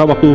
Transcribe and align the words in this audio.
Nah, 0.00 0.08
waktu 0.08 0.32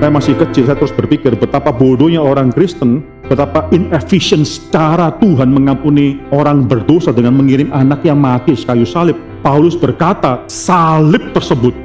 saya 0.00 0.08
masih 0.08 0.32
kecil, 0.40 0.64
saya 0.64 0.72
terus 0.72 0.96
berpikir 0.96 1.36
betapa 1.36 1.68
bodohnya 1.68 2.24
orang 2.24 2.48
Kristen, 2.48 3.04
betapa 3.28 3.68
inefficient 3.68 4.48
cara 4.72 5.12
Tuhan 5.20 5.52
mengampuni 5.52 6.16
orang 6.32 6.64
berdosa 6.64 7.12
dengan 7.12 7.36
mengirim 7.36 7.68
anak 7.76 8.08
yang 8.08 8.16
mati 8.16 8.56
kayu 8.56 8.88
salib. 8.88 9.20
Paulus 9.44 9.76
berkata, 9.76 10.40
salib 10.48 11.20
tersebut 11.36 11.76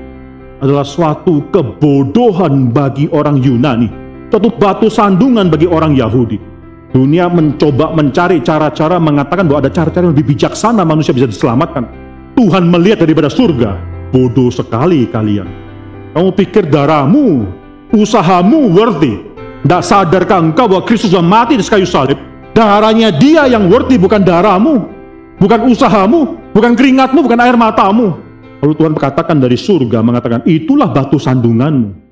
adalah 0.63 0.87
suatu 0.87 1.43
kebodohan 1.51 2.71
bagi 2.71 3.11
orang 3.11 3.43
Yunani, 3.43 3.91
suatu 4.31 4.47
batu 4.55 4.87
sandungan 4.87 5.51
bagi 5.51 5.67
orang 5.67 5.99
Yahudi. 5.99 6.39
Dunia 6.95 7.27
mencoba 7.27 7.91
mencari 7.91 8.39
cara-cara 8.39 9.03
mengatakan 9.03 9.51
bahwa 9.51 9.67
ada 9.67 9.71
cara-cara 9.75 10.07
yang 10.07 10.15
lebih 10.15 10.31
bijaksana 10.31 10.87
manusia 10.87 11.11
bisa 11.11 11.27
diselamatkan. 11.27 11.83
Tuhan 12.39 12.71
melihat 12.71 13.03
daripada 13.03 13.27
surga, 13.27 13.75
bodoh 14.15 14.47
sekali 14.47 15.03
kalian. 15.11 15.66
Kamu 16.17 16.33
pikir 16.33 16.65
darahmu, 16.65 17.45
usahamu 17.93 18.73
worthy. 18.73 19.21
Tidak 19.61 19.81
sadarkah 19.85 20.41
engkau 20.41 20.65
bahwa 20.65 20.81
Kristus 20.81 21.13
sudah 21.13 21.21
mati 21.21 21.53
di 21.53 21.61
kayu 21.61 21.85
salib? 21.85 22.17
Darahnya 22.57 23.13
dia 23.13 23.45
yang 23.45 23.69
worthy, 23.69 24.01
bukan 24.01 24.25
darahmu. 24.25 24.81
Bukan 25.37 25.69
usahamu, 25.69 26.33
bukan 26.57 26.73
keringatmu, 26.73 27.21
bukan 27.21 27.37
air 27.37 27.53
matamu. 27.53 28.17
Lalu 28.65 28.73
Tuhan 28.73 28.97
berkatakan 28.97 29.37
dari 29.37 29.61
surga, 29.61 30.01
mengatakan, 30.01 30.41
itulah 30.49 30.89
batu 30.89 31.21
sandunganmu. 31.21 32.06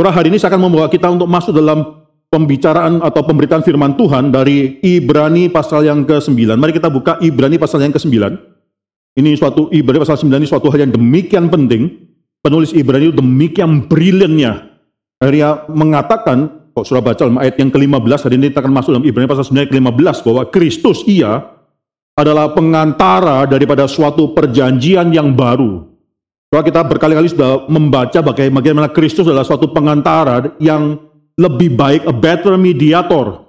Surah 0.00 0.16
hari 0.16 0.32
ini 0.32 0.40
saya 0.40 0.56
akan 0.56 0.64
membawa 0.64 0.88
kita 0.88 1.12
untuk 1.12 1.28
masuk 1.28 1.52
dalam 1.52 2.08
pembicaraan 2.32 3.04
atau 3.04 3.20
pemberitaan 3.20 3.60
firman 3.60 4.00
Tuhan 4.00 4.32
dari 4.32 4.80
Ibrani 4.80 5.52
pasal 5.52 5.84
yang 5.84 6.08
ke-9. 6.08 6.56
Mari 6.56 6.72
kita 6.72 6.88
buka 6.88 7.20
Ibrani 7.20 7.60
pasal 7.60 7.84
yang 7.84 7.92
ke-9. 7.92 8.16
Ini 9.20 9.36
suatu 9.36 9.68
Ibrani 9.68 10.00
pasal 10.00 10.16
9 10.24 10.40
ini 10.40 10.48
suatu 10.48 10.72
hal 10.72 10.88
yang 10.88 10.96
demikian 10.96 11.52
penting. 11.52 12.08
Penulis 12.40 12.72
Ibrani 12.72 13.12
itu 13.12 13.20
demikian 13.20 13.92
briliannya. 13.92 14.52
Dia 15.20 15.68
mengatakan, 15.68 16.48
kok 16.72 16.88
surah 16.88 17.04
baca 17.04 17.20
dalam 17.20 17.36
ayat 17.36 17.60
yang 17.60 17.68
ke-15, 17.68 18.24
hari 18.24 18.40
ini 18.40 18.56
kita 18.56 18.64
akan 18.64 18.72
masuk 18.72 18.96
dalam 18.96 19.04
Ibrani 19.04 19.28
pasal 19.28 19.52
9 19.52 19.60
ayat 19.60 19.68
ke-15, 19.68 20.16
bahwa 20.24 20.42
Kristus 20.48 21.04
ia 21.04 21.44
adalah 22.16 22.56
pengantara 22.56 23.44
daripada 23.44 23.84
suatu 23.84 24.32
perjanjian 24.32 25.12
yang 25.12 25.36
baru 25.36 25.89
bahwa 26.50 26.66
kita 26.66 26.82
berkali-kali 26.82 27.30
sudah 27.30 27.70
membaca 27.70 28.18
bagaimana 28.26 28.90
Kristus 28.90 29.22
adalah 29.30 29.46
suatu 29.46 29.70
pengantara 29.70 30.50
yang 30.58 30.98
lebih 31.38 31.78
baik, 31.78 32.10
a 32.10 32.12
better 32.12 32.58
mediator. 32.58 33.46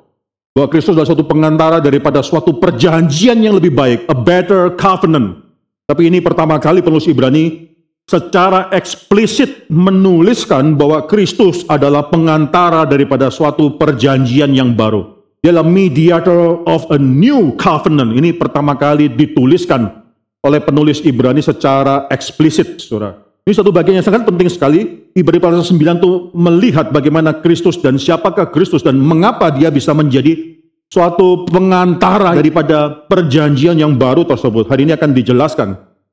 Bahwa 0.54 0.68
Kristus 0.70 0.94
adalah 0.94 1.10
suatu 1.10 1.26
pengantara 1.26 1.82
daripada 1.82 2.22
suatu 2.22 2.54
perjanjian 2.62 3.42
yang 3.42 3.58
lebih 3.58 3.74
baik, 3.74 4.06
a 4.06 4.14
better 4.14 4.78
covenant. 4.78 5.42
Tapi 5.90 6.14
ini 6.14 6.22
pertama 6.22 6.62
kali 6.62 6.86
penulis 6.86 7.10
Ibrani 7.10 7.74
secara 8.06 8.70
eksplisit 8.70 9.72
menuliskan 9.72 10.78
bahwa 10.78 11.08
Kristus 11.10 11.66
adalah 11.72 12.08
pengantara 12.12 12.86
daripada 12.86 13.32
suatu 13.34 13.80
perjanjian 13.80 14.54
yang 14.54 14.78
baru. 14.78 15.20
Dia 15.42 15.56
adalah 15.56 15.66
mediator 15.66 16.62
of 16.70 16.86
a 16.94 17.00
new 17.02 17.58
covenant. 17.58 18.14
Ini 18.14 18.38
pertama 18.38 18.78
kali 18.78 19.10
dituliskan 19.10 20.01
oleh 20.42 20.60
penulis 20.62 21.02
Ibrani 21.06 21.42
secara 21.42 22.10
eksplisit, 22.10 22.82
saudara. 22.82 23.22
Ini 23.42 23.54
satu 23.58 23.74
bagian 23.74 24.02
yang 24.02 24.06
sangat 24.06 24.26
penting 24.26 24.50
sekali. 24.50 25.10
Ibrani 25.18 25.42
pasal 25.42 25.66
9 25.66 26.02
itu 26.02 26.12
melihat 26.38 26.94
bagaimana 26.94 27.42
Kristus 27.42 27.78
dan 27.82 27.98
siapakah 27.98 28.50
Kristus 28.54 28.86
dan 28.86 29.02
mengapa 29.02 29.50
dia 29.50 29.74
bisa 29.74 29.98
menjadi 29.98 30.62
suatu 30.92 31.50
pengantara 31.50 32.38
daripada 32.38 33.08
perjanjian 33.10 33.78
yang 33.82 33.98
baru 33.98 34.26
tersebut. 34.26 34.70
Hari 34.70 34.86
ini 34.86 34.94
akan 34.94 35.10
dijelaskan. 35.14 35.70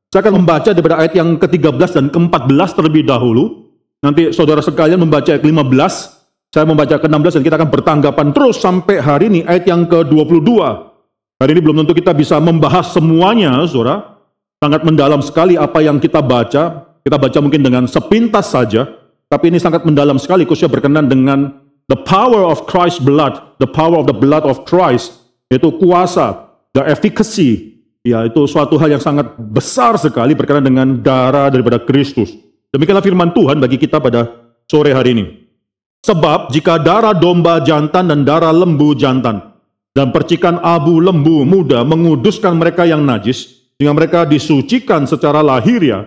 Saya 0.09 0.25
akan 0.25 0.41
membaca 0.41 0.73
daripada 0.73 1.05
ayat 1.05 1.21
yang 1.21 1.37
ke-13 1.37 1.91
dan 1.93 2.07
ke-14 2.09 2.69
terlebih 2.73 3.05
dahulu. 3.05 3.69
Nanti 4.01 4.33
saudara 4.33 4.65
sekalian 4.65 5.05
membaca 5.05 5.29
ayat 5.29 5.45
15, 5.45 6.49
saya 6.49 6.65
membaca 6.65 6.97
ke-16 6.97 7.33
dan 7.39 7.43
kita 7.45 7.57
akan 7.61 7.69
bertanggapan 7.69 8.27
terus 8.33 8.57
sampai 8.57 9.05
hari 9.05 9.29
ini 9.29 9.41
ayat 9.45 9.69
yang 9.69 9.85
ke-22. 9.85 10.49
Hari 11.39 11.51
ini 11.55 11.61
belum 11.61 11.85
tentu 11.85 11.93
kita 11.93 12.17
bisa 12.17 12.41
membahas 12.41 12.89
semuanya, 12.91 13.63
saudara. 13.69 14.18
Sangat 14.59 14.83
mendalam 14.83 15.23
sekali 15.23 15.55
apa 15.55 15.79
yang 15.79 16.03
kita 16.03 16.19
baca. 16.19 16.91
Kita 17.07 17.17
baca 17.17 17.39
mungkin 17.39 17.63
dengan 17.63 17.87
sepintas 17.87 18.53
saja, 18.53 18.85
tapi 19.31 19.49
ini 19.49 19.57
sangat 19.63 19.87
mendalam 19.87 20.19
sekali 20.21 20.45
khususnya 20.45 20.69
berkenan 20.69 21.09
dengan 21.09 21.57
the 21.89 21.97
power 21.97 22.45
of 22.45 22.69
Christ's 22.69 23.01
blood, 23.01 23.39
the 23.63 23.71
power 23.71 23.97
of 23.97 24.05
the 24.05 24.17
blood 24.17 24.45
of 24.45 24.67
Christ, 24.69 25.25
yaitu 25.49 25.73
kuasa, 25.81 26.53
the 26.77 26.85
efficacy, 26.85 27.81
ya 28.05 28.29
itu 28.29 28.45
suatu 28.45 28.77
hal 28.77 28.93
yang 28.93 29.01
sangat 29.01 29.37
besar 29.41 29.97
sekali 29.97 30.37
berkenan 30.37 30.65
dengan 30.69 30.89
darah 31.01 31.49
daripada 31.49 31.81
Kristus. 31.81 32.35
Demikianlah 32.69 33.01
firman 33.01 33.33
Tuhan 33.33 33.57
bagi 33.57 33.81
kita 33.81 33.97
pada 34.03 34.29
sore 34.69 34.93
hari 34.93 35.17
ini. 35.17 35.25
Sebab 36.05 36.53
jika 36.53 36.77
darah 36.79 37.17
domba 37.17 37.59
jantan 37.65 38.13
dan 38.13 38.23
darah 38.23 38.53
lembu 38.55 38.95
jantan 38.95 39.57
dan 39.97 40.15
percikan 40.15 40.61
abu 40.63 41.03
lembu 41.03 41.43
muda 41.43 41.83
menguduskan 41.83 42.55
mereka 42.55 42.85
yang 42.87 43.03
najis, 43.03 43.58
sehingga 43.79 43.95
mereka 43.95 44.27
disucikan 44.27 45.07
secara 45.07 45.39
lahiriah, 45.39 46.03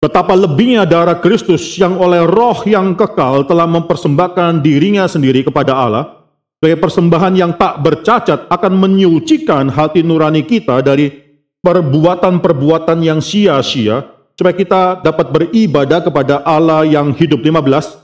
betapa 0.00 0.32
lebihnya 0.32 0.88
darah 0.88 1.20
Kristus 1.20 1.76
yang 1.76 2.00
oleh 2.00 2.24
roh 2.24 2.64
yang 2.64 2.96
kekal 2.96 3.44
telah 3.44 3.68
mempersembahkan 3.68 4.64
dirinya 4.64 5.04
sendiri 5.04 5.44
kepada 5.44 5.76
Allah. 5.76 6.24
Sebagai 6.56 6.80
persembahan 6.80 7.36
yang 7.36 7.52
tak 7.60 7.84
bercacat 7.84 8.48
akan 8.48 8.72
menyucikan 8.80 9.68
hati 9.68 10.00
nurani 10.00 10.48
kita 10.48 10.80
dari 10.80 11.12
perbuatan-perbuatan 11.60 13.04
yang 13.04 13.20
sia-sia. 13.20 14.00
Supaya 14.32 14.56
kita 14.56 15.04
dapat 15.04 15.28
beribadah 15.28 16.00
kepada 16.00 16.40
Allah 16.40 16.88
yang 16.88 17.12
hidup 17.12 17.44
15 17.44 18.03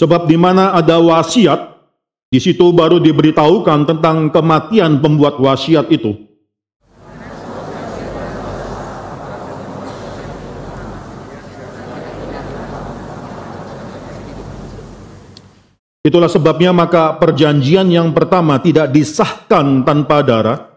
Sebab 0.00 0.24
di 0.24 0.40
mana 0.40 0.72
ada 0.72 0.96
wasiat, 0.96 1.76
di 2.32 2.40
situ 2.40 2.72
baru 2.72 2.96
diberitahukan 3.04 3.84
tentang 3.84 4.32
kematian 4.32 4.96
pembuat 4.96 5.36
wasiat 5.36 5.92
itu. 5.92 6.16
Itulah 16.00 16.32
sebabnya 16.32 16.72
maka 16.72 17.20
perjanjian 17.20 17.92
yang 17.92 18.16
pertama 18.16 18.56
tidak 18.56 18.88
disahkan 18.96 19.84
tanpa 19.84 20.24
darah, 20.24 20.69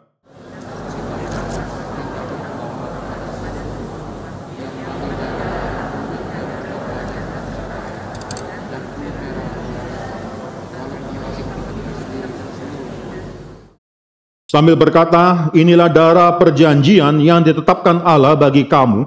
Sambil 14.53 14.77
berkata, 14.77 15.49
inilah 15.57 15.89
darah 15.89 16.37
perjanjian 16.37 17.17
yang 17.17 17.41
ditetapkan 17.41 18.05
Allah 18.05 18.37
bagi 18.37 18.69
kamu. 18.69 19.01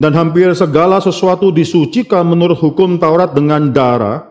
Dan 0.00 0.16
hampir 0.16 0.48
segala 0.56 0.96
sesuatu 1.04 1.52
disucikan 1.52 2.24
menurut 2.24 2.56
hukum 2.56 2.96
Taurat 2.96 3.36
dengan 3.36 3.68
darah, 3.68 4.24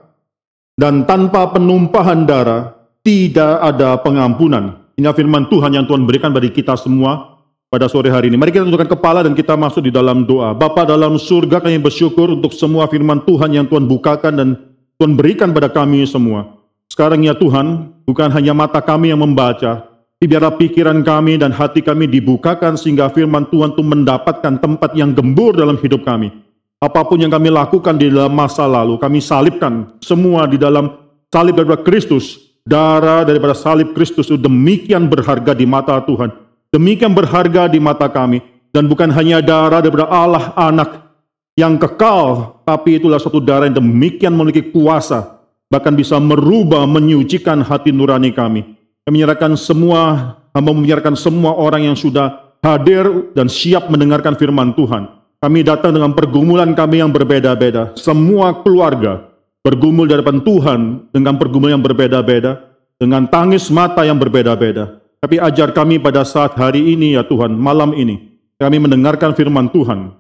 dan 0.73 1.05
tanpa 1.05 1.53
penumpahan 1.53 2.25
darah 2.25 2.73
tidak 3.05 3.61
ada 3.69 4.01
pengampunan. 4.01 4.81
Ini 4.97 5.13
firman 5.13 5.45
Tuhan 5.45 5.77
yang 5.77 5.85
Tuhan 5.85 6.09
berikan 6.09 6.33
bagi 6.33 6.49
kita 6.49 6.73
semua 6.73 7.34
pada 7.69 7.89
sore 7.89 8.07
hari 8.13 8.29
ini. 8.29 8.37
Mari 8.37 8.53
kita 8.53 8.63
tundukkan 8.65 8.91
kepala 8.97 9.25
dan 9.25 9.33
kita 9.33 9.57
masuk 9.57 9.89
di 9.89 9.91
dalam 9.91 10.23
doa. 10.23 10.53
Bapa 10.53 10.85
dalam 10.85 11.17
surga 11.17 11.59
kami 11.59 11.81
bersyukur 11.81 12.31
untuk 12.31 12.53
semua 12.53 12.85
firman 12.87 13.23
Tuhan 13.25 13.51
yang 13.51 13.65
Tuhan 13.67 13.89
bukakan 13.89 14.33
dan 14.37 14.49
Tuhan 14.95 15.17
berikan 15.17 15.51
pada 15.51 15.67
kami 15.67 16.05
semua. 16.07 16.55
Sekarang 16.87 17.19
ya 17.25 17.33
Tuhan, 17.35 17.91
bukan 18.05 18.29
hanya 18.31 18.53
mata 18.53 18.79
kami 18.79 19.11
yang 19.11 19.19
membaca, 19.19 19.83
tapi 20.15 20.25
biarlah 20.29 20.55
pikiran 20.55 21.01
kami 21.03 21.41
dan 21.41 21.51
hati 21.51 21.83
kami 21.83 22.07
dibukakan 22.07 22.79
sehingga 22.79 23.11
firman 23.11 23.49
Tuhan 23.49 23.75
itu 23.75 23.83
mendapatkan 23.83 24.61
tempat 24.61 24.95
yang 24.95 25.11
gembur 25.11 25.57
dalam 25.57 25.75
hidup 25.81 26.05
kami. 26.05 26.31
Apa 26.79 27.03
pun 27.03 27.17
yang 27.19 27.33
kami 27.33 27.49
lakukan 27.49 27.97
di 27.97 28.13
dalam 28.13 28.31
masa 28.31 28.69
lalu, 28.69 29.01
kami 29.01 29.19
salibkan 29.19 29.97
semua 29.99 30.45
di 30.45 30.61
dalam 30.61 30.93
salib 31.33 31.57
daripada 31.57 31.81
Kristus. 31.81 32.53
Darah 32.65 33.21
daripada 33.21 33.53
salib 33.53 33.93
Kristus 33.93 34.25
itu 34.25 34.41
demikian 34.41 35.05
berharga 35.05 35.53
di 35.53 35.69
mata 35.69 36.01
Tuhan 36.01 36.44
Demikian 36.75 37.15
berharga 37.15 37.71
di 37.71 37.79
mata 37.79 38.11
kami. 38.11 38.43
Dan 38.75 38.91
bukan 38.91 39.07
hanya 39.15 39.39
darah 39.39 39.79
daripada 39.79 40.11
Allah 40.11 40.51
anak 40.59 41.07
yang 41.55 41.79
kekal, 41.79 42.59
tapi 42.67 42.99
itulah 42.99 43.15
satu 43.15 43.39
darah 43.39 43.71
yang 43.71 43.79
demikian 43.79 44.35
memiliki 44.35 44.75
kuasa, 44.75 45.39
bahkan 45.71 45.95
bisa 45.95 46.19
merubah, 46.19 46.83
menyucikan 46.83 47.63
hati 47.63 47.95
nurani 47.95 48.35
kami. 48.35 48.75
Kami 49.07 49.15
menyerahkan 49.15 49.55
semua, 49.55 50.35
hamba 50.51 50.75
menyerahkan 50.75 51.15
semua 51.15 51.55
orang 51.55 51.87
yang 51.87 51.95
sudah 51.95 52.51
hadir 52.59 53.31
dan 53.31 53.47
siap 53.47 53.87
mendengarkan 53.87 54.35
firman 54.35 54.75
Tuhan. 54.75 55.07
Kami 55.39 55.63
datang 55.63 55.95
dengan 55.95 56.11
pergumulan 56.11 56.75
kami 56.75 56.99
yang 56.99 57.15
berbeda-beda. 57.15 57.95
Semua 57.95 58.59
keluarga 58.59 59.31
bergumul 59.63 60.11
di 60.11 60.19
hadapan 60.19 60.43
Tuhan 60.43 60.79
dengan 61.15 61.39
pergumulan 61.39 61.79
yang 61.79 61.85
berbeda-beda, 61.85 62.75
dengan 62.99 63.23
tangis 63.31 63.71
mata 63.71 64.03
yang 64.03 64.19
berbeda-beda. 64.19 65.04
Tapi 65.19 65.41
ajar 65.41 65.71
kami 65.73 65.97
pada 65.97 66.21
saat 66.27 66.53
hari 66.59 66.93
ini 66.93 67.17
ya 67.17 67.23
Tuhan, 67.25 67.55
malam 67.55 67.95
ini, 67.95 68.35
kami 68.59 68.77
mendengarkan 68.77 69.35
firman 69.35 69.71
Tuhan, 69.71 70.13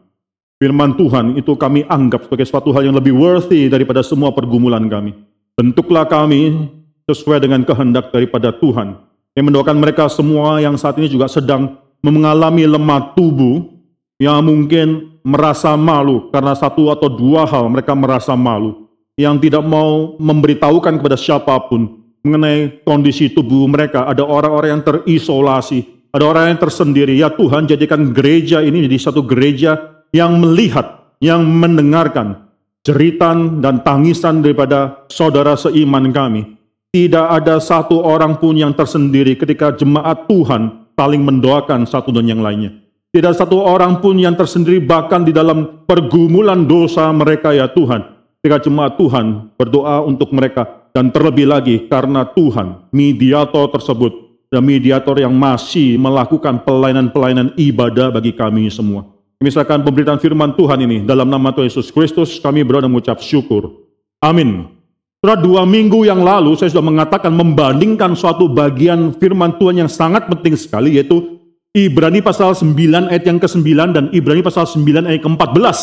firman 0.57 0.95
Tuhan 0.95 1.35
itu 1.39 1.53
kami 1.55 1.83
anggap 1.87 2.27
sebagai 2.27 2.47
suatu 2.47 2.71
hal 2.71 2.87
yang 2.87 2.95
lebih 2.95 3.15
worthy 3.15 3.67
daripada 3.67 4.01
semua 4.01 4.31
pergumulan 4.31 4.87
kami. 4.87 5.15
Bentuklah 5.55 6.07
kami 6.07 6.67
sesuai 7.07 7.43
dengan 7.43 7.63
kehendak 7.63 8.11
daripada 8.11 8.51
Tuhan. 8.55 8.97
Yang 9.35 9.45
mendoakan 9.51 9.77
mereka 9.77 10.07
semua 10.07 10.63
yang 10.63 10.79
saat 10.79 10.95
ini 10.95 11.11
juga 11.11 11.27
sedang 11.27 11.75
mengalami 11.99 12.63
lemah 12.63 13.15
tubuh, 13.15 13.67
yang 14.15 14.39
mungkin 14.47 15.19
merasa 15.25 15.75
malu 15.75 16.31
karena 16.31 16.55
satu 16.55 16.87
atau 16.87 17.11
dua 17.11 17.43
hal 17.43 17.67
mereka 17.67 17.91
merasa 17.91 18.31
malu, 18.31 18.87
yang 19.19 19.35
tidak 19.39 19.63
mau 19.63 20.15
memberitahukan 20.19 20.99
kepada 20.99 21.19
siapa 21.19 21.51
pun 21.67 22.04
mengenai 22.25 22.81
kondisi 22.81 23.29
tubuh 23.29 23.69
mereka. 23.69 24.09
Ada 24.09 24.25
orang-orang 24.25 24.81
yang 24.81 24.83
terisolasi, 24.83 26.09
ada 26.09 26.25
orang 26.25 26.51
yang 26.51 26.59
tersendiri. 26.59 27.13
Ya 27.13 27.29
Tuhan, 27.29 27.69
jadikan 27.69 28.09
gereja 28.09 28.65
ini 28.65 28.89
jadi 28.89 28.97
satu 28.97 29.21
gereja 29.21 30.01
yang 30.09 30.41
melihat, 30.41 31.13
yang 31.21 31.45
mendengarkan 31.45 32.45
jeritan 32.85 33.61
dan 33.61 33.81
tangisan 33.81 34.45
daripada 34.45 35.05
saudara 35.09 35.53
seiman 35.53 36.09
kami. 36.09 36.57
Tidak 36.95 37.27
ada 37.27 37.59
satu 37.59 37.99
orang 37.99 38.39
pun 38.39 38.55
yang 38.55 38.71
tersendiri 38.71 39.35
ketika 39.35 39.75
jemaat 39.75 40.31
Tuhan 40.31 40.87
saling 40.95 41.21
mendoakan 41.27 41.83
satu 41.83 42.15
dan 42.15 42.23
yang 42.23 42.39
lainnya. 42.39 42.71
Tidak 43.11 43.35
satu 43.35 43.59
orang 43.59 43.99
pun 43.99 44.15
yang 44.15 44.35
tersendiri 44.35 44.79
bahkan 44.79 45.27
di 45.27 45.35
dalam 45.35 45.83
pergumulan 45.83 46.63
dosa 46.63 47.11
mereka 47.11 47.51
ya 47.51 47.67
Tuhan. 47.67 48.15
Ketika 48.39 48.63
jemaat 48.69 48.95
Tuhan 48.95 49.55
berdoa 49.59 50.03
untuk 50.07 50.31
mereka 50.31 50.84
dan 50.95 51.11
terlebih 51.11 51.51
lagi 51.51 51.91
karena 51.91 52.23
Tuhan 52.23 52.87
mediator 52.95 53.67
tersebut 53.67 54.39
dan 54.47 54.63
mediator 54.63 55.19
yang 55.19 55.35
masih 55.35 55.99
melakukan 55.99 56.63
pelayanan-pelayanan 56.63 57.51
ibadah 57.59 58.15
bagi 58.15 58.31
kami 58.31 58.71
semua. 58.71 59.03
Misalkan 59.43 59.83
pemberitaan 59.83 60.23
firman 60.23 60.55
Tuhan 60.55 60.79
ini 60.87 61.03
dalam 61.03 61.27
nama 61.27 61.51
Tuhan 61.51 61.67
Yesus 61.67 61.91
Kristus 61.91 62.39
kami 62.39 62.63
berdoa 62.63 62.87
dan 62.87 62.95
mengucap 62.95 63.19
syukur. 63.19 63.83
Amin. 64.23 64.71
Sudah 65.19 65.35
dua 65.35 65.67
minggu 65.67 66.07
yang 66.07 66.23
lalu 66.23 66.55
saya 66.55 66.71
sudah 66.71 66.85
mengatakan 66.85 67.35
membandingkan 67.35 68.15
suatu 68.15 68.47
bagian 68.47 69.11
firman 69.19 69.59
Tuhan 69.59 69.83
yang 69.83 69.91
sangat 69.91 70.31
penting 70.31 70.55
sekali 70.55 70.95
yaitu 70.95 71.43
Ibrani 71.75 72.23
pasal 72.23 72.55
9 72.55 73.11
ayat 73.11 73.27
yang 73.27 73.35
ke-9 73.35 73.67
dan 73.91 74.07
Ibrani 74.15 74.39
pasal 74.39 74.63
9 74.63 75.11
ayat 75.11 75.19
ke-14. 75.19 75.77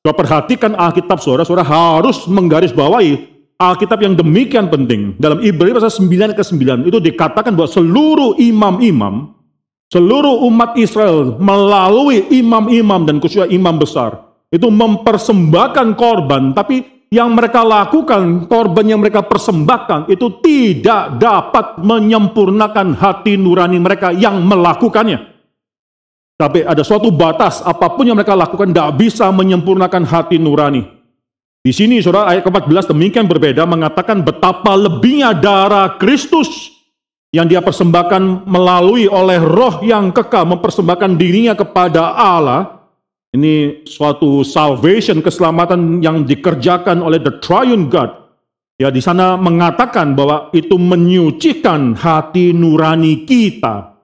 Sudah 0.00 0.16
perhatikan 0.16 0.72
Alkitab 0.72 1.20
saudara-saudara 1.20 1.68
harus 1.68 2.24
menggarisbawahi 2.24 3.33
Alkitab 3.54 4.02
yang 4.02 4.18
demikian 4.18 4.66
penting. 4.66 5.14
Dalam 5.16 5.38
Ibrani 5.40 5.78
pasal 5.78 5.94
9 5.94 6.10
ayat 6.10 6.36
ke-9 6.38 6.90
itu 6.90 6.98
dikatakan 6.98 7.54
bahwa 7.54 7.70
seluruh 7.70 8.34
imam-imam 8.38 9.34
Seluruh 9.92 10.42
umat 10.50 10.74
Israel 10.74 11.36
melalui 11.38 12.26
imam-imam 12.32 13.06
dan 13.06 13.22
khususnya 13.22 13.46
imam 13.46 13.78
besar 13.78 14.32
itu 14.50 14.70
mempersembahkan 14.70 15.98
korban, 15.98 16.54
tapi 16.54 17.06
yang 17.10 17.34
mereka 17.34 17.62
lakukan, 17.66 18.46
korban 18.46 18.86
yang 18.86 19.02
mereka 19.02 19.26
persembahkan 19.26 20.10
itu 20.10 20.38
tidak 20.42 21.18
dapat 21.18 21.78
menyempurnakan 21.82 22.94
hati 22.94 23.34
nurani 23.34 23.78
mereka 23.82 24.14
yang 24.14 24.42
melakukannya. 24.46 25.34
Tapi 26.34 26.66
ada 26.66 26.82
suatu 26.82 27.14
batas, 27.14 27.62
apa 27.62 27.94
pun 27.94 28.06
yang 28.06 28.18
mereka 28.18 28.34
lakukan 28.34 28.74
tidak 28.74 28.98
bisa 28.98 29.30
menyempurnakan 29.30 30.02
hati 30.06 30.38
nurani. 30.38 30.86
Di 31.64 31.72
sini 31.72 31.96
saudara 32.04 32.28
ayat 32.28 32.44
ke-14 32.44 32.92
demikian 32.92 33.24
berbeda 33.24 33.64
mengatakan 33.64 34.20
betapa 34.20 34.76
lebihnya 34.76 35.32
darah 35.32 35.96
Kristus 35.96 36.76
yang 37.32 37.48
dia 37.48 37.64
persembahkan 37.64 38.44
melalui 38.44 39.08
oleh 39.08 39.40
roh 39.40 39.80
yang 39.80 40.12
kekal 40.12 40.44
mempersembahkan 40.44 41.16
dirinya 41.16 41.56
kepada 41.56 42.12
Allah. 42.12 42.84
Ini 43.32 43.80
suatu 43.88 44.44
salvation 44.44 45.24
keselamatan 45.24 46.04
yang 46.04 46.28
dikerjakan 46.28 47.00
oleh 47.00 47.16
the 47.16 47.32
triune 47.40 47.88
God. 47.88 48.12
Ya 48.76 48.92
di 48.92 49.00
sana 49.00 49.40
mengatakan 49.40 50.12
bahwa 50.12 50.52
itu 50.52 50.76
menyucikan 50.76 51.96
hati 51.96 52.52
nurani 52.52 53.24
kita. 53.24 53.96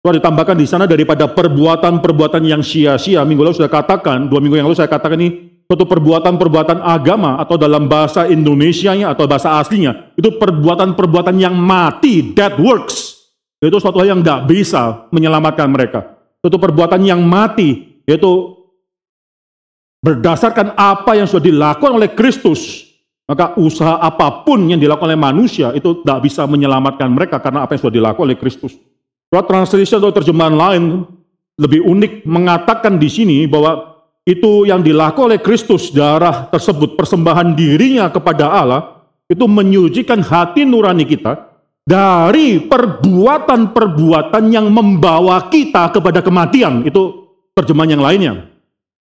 Tuhan 0.00 0.16
ditambahkan 0.16 0.56
di 0.56 0.64
sana 0.64 0.88
daripada 0.88 1.28
perbuatan-perbuatan 1.28 2.40
yang 2.40 2.64
sia-sia. 2.64 3.20
Minggu 3.20 3.44
lalu 3.44 3.60
sudah 3.60 3.68
katakan 3.68 4.32
dua 4.32 4.40
minggu 4.40 4.56
yang 4.56 4.66
lalu 4.66 4.80
saya 4.80 4.88
katakan 4.88 5.20
ini 5.20 5.55
suatu 5.66 5.84
perbuatan-perbuatan 5.84 6.78
agama 6.82 7.42
atau 7.42 7.58
dalam 7.58 7.90
bahasa 7.90 8.30
Indonesia-nya 8.30 9.12
atau 9.12 9.26
bahasa 9.26 9.58
aslinya 9.58 10.14
itu 10.14 10.30
perbuatan-perbuatan 10.38 11.36
yang 11.36 11.54
mati, 11.58 12.32
dead 12.32 12.54
works. 12.62 13.18
Itu 13.58 13.82
suatu 13.82 13.98
hal 13.98 14.14
yang 14.14 14.20
tidak 14.22 14.46
bisa 14.46 15.10
menyelamatkan 15.10 15.66
mereka. 15.66 16.22
Suatu 16.38 16.56
perbuatan 16.62 17.02
yang 17.02 17.18
mati 17.26 17.98
yaitu 18.06 18.54
berdasarkan 20.06 20.78
apa 20.78 21.18
yang 21.18 21.26
sudah 21.26 21.44
dilakukan 21.50 21.98
oleh 21.98 22.14
Kristus. 22.14 22.86
Maka 23.26 23.58
usaha 23.58 23.98
apa 23.98 24.46
pun 24.46 24.70
yang 24.70 24.78
dilakukan 24.78 25.10
oleh 25.10 25.18
manusia 25.18 25.74
itu 25.74 25.98
tidak 26.06 26.30
bisa 26.30 26.46
menyelamatkan 26.46 27.10
mereka 27.10 27.42
karena 27.42 27.66
apa 27.66 27.74
yang 27.74 27.82
sudah 27.82 27.96
dilakukan 27.98 28.26
oleh 28.30 28.38
Kristus. 28.38 28.78
Surat 29.26 29.50
translation 29.50 29.98
atau 29.98 30.14
terjemahan 30.14 30.54
lain 30.54 31.02
lebih 31.58 31.82
unik 31.82 32.22
mengatakan 32.22 33.02
di 33.02 33.10
sini 33.10 33.50
bahwa 33.50 33.95
itu 34.26 34.66
yang 34.66 34.82
dilakukan 34.82 35.30
oleh 35.30 35.40
Kristus 35.40 35.94
darah 35.94 36.50
tersebut 36.50 36.98
persembahan 36.98 37.54
dirinya 37.54 38.10
kepada 38.10 38.50
Allah 38.50 39.06
itu 39.30 39.46
menyucikan 39.46 40.18
hati 40.18 40.66
nurani 40.66 41.06
kita 41.06 41.54
dari 41.86 42.58
perbuatan-perbuatan 42.66 44.50
yang 44.50 44.66
membawa 44.68 45.46
kita 45.46 45.94
kepada 45.94 46.20
kematian. 46.26 46.82
Itu 46.82 47.30
terjemahan 47.54 47.94
yang 47.94 48.02
lainnya. 48.02 48.50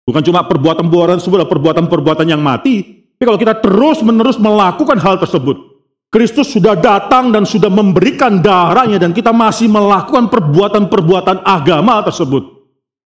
Bukan 0.05 0.21
cuma 0.21 0.45
perbuatan-perbuatan 0.45 1.17
sebuah 1.17 1.49
perbuatan-perbuatan 1.49 2.29
yang 2.29 2.45
mati 2.45 2.95
tapi 3.15 3.23
kalau 3.31 3.39
kita 3.39 3.55
terus-menerus 3.63 4.35
melakukan 4.35 4.99
hal 4.99 5.15
tersebut 5.15 5.55
Kristus 6.11 6.51
sudah 6.51 6.75
datang 6.75 7.31
dan 7.31 7.47
sudah 7.47 7.71
memberikan 7.71 8.43
darahnya 8.43 8.99
dan 8.99 9.15
kita 9.15 9.31
masih 9.31 9.71
melakukan 9.71 10.27
perbuatan-perbuatan 10.27 11.47
agama 11.47 12.03
tersebut 12.03 12.54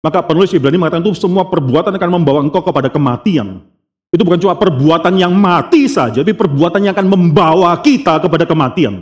maka 0.05 0.21
penulis 0.21 0.53
Ibrani 0.53 0.77
mengatakan 0.77 1.01
itu 1.01 1.17
semua 1.17 1.49
perbuatan 1.49 1.97
akan 1.97 2.11
membawa 2.13 2.45
engkau 2.45 2.61
kepada 2.61 2.93
kematian. 2.93 3.65
Itu 4.13 4.21
bukan 4.21 4.37
cuma 4.37 4.53
perbuatan 4.53 5.17
yang 5.17 5.33
mati 5.33 5.89
saja, 5.89 6.21
tapi 6.21 6.37
perbuatan 6.37 6.85
yang 6.85 6.93
akan 6.93 7.09
membawa 7.09 7.73
kita 7.81 8.21
kepada 8.21 8.45
kematian. 8.45 9.01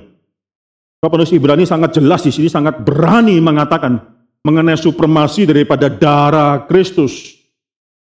Maka 1.03 1.11
penulis 1.11 1.35
Ibrani 1.35 1.67
sangat 1.67 1.99
jelas 1.99 2.23
di 2.23 2.31
sini, 2.31 2.47
sangat 2.47 2.79
berani 2.87 3.43
mengatakan 3.43 3.99
mengenai 4.47 4.79
supremasi 4.79 5.43
daripada 5.43 5.91
darah 5.91 6.71
Kristus. 6.71 7.35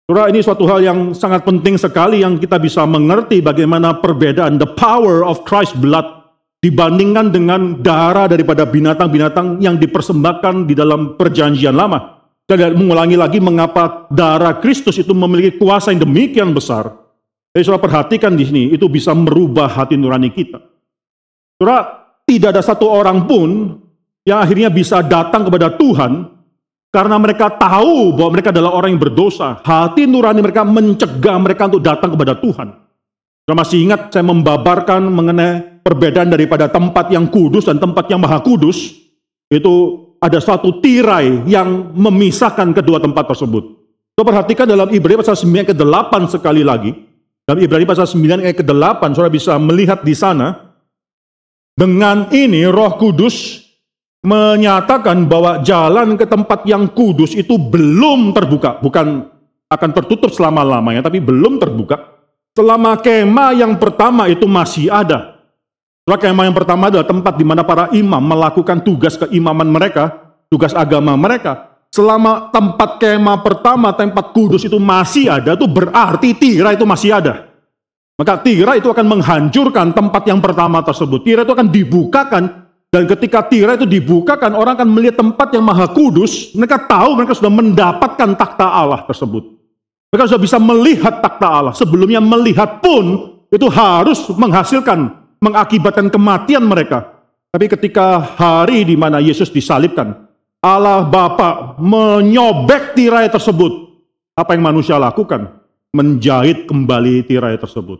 Surah 0.07 0.31
ini 0.31 0.39
suatu 0.39 0.63
hal 0.71 0.79
yang 0.79 0.99
sangat 1.11 1.43
penting 1.43 1.75
sekali 1.75 2.23
yang 2.23 2.39
kita 2.39 2.55
bisa 2.55 2.87
mengerti 2.87 3.43
bagaimana 3.43 3.99
perbedaan 3.99 4.55
the 4.55 4.71
power 4.79 5.27
of 5.27 5.43
Christ 5.43 5.75
blood 5.75 6.07
dibandingkan 6.63 7.35
dengan 7.35 7.83
darah 7.83 8.31
daripada 8.31 8.63
binatang-binatang 8.63 9.59
yang 9.59 9.75
dipersembahkan 9.75 10.65
di 10.65 10.73
dalam 10.73 11.19
perjanjian 11.19 11.75
lama. 11.75 12.16
Dan 12.47 12.79
mengulangi 12.79 13.19
lagi 13.19 13.43
mengapa 13.43 14.07
darah 14.07 14.55
Kristus 14.63 14.95
itu 14.95 15.11
memiliki 15.11 15.59
kuasa 15.59 15.91
yang 15.91 16.07
demikian 16.07 16.55
besar. 16.55 16.95
Jadi 17.51 17.63
saudara 17.67 17.83
perhatikan 17.83 18.39
di 18.39 18.47
sini, 18.47 18.63
itu 18.71 18.87
bisa 18.87 19.11
merubah 19.11 19.67
hati 19.67 19.99
nurani 19.99 20.31
kita. 20.31 20.63
Saudara, 21.59 22.07
tidak 22.23 22.55
ada 22.55 22.63
satu 22.63 22.87
orang 22.87 23.27
pun 23.27 23.75
yang 24.23 24.39
akhirnya 24.39 24.71
bisa 24.71 25.03
datang 25.03 25.43
kepada 25.43 25.75
Tuhan 25.75 26.23
karena 26.87 27.19
mereka 27.19 27.51
tahu 27.51 28.15
bahwa 28.15 28.39
mereka 28.39 28.55
adalah 28.55 28.71
orang 28.79 28.95
yang 28.95 29.03
berdosa. 29.03 29.59
Hati 29.67 30.07
nurani 30.07 30.39
mereka 30.39 30.63
mencegah 30.63 31.35
mereka 31.43 31.67
untuk 31.67 31.83
datang 31.83 32.15
kepada 32.15 32.39
Tuhan. 32.39 32.67
Saudara 33.43 33.59
masih 33.59 33.79
ingat 33.83 34.11
saya 34.11 34.23
membabarkan 34.23 35.03
mengenai 35.07 35.83
perbedaan 35.83 36.31
daripada 36.31 36.71
tempat 36.71 37.11
yang 37.11 37.27
kudus 37.27 37.67
dan 37.67 37.75
tempat 37.75 38.07
yang 38.07 38.23
maha 38.23 38.39
kudus. 38.39 39.03
Itu 39.51 40.06
ada 40.17 40.37
suatu 40.41 40.81
tirai 40.81 41.45
yang 41.45 41.93
memisahkan 41.93 42.73
kedua 42.73 42.97
tempat 42.97 43.29
tersebut. 43.33 43.63
Kita 44.17 44.23
perhatikan 44.25 44.65
dalam 44.65 44.89
Ibrani 44.89 45.21
pasal 45.21 45.37
9 45.37 45.69
ke-8 45.73 46.13
sekali 46.33 46.65
lagi. 46.65 46.89
Dalam 47.45 47.61
Ibrani 47.61 47.85
pasal 47.85 48.09
9 48.09 48.41
ayat 48.41 48.57
ke-8, 48.57 49.01
saudara 49.13 49.29
bisa 49.29 49.53
melihat 49.61 50.01
di 50.01 50.17
sana. 50.17 50.73
Dengan 51.77 52.33
ini 52.33 52.65
roh 52.65 52.97
kudus 52.97 53.61
menyatakan 54.25 55.29
bahwa 55.29 55.61
jalan 55.61 56.17
ke 56.17 56.25
tempat 56.25 56.65
yang 56.65 56.89
kudus 56.89 57.37
itu 57.37 57.61
belum 57.61 58.33
terbuka, 58.33 58.81
bukan 58.81 59.29
akan 59.69 59.89
tertutup 59.93 60.33
selama-lamanya, 60.33 61.05
tapi 61.05 61.21
belum 61.21 61.61
terbuka. 61.61 62.17
Selama 62.57 62.97
kemah 62.97 63.53
yang 63.53 63.77
pertama 63.77 64.25
itu 64.25 64.49
masih 64.49 64.89
ada. 64.89 65.36
Kemah 66.07 66.47
yang 66.47 66.55
pertama 66.55 66.87
adalah 66.87 67.03
tempat 67.03 67.35
di 67.35 67.43
mana 67.43 67.67
para 67.67 67.91
imam 67.91 68.23
melakukan 68.23 68.79
tugas 68.79 69.19
keimaman 69.19 69.67
mereka, 69.67 70.31
tugas 70.47 70.71
agama 70.71 71.11
mereka. 71.19 71.75
Selama 71.91 72.47
tempat 72.47 72.95
kemah 72.95 73.43
pertama, 73.43 73.91
tempat 73.91 74.31
kudus 74.31 74.63
itu 74.63 74.79
masih 74.79 75.27
ada, 75.27 75.59
itu 75.59 75.67
berarti 75.67 76.31
tira 76.31 76.71
itu 76.71 76.87
masih 76.87 77.11
ada. 77.11 77.51
Maka 78.15 78.39
tira 78.39 78.79
itu 78.79 78.87
akan 78.87 79.03
menghancurkan 79.03 79.91
tempat 79.91 80.23
yang 80.31 80.39
pertama 80.39 80.79
tersebut. 80.79 81.27
Tira 81.27 81.43
itu 81.43 81.51
akan 81.51 81.67
dibukakan 81.67 82.43
dan 82.87 83.03
ketika 83.03 83.43
tira 83.43 83.75
itu 83.75 83.83
dibukakan, 83.83 84.55
orang 84.55 84.79
akan 84.79 84.87
melihat 84.87 85.19
tempat 85.19 85.51
yang 85.51 85.63
maha 85.67 85.91
kudus. 85.91 86.55
Mereka 86.55 86.87
tahu 86.87 87.19
mereka 87.19 87.35
sudah 87.35 87.51
mendapatkan 87.51 88.29
takhta 88.39 88.63
Allah 88.63 89.03
tersebut. 89.03 89.43
Mereka 90.07 90.23
sudah 90.31 90.41
bisa 90.41 90.55
melihat 90.55 91.19
takhta 91.19 91.47
Allah. 91.51 91.73
Sebelumnya 91.75 92.23
melihat 92.23 92.79
pun 92.79 93.35
itu 93.51 93.67
harus 93.67 94.23
menghasilkan, 94.31 95.16
mengakibatkan 95.41 96.09
kematian 96.09 96.65
mereka. 96.65 97.17
Tapi 97.51 97.65
ketika 97.71 98.21
hari 98.37 98.83
di 98.83 98.93
mana 98.99 99.23
Yesus 99.23 99.49
disalibkan, 99.49 100.27
Allah 100.61 101.05
Bapa 101.05 101.79
menyobek 101.79 102.97
tirai 102.97 103.29
tersebut. 103.29 103.87
Apa 104.37 104.53
yang 104.53 104.65
manusia 104.65 104.97
lakukan? 105.01 105.57
Menjahit 105.93 106.69
kembali 106.69 107.25
tirai 107.25 107.57
tersebut. 107.57 107.97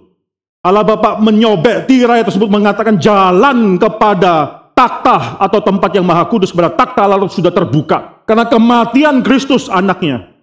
Allah 0.61 0.83
Bapa 0.83 1.17
menyobek 1.17 1.87
tirai 1.87 2.21
tersebut 2.27 2.49
mengatakan 2.51 2.99
jalan 2.99 3.79
kepada 3.79 4.67
takhta 4.77 5.41
atau 5.41 5.59
tempat 5.63 5.89
yang 5.97 6.05
maha 6.05 6.27
kudus 6.29 6.53
pada 6.53 6.69
takhta 6.69 7.07
lalu 7.09 7.25
sudah 7.31 7.49
terbuka. 7.49 8.21
Karena 8.27 8.45
kematian 8.45 9.25
Kristus 9.25 9.71
anaknya. 9.71 10.37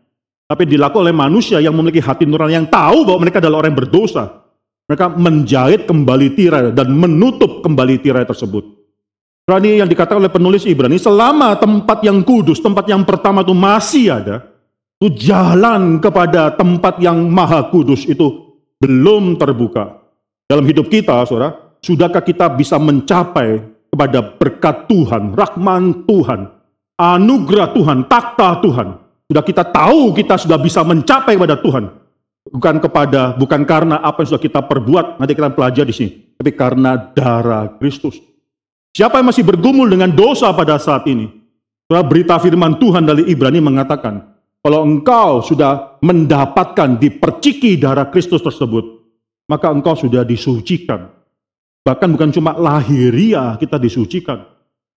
Tapi 0.45 0.69
dilakukan 0.69 1.09
oleh 1.09 1.15
manusia 1.15 1.57
yang 1.61 1.73
memiliki 1.73 2.05
hati 2.05 2.29
nurani 2.29 2.57
yang 2.57 2.69
tahu 2.69 3.09
bahwa 3.09 3.25
mereka 3.25 3.41
adalah 3.41 3.65
orang 3.65 3.73
yang 3.73 3.81
berdosa. 3.85 4.44
Mereka 4.85 5.17
menjahit 5.17 5.89
kembali 5.89 6.37
tirai 6.37 6.69
dan 6.77 6.93
menutup 6.93 7.65
kembali 7.65 8.05
tirai 8.05 8.29
tersebut. 8.29 8.65
Berani 9.45 9.81
yang 9.81 9.89
dikatakan 9.89 10.25
oleh 10.25 10.33
penulis 10.33 10.65
Ibrani, 10.65 10.97
selama 10.97 11.57
tempat 11.57 12.01
yang 12.01 12.25
kudus, 12.25 12.65
tempat 12.65 12.89
yang 12.89 13.05
pertama 13.05 13.45
itu 13.45 13.53
masih 13.53 14.13
ada, 14.13 14.41
itu 15.01 15.13
jalan 15.29 16.01
kepada 16.01 16.53
tempat 16.57 16.97
yang 16.97 17.29
maha 17.29 17.69
kudus 17.69 18.09
itu 18.09 18.57
belum 18.81 19.37
terbuka. 19.37 20.01
Dalam 20.49 20.65
hidup 20.65 20.89
kita, 20.89 21.25
saudara, 21.29 21.77
sudahkah 21.85 22.25
kita 22.25 22.53
bisa 22.57 22.81
mencapai 22.81 23.61
kepada 23.93 24.21
berkat 24.37 24.89
Tuhan, 24.89 25.37
rahman 25.37 26.09
Tuhan, 26.09 26.41
anugerah 26.97 27.73
Tuhan, 27.73 28.05
takhta 28.09 28.61
Tuhan. 28.65 28.89
Sudah 29.29 29.45
kita 29.45 29.65
tahu 29.65 30.13
kita 30.13 30.37
sudah 30.37 30.61
bisa 30.61 30.85
mencapai 30.85 31.37
kepada 31.37 31.57
Tuhan. 31.61 32.04
Bukan 32.45 32.77
kepada, 32.77 33.33
bukan 33.41 33.65
karena 33.65 34.05
apa 34.05 34.21
yang 34.21 34.37
sudah 34.37 34.43
kita 34.45 34.61
perbuat, 34.65 35.17
nanti 35.17 35.33
kita 35.33 35.53
pelajari 35.53 35.89
di 35.89 35.97
sini. 35.97 36.13
Tapi 36.37 36.51
karena 36.53 36.97
darah 36.97 37.73
Kristus. 37.81 38.21
Siapa 38.95 39.19
yang 39.19 39.33
masih 39.33 39.43
bergumul 39.43 39.89
dengan 39.89 40.13
dosa 40.13 40.53
pada 40.53 40.77
saat 40.77 41.09
ini? 41.09 41.27
Setelah 41.89 42.05
berita 42.05 42.37
firman 42.37 42.77
Tuhan 42.77 43.09
dari 43.09 43.27
Ibrani 43.33 43.65
mengatakan, 43.65 44.37
kalau 44.61 44.85
engkau 44.85 45.41
sudah 45.41 45.99
mendapatkan 46.05 47.01
diperciki 47.01 47.81
darah 47.81 48.13
Kristus 48.13 48.45
tersebut, 48.45 48.85
maka 49.49 49.73
engkau 49.73 49.97
sudah 49.97 50.25
disucikan 50.25 51.15
Bahkan 51.85 52.09
bukan 52.17 52.33
cuma 52.33 52.57
lahiriah 52.57 53.61
kita 53.61 53.77
disucikan. 53.77 54.41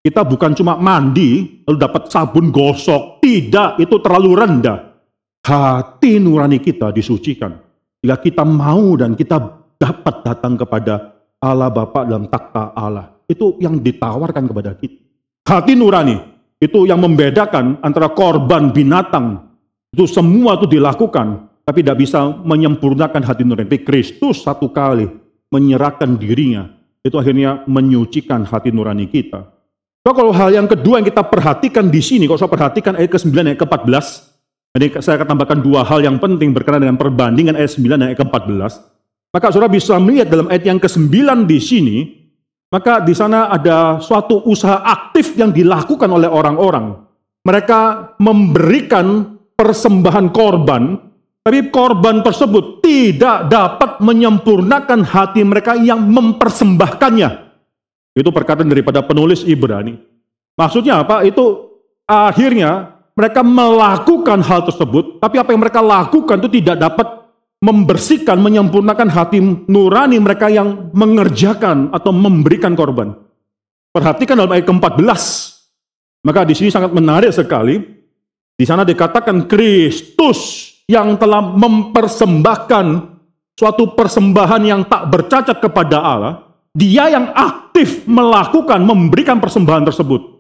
Kita 0.06 0.22
bukan 0.22 0.54
cuma 0.54 0.78
mandi, 0.78 1.58
lalu 1.66 1.82
dapat 1.82 2.06
sabun 2.06 2.54
gosok. 2.54 3.18
Tidak, 3.18 3.82
itu 3.82 3.98
terlalu 3.98 4.38
rendah. 4.38 4.85
Hati 5.46 6.18
nurani 6.18 6.58
kita 6.58 6.90
disucikan. 6.90 7.54
Jika 8.02 8.18
kita 8.18 8.42
mau 8.42 8.98
dan 8.98 9.14
kita 9.14 9.38
dapat 9.78 10.26
datang 10.26 10.58
kepada 10.58 11.14
Allah 11.38 11.70
Bapa 11.70 12.02
dalam 12.02 12.26
takhta 12.26 12.74
Allah. 12.74 13.14
Itu 13.30 13.54
yang 13.62 13.78
ditawarkan 13.78 14.42
kepada 14.50 14.74
kita. 14.74 14.98
Hati 15.46 15.78
nurani, 15.78 16.18
itu 16.58 16.90
yang 16.90 16.98
membedakan 16.98 17.78
antara 17.78 18.10
korban 18.10 18.74
binatang. 18.74 19.54
Itu 19.94 20.10
semua 20.10 20.58
itu 20.58 20.66
dilakukan, 20.66 21.46
tapi 21.62 21.86
tidak 21.86 22.02
bisa 22.02 22.26
menyempurnakan 22.26 23.22
hati 23.22 23.46
nurani. 23.46 23.70
Tapi 23.70 23.86
Kristus 23.86 24.42
satu 24.42 24.74
kali 24.74 25.06
menyerahkan 25.54 26.18
dirinya 26.18 26.66
itu 27.06 27.14
akhirnya 27.14 27.62
menyucikan 27.70 28.42
hati 28.42 28.74
nurani 28.74 29.06
kita. 29.06 29.46
So, 30.02 30.10
kalau 30.10 30.34
hal 30.34 30.50
yang 30.50 30.66
kedua 30.66 30.98
yang 30.98 31.06
kita 31.06 31.22
perhatikan 31.22 31.86
di 31.86 32.02
sini, 32.02 32.26
kalau 32.26 32.38
saya 32.38 32.50
perhatikan 32.50 32.98
ayat 32.98 33.14
ke-9 33.14 33.30
ayat 33.30 33.58
ke-14, 33.62 34.06
jadi 34.76 35.00
saya 35.00 35.16
akan 35.16 35.28
tambahkan 35.32 35.64
dua 35.64 35.82
hal 35.88 36.04
yang 36.04 36.20
penting 36.20 36.52
berkenaan 36.52 36.84
dengan 36.84 37.00
perbandingan 37.00 37.56
ayat 37.56 37.72
9 37.80 37.96
dan 37.96 38.06
ayat 38.12 38.20
ke-14. 38.20 38.72
Maka 39.32 39.46
saudara 39.48 39.72
bisa 39.72 39.96
melihat 39.96 40.28
dalam 40.28 40.52
ayat 40.52 40.68
yang 40.68 40.76
ke-9 40.76 41.48
di 41.48 41.58
sini, 41.58 41.98
maka 42.68 43.00
di 43.00 43.16
sana 43.16 43.48
ada 43.48 44.04
suatu 44.04 44.44
usaha 44.44 44.84
aktif 44.84 45.32
yang 45.40 45.48
dilakukan 45.48 46.12
oleh 46.12 46.28
orang-orang. 46.28 46.92
Mereka 47.46 47.80
memberikan 48.20 49.38
persembahan 49.56 50.28
korban 50.34 51.06
tapi 51.46 51.70
korban 51.70 52.26
tersebut 52.26 52.82
tidak 52.82 53.46
dapat 53.46 54.02
menyempurnakan 54.02 55.06
hati 55.06 55.46
mereka 55.46 55.78
yang 55.78 56.02
mempersembahkannya. 56.10 57.30
Itu 58.18 58.34
perkataan 58.34 58.66
daripada 58.66 59.06
penulis 59.06 59.46
Ibrani. 59.46 59.94
Maksudnya 60.58 61.06
apa? 61.06 61.22
Itu 61.22 61.70
akhirnya 62.02 62.95
mereka 63.16 63.40
melakukan 63.40 64.44
hal 64.44 64.68
tersebut, 64.68 65.18
tapi 65.24 65.40
apa 65.40 65.48
yang 65.56 65.64
mereka 65.64 65.80
lakukan 65.80 66.36
itu 66.44 66.60
tidak 66.60 66.76
dapat 66.84 67.26
membersihkan, 67.64 68.36
menyempurnakan 68.36 69.08
hati 69.08 69.40
nurani 69.66 70.20
mereka 70.20 70.52
yang 70.52 70.92
mengerjakan 70.92 71.88
atau 71.96 72.12
memberikan 72.12 72.76
korban. 72.76 73.16
Perhatikan 73.96 74.36
dalam 74.36 74.52
ayat 74.52 74.68
ke-14. 74.68 75.22
Maka 76.28 76.44
di 76.44 76.52
sini 76.52 76.68
sangat 76.68 76.92
menarik 76.92 77.32
sekali. 77.32 77.80
Di 78.56 78.64
sana 78.68 78.84
dikatakan 78.84 79.48
Kristus 79.48 80.72
yang 80.84 81.16
telah 81.16 81.40
mempersembahkan 81.40 82.86
suatu 83.56 83.96
persembahan 83.96 84.62
yang 84.68 84.84
tak 84.84 85.08
bercacat 85.08 85.56
kepada 85.56 86.04
Allah, 86.04 86.34
dia 86.76 87.08
yang 87.08 87.32
aktif 87.32 88.04
melakukan, 88.04 88.84
memberikan 88.84 89.40
persembahan 89.40 89.88
tersebut. 89.88 90.35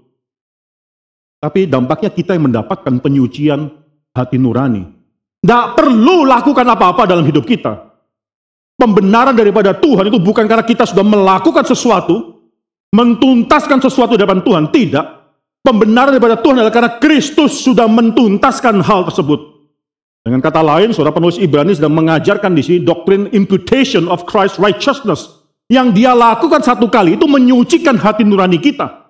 Tapi 1.46 1.70
dampaknya 1.70 2.10
kita 2.10 2.34
yang 2.34 2.50
mendapatkan 2.50 2.98
penyucian 2.98 3.70
hati 4.10 4.34
nurani. 4.34 4.82
Tidak 5.38 5.78
perlu 5.78 6.26
lakukan 6.26 6.66
apa-apa 6.66 7.06
dalam 7.06 7.22
hidup 7.22 7.46
kita. 7.46 7.86
Pembenaran 8.74 9.30
daripada 9.30 9.70
Tuhan 9.70 10.10
itu 10.10 10.18
bukan 10.18 10.42
karena 10.50 10.66
kita 10.66 10.82
sudah 10.82 11.06
melakukan 11.06 11.62
sesuatu, 11.62 12.42
mentuntaskan 12.90 13.78
sesuatu 13.78 14.18
di 14.18 14.26
depan 14.26 14.42
Tuhan. 14.42 14.74
Tidak. 14.74 15.06
Pembenaran 15.62 16.18
daripada 16.18 16.34
Tuhan 16.42 16.58
adalah 16.58 16.74
karena 16.74 16.92
Kristus 16.98 17.62
sudah 17.62 17.86
mentuntaskan 17.86 18.82
hal 18.82 19.06
tersebut. 19.06 19.70
Dengan 20.26 20.42
kata 20.42 20.66
lain, 20.66 20.90
saudara 20.90 21.14
penulis 21.14 21.38
Ibrani 21.38 21.78
sedang 21.78 21.94
mengajarkan 21.94 22.58
di 22.58 22.62
sini 22.66 22.78
doktrin 22.82 23.30
imputation 23.30 24.10
of 24.10 24.26
Christ 24.26 24.58
righteousness. 24.58 25.46
Yang 25.70 26.02
dia 26.02 26.10
lakukan 26.10 26.58
satu 26.58 26.90
kali 26.90 27.14
itu 27.14 27.30
menyucikan 27.30 27.94
hati 27.94 28.26
nurani 28.26 28.58
kita. 28.58 29.05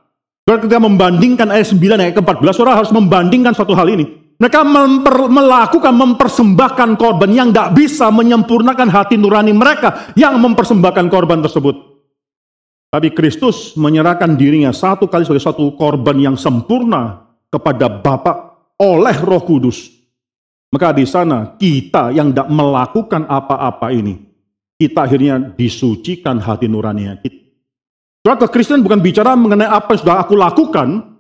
Saudara 0.47 0.63
ketika 0.63 0.79
membandingkan 0.79 1.51
ayat 1.51 1.75
9 1.75 1.99
ayat 1.99 2.15
ke-14, 2.15 2.55
saudara 2.55 2.79
harus 2.79 2.95
membandingkan 2.95 3.51
suatu 3.51 3.75
hal 3.75 3.91
ini. 3.91 4.07
Mereka 4.39 4.63
memper, 4.63 5.27
melakukan, 5.27 5.91
mempersembahkan 5.91 6.95
korban 6.95 7.31
yang 7.35 7.51
tidak 7.51 7.75
bisa 7.75 8.07
menyempurnakan 8.15 8.87
hati 8.87 9.19
nurani 9.19 9.51
mereka 9.51 10.15
yang 10.15 10.39
mempersembahkan 10.39 11.11
korban 11.11 11.43
tersebut. 11.43 11.75
Tapi 12.95 13.11
Kristus 13.11 13.75
menyerahkan 13.75 14.39
dirinya 14.39 14.71
satu 14.71 15.11
kali 15.11 15.27
sebagai 15.27 15.43
satu 15.43 15.75
korban 15.75 16.15
yang 16.15 16.37
sempurna 16.39 17.27
kepada 17.51 17.91
Bapa 17.91 18.63
oleh 18.79 19.17
Roh 19.27 19.43
Kudus 19.43 19.97
maka 20.77 20.93
di 20.93 21.07
sana 21.07 21.57
kita 21.57 22.11
yang 22.11 22.35
tidak 22.35 22.51
melakukan 22.51 23.25
apa-apa 23.25 23.95
ini, 23.95 24.19
kita 24.77 25.07
akhirnya 25.07 25.55
disucikan 25.55 26.43
hati 26.43 26.67
nurani 26.67 27.09
kita. 27.23 27.46
Soalnya 28.27 28.43
kekristenan 28.51 28.83
bukan 28.83 28.99
bicara 28.99 29.39
mengenai 29.39 29.71
apa 29.71 29.95
yang 29.95 30.03
sudah 30.03 30.19
aku 30.19 30.35
lakukan, 30.35 31.15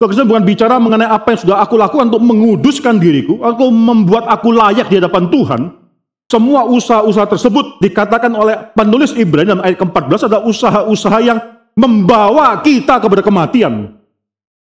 kekristenan 0.00 0.32
bukan 0.32 0.44
bicara 0.48 0.80
mengenai 0.80 1.04
apa 1.04 1.36
yang 1.36 1.40
sudah 1.44 1.60
aku 1.60 1.76
lakukan 1.76 2.08
untuk 2.08 2.24
menguduskan 2.24 2.96
diriku, 2.96 3.44
aku 3.44 3.68
membuat 3.68 4.24
aku 4.24 4.48
layak 4.48 4.88
di 4.88 4.96
hadapan 4.96 5.28
Tuhan. 5.28 5.68
Semua 6.32 6.64
usaha-usaha 6.64 7.28
tersebut 7.28 7.84
dikatakan 7.84 8.32
oleh 8.32 8.56
penulis 8.72 9.12
Ibrani 9.12 9.52
dalam 9.52 9.60
ayat 9.60 9.84
ke-14 9.84 10.32
adalah 10.32 10.42
usaha-usaha 10.48 11.18
yang 11.20 11.38
membawa 11.76 12.56
kita 12.64 12.96
kepada 13.04 13.20
kematian. 13.20 14.00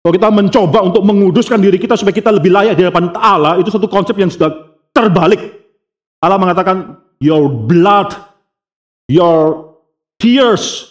Kalau 0.02 0.14
kita 0.18 0.30
mencoba 0.34 0.82
untuk 0.82 1.06
menguduskan 1.06 1.62
diri 1.62 1.78
kita 1.78 1.94
supaya 2.02 2.18
kita 2.18 2.34
lebih 2.34 2.50
layak 2.50 2.74
di 2.74 2.82
hadapan 2.82 3.14
Allah, 3.14 3.62
itu 3.62 3.70
satu 3.70 3.86
konsep 3.86 4.18
yang 4.18 4.34
sudah 4.34 4.74
terbalik. 4.90 5.38
Allah 6.18 6.42
mengatakan, 6.42 6.98
your 7.22 7.46
blood, 7.46 8.18
your 9.06 9.78
tears, 10.18 10.89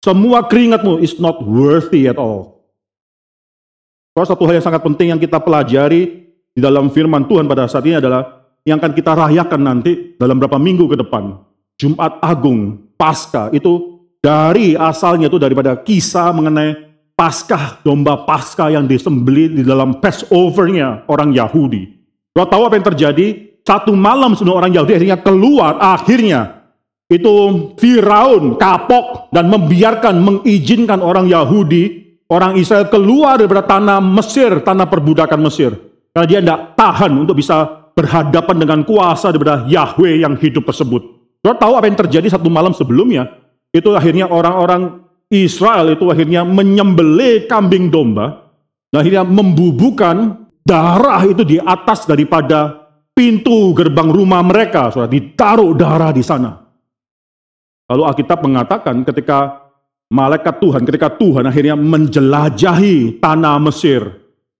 semua 0.00 0.48
keringatmu 0.48 1.04
is 1.04 1.20
not 1.20 1.44
worthy 1.44 2.08
at 2.08 2.16
all. 2.16 2.64
Saudara, 4.16 4.32
satu 4.32 4.42
hal 4.48 4.56
yang 4.58 4.66
sangat 4.66 4.82
penting 4.82 5.08
yang 5.12 5.20
kita 5.20 5.38
pelajari 5.38 6.32
di 6.50 6.60
dalam 6.60 6.88
firman 6.88 7.28
Tuhan 7.28 7.46
pada 7.46 7.68
saat 7.68 7.84
ini 7.84 8.00
adalah 8.00 8.48
yang 8.64 8.80
akan 8.80 8.92
kita 8.92 9.12
rayakan 9.16 9.60
nanti 9.60 10.16
dalam 10.16 10.40
beberapa 10.40 10.58
minggu 10.60 10.88
ke 10.88 10.96
depan. 10.98 11.40
Jumat 11.80 12.20
Agung, 12.20 12.90
Paskah, 12.96 13.52
itu 13.56 14.00
dari 14.20 14.76
asalnya 14.76 15.32
itu 15.32 15.40
daripada 15.40 15.76
kisah 15.80 16.28
mengenai 16.32 16.76
Paskah, 17.16 17.80
domba 17.84 18.24
Paskah 18.24 18.72
yang 18.72 18.84
disembeli 18.84 19.52
di 19.52 19.62
dalam 19.64 20.00
Passover-nya 20.00 21.08
orang 21.08 21.32
Yahudi. 21.32 21.88
Saudara 22.32 22.52
tahu 22.52 22.62
apa 22.68 22.74
yang 22.76 22.86
terjadi? 22.92 23.26
Satu 23.60 23.92
malam 23.92 24.32
sebelum 24.32 24.56
orang 24.56 24.72
Yahudi 24.72 24.96
akhirnya 24.96 25.20
keluar, 25.20 25.76
akhirnya 25.80 26.59
itu 27.10 27.34
Firaun 27.74 28.54
kapok 28.54 29.34
dan 29.34 29.50
membiarkan, 29.50 30.22
mengizinkan 30.22 31.02
orang 31.02 31.26
Yahudi 31.26 32.00
orang 32.30 32.54
Israel 32.56 32.86
keluar 32.86 33.36
daripada 33.36 33.66
tanah 33.66 33.98
Mesir, 33.98 34.62
tanah 34.62 34.86
perbudakan 34.86 35.42
Mesir. 35.42 35.74
Karena 36.14 36.26
dia 36.26 36.38
tidak 36.38 36.60
tahan 36.78 37.12
untuk 37.18 37.36
bisa 37.38 37.90
berhadapan 37.92 38.56
dengan 38.56 38.80
kuasa 38.86 39.34
daripada 39.34 39.66
Yahweh 39.66 40.22
yang 40.22 40.38
hidup 40.38 40.64
tersebut. 40.70 41.02
Saudara 41.42 41.58
tahu 41.58 41.72
apa 41.74 41.86
yang 41.90 41.98
terjadi 41.98 42.26
satu 42.30 42.46
malam 42.46 42.70
sebelumnya? 42.70 43.26
Itu 43.74 43.94
akhirnya 43.94 44.30
orang-orang 44.30 45.06
Israel 45.30 45.94
itu 45.94 46.06
akhirnya 46.10 46.46
menyembelih 46.46 47.50
kambing 47.50 47.90
domba. 47.90 48.46
Dan 48.90 49.06
akhirnya 49.06 49.22
membubuhkan 49.22 50.46
darah 50.66 51.22
itu 51.22 51.46
di 51.46 51.62
atas 51.62 52.10
daripada 52.10 52.90
pintu 53.14 53.70
gerbang 53.70 54.10
rumah 54.10 54.42
mereka. 54.42 54.90
Saudara, 54.90 55.10
ditaruh 55.10 55.70
darah 55.78 56.10
di 56.10 56.26
sana. 56.26 56.59
Lalu 57.90 58.02
Alkitab 58.06 58.38
mengatakan 58.46 59.02
ketika 59.02 59.66
malaikat 60.14 60.62
Tuhan, 60.62 60.86
ketika 60.86 61.10
Tuhan 61.10 61.42
akhirnya 61.42 61.74
menjelajahi 61.74 63.18
tanah 63.18 63.58
Mesir, 63.58 64.06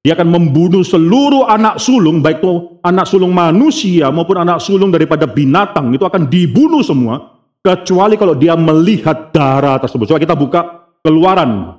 dia 0.02 0.18
akan 0.18 0.34
membunuh 0.34 0.82
seluruh 0.82 1.46
anak 1.46 1.78
sulung, 1.78 2.18
baik 2.18 2.42
itu 2.42 2.82
anak 2.82 3.06
sulung 3.06 3.30
manusia 3.30 4.10
maupun 4.10 4.42
anak 4.42 4.58
sulung 4.58 4.90
daripada 4.90 5.30
binatang, 5.30 5.94
itu 5.94 6.02
akan 6.02 6.26
dibunuh 6.26 6.82
semua, 6.82 7.38
kecuali 7.62 8.18
kalau 8.18 8.34
dia 8.34 8.58
melihat 8.58 9.30
darah 9.30 9.78
tersebut. 9.78 10.10
Coba 10.10 10.18
kita 10.18 10.34
buka 10.34 10.60
keluaran. 11.06 11.78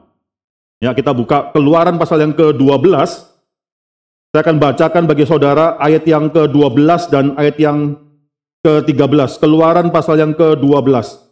Ya, 0.82 0.96
kita 0.96 1.14
buka 1.14 1.52
keluaran 1.54 2.00
pasal 2.00 2.26
yang 2.26 2.34
ke-12. 2.34 2.96
Saya 4.32 4.42
akan 4.48 4.58
bacakan 4.58 5.04
bagi 5.06 5.28
saudara 5.28 5.76
ayat 5.78 6.08
yang 6.08 6.32
ke-12 6.32 7.12
dan 7.12 7.36
ayat 7.36 7.60
yang 7.60 8.00
ke-13. 8.64 9.38
Keluaran 9.38 9.92
pasal 9.92 10.18
yang 10.18 10.34
ke-12. 10.34 11.31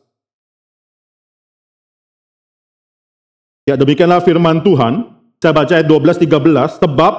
Ya, 3.69 3.77
demikianlah 3.77 4.25
firman 4.25 4.65
Tuhan. 4.65 5.13
Saya 5.37 5.53
baca 5.53 5.69
ayat 5.77 5.85
12 5.85 6.25
13, 6.25 6.81
sebab 6.81 7.13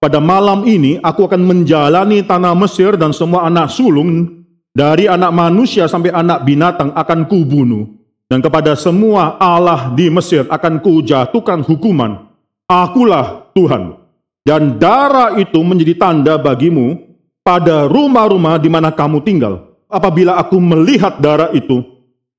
pada 0.00 0.16
malam 0.16 0.64
ini 0.64 0.96
aku 1.04 1.28
akan 1.28 1.44
menjalani 1.44 2.24
tanah 2.24 2.56
Mesir 2.56 2.96
dan 2.96 3.12
semua 3.12 3.44
anak 3.44 3.68
sulung 3.68 4.40
dari 4.72 5.12
anak 5.12 5.28
manusia 5.28 5.84
sampai 5.84 6.08
anak 6.08 6.48
binatang 6.48 6.88
akan 6.96 7.28
kubunuh 7.28 7.84
dan 8.32 8.40
kepada 8.40 8.72
semua 8.80 9.36
Allah 9.36 9.92
di 9.92 10.08
Mesir 10.08 10.48
akan 10.48 10.80
kujatuhkan 10.80 11.60
hukuman. 11.68 12.32
Akulah 12.64 13.52
Tuhan. 13.52 14.00
Dan 14.40 14.80
darah 14.80 15.36
itu 15.36 15.60
menjadi 15.60 16.00
tanda 16.00 16.40
bagimu 16.40 16.96
pada 17.44 17.84
rumah-rumah 17.84 18.56
di 18.56 18.72
mana 18.72 18.88
kamu 18.88 19.20
tinggal. 19.20 19.76
Apabila 19.84 20.40
aku 20.40 20.56
melihat 20.56 21.20
darah 21.20 21.52
itu, 21.52 21.84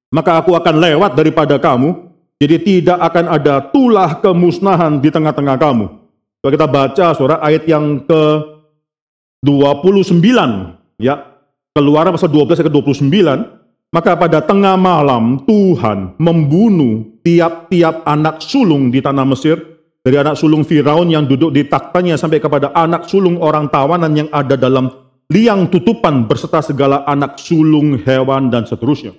maka 0.09 0.41
aku 0.41 0.57
akan 0.57 0.81
lewat 0.81 1.13
daripada 1.13 1.61
kamu 1.61 2.10
jadi 2.41 2.57
tidak 2.57 2.97
akan 2.97 3.25
ada 3.29 3.61
tulah 3.69 4.17
kemusnahan 4.17 4.97
di 4.97 5.13
tengah-tengah 5.13 5.61
kamu. 5.61 5.85
Kalau 6.41 6.51
kita 6.57 6.65
baca 6.65 7.05
saudara 7.13 7.37
ayat 7.37 7.69
yang 7.69 8.01
ke 8.01 8.23
29 9.45 10.17
ya. 10.97 11.29
Keluaran 11.71 12.11
pasal 12.11 12.27
12 12.27 12.67
ke 12.67 12.71
29, 12.73 13.07
maka 13.95 14.11
pada 14.19 14.43
tengah 14.43 14.75
malam 14.75 15.39
Tuhan 15.47 16.19
membunuh 16.19 17.15
tiap-tiap 17.23 18.03
anak 18.03 18.43
sulung 18.43 18.91
di 18.91 18.99
tanah 18.99 19.23
Mesir 19.23 19.55
dari 20.03 20.19
anak 20.19 20.35
sulung 20.35 20.67
Firaun 20.67 21.07
yang 21.07 21.23
duduk 21.29 21.55
di 21.55 21.63
taktanya 21.69 22.19
sampai 22.19 22.43
kepada 22.43 22.75
anak 22.75 23.07
sulung 23.07 23.39
orang 23.39 23.71
tawanan 23.71 24.11
yang 24.11 24.27
ada 24.35 24.59
dalam 24.59 24.91
liang 25.31 25.71
tutupan 25.71 26.27
berserta 26.27 26.59
segala 26.59 27.07
anak 27.07 27.39
sulung 27.39 27.95
hewan 28.03 28.51
dan 28.51 28.67
seterusnya. 28.67 29.15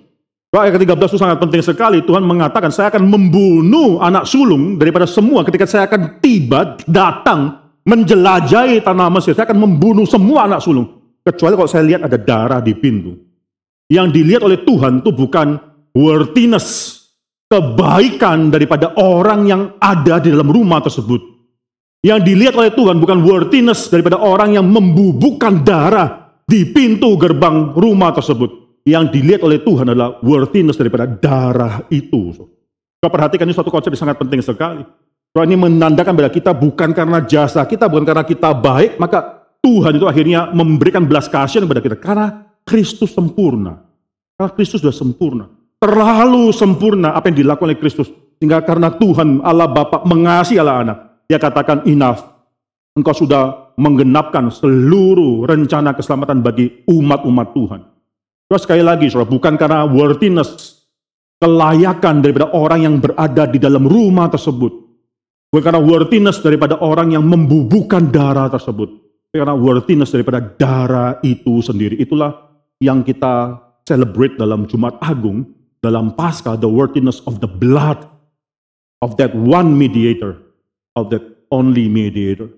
Ayat 0.53 0.77
ke-13 0.77 1.17
itu 1.17 1.17
sangat 1.17 1.41
penting 1.41 1.65
sekali. 1.65 2.05
Tuhan 2.05 2.29
mengatakan, 2.29 2.69
saya 2.69 2.93
akan 2.93 3.09
membunuh 3.09 4.05
anak 4.05 4.29
sulung 4.29 4.77
daripada 4.77 5.09
semua 5.09 5.41
ketika 5.49 5.65
saya 5.65 5.89
akan 5.89 6.21
tiba, 6.21 6.77
datang, 6.85 7.73
menjelajahi 7.89 8.85
tanah 8.85 9.09
Mesir. 9.09 9.33
Saya 9.33 9.49
akan 9.49 9.65
membunuh 9.65 10.05
semua 10.05 10.45
anak 10.45 10.61
sulung. 10.61 10.93
Kecuali 11.25 11.57
kalau 11.57 11.73
saya 11.73 11.89
lihat 11.89 12.05
ada 12.05 12.21
darah 12.21 12.61
di 12.61 12.77
pintu. 12.77 13.17
Yang 13.89 14.21
dilihat 14.21 14.45
oleh 14.45 14.61
Tuhan 14.61 15.01
itu 15.01 15.09
bukan 15.17 15.57
worthiness, 15.97 17.01
kebaikan 17.49 18.53
daripada 18.53 18.93
orang 19.01 19.49
yang 19.49 19.63
ada 19.81 20.21
di 20.21 20.37
dalam 20.37 20.53
rumah 20.53 20.85
tersebut. 20.85 21.33
Yang 22.05 22.29
dilihat 22.29 22.61
oleh 22.61 22.77
Tuhan 22.77 23.01
bukan 23.01 23.25
worthiness 23.25 23.89
daripada 23.89 24.21
orang 24.21 24.61
yang 24.61 24.69
membubukkan 24.69 25.65
darah 25.65 26.37
di 26.45 26.69
pintu 26.69 27.17
gerbang 27.17 27.73
rumah 27.73 28.13
tersebut 28.13 28.62
yang 28.83 29.07
dilihat 29.11 29.43
oleh 29.47 29.63
Tuhan 29.63 29.95
adalah 29.95 30.19
worthiness 30.23 30.79
daripada 30.79 31.07
darah 31.07 31.87
itu. 31.91 32.35
Kita 32.99 33.09
perhatikan 33.11 33.47
ini 33.47 33.55
suatu 33.55 33.71
konsep 33.71 33.91
yang 33.95 34.03
sangat 34.07 34.19
penting 34.19 34.43
sekali. 34.43 34.83
Kalau 35.33 35.45
ini 35.49 35.57
menandakan 35.57 36.13
bahwa 36.13 36.29
kita 36.29 36.53
bukan 36.53 36.93
karena 36.93 37.19
jasa 37.25 37.65
kita, 37.65 37.89
bukan 37.89 38.05
karena 38.05 38.23
kita 38.27 38.53
baik, 38.53 39.01
maka 39.01 39.49
Tuhan 39.65 39.97
itu 39.97 40.05
akhirnya 40.05 40.51
memberikan 40.53 41.07
belas 41.07 41.31
kasihan 41.31 41.65
kepada 41.65 41.81
kita. 41.81 41.97
Karena 41.97 42.47
Kristus 42.67 43.15
sempurna. 43.15 43.81
Karena 44.37 44.51
Kristus 44.53 44.83
sudah 44.85 44.95
sempurna. 44.95 45.49
Terlalu 45.83 46.53
sempurna 46.55 47.15
apa 47.17 47.31
yang 47.31 47.47
dilakukan 47.47 47.75
oleh 47.75 47.81
Kristus. 47.81 48.11
Sehingga 48.39 48.63
karena 48.63 48.91
Tuhan 48.91 49.43
Allah 49.43 49.71
Bapa 49.71 50.03
mengasihi 50.03 50.59
Allah 50.59 50.83
anak. 50.83 50.99
Dia 51.31 51.39
katakan 51.39 51.87
enough. 51.87 52.23
Engkau 52.93 53.15
sudah 53.15 53.73
menggenapkan 53.79 54.53
seluruh 54.53 55.49
rencana 55.49 55.97
keselamatan 55.97 56.45
bagi 56.45 56.85
umat-umat 56.85 57.49
Tuhan. 57.57 57.81
Terus 58.53 58.69
sekali 58.69 58.85
lagi, 58.85 59.09
saudara, 59.09 59.33
bukan 59.33 59.57
karena 59.57 59.89
worthiness, 59.89 60.85
kelayakan 61.41 62.21
daripada 62.21 62.53
orang 62.53 62.85
yang 62.85 63.01
berada 63.01 63.49
di 63.49 63.57
dalam 63.57 63.89
rumah 63.89 64.29
tersebut. 64.29 64.69
Bukan 65.49 65.65
karena 65.65 65.81
worthiness 65.81 66.45
daripada 66.45 66.77
orang 66.85 67.17
yang 67.17 67.25
membubuhkan 67.25 68.13
darah 68.13 68.53
tersebut. 68.53 68.93
Karena 69.33 69.57
worthiness 69.57 70.13
daripada 70.13 70.45
darah 70.45 71.17
itu 71.25 71.65
sendiri. 71.65 71.97
Itulah 71.97 72.53
yang 72.77 73.01
kita 73.01 73.57
celebrate 73.89 74.37
dalam 74.37 74.69
Jumat 74.69 75.01
Agung, 75.01 75.49
dalam 75.81 76.13
Paskah, 76.13 76.61
the 76.61 76.69
worthiness 76.69 77.25
of 77.25 77.41
the 77.41 77.49
blood 77.49 78.05
of 79.01 79.17
that 79.17 79.33
one 79.33 79.81
mediator, 79.81 80.37
of 80.93 81.09
that 81.09 81.25
only 81.49 81.89
mediator. 81.89 82.53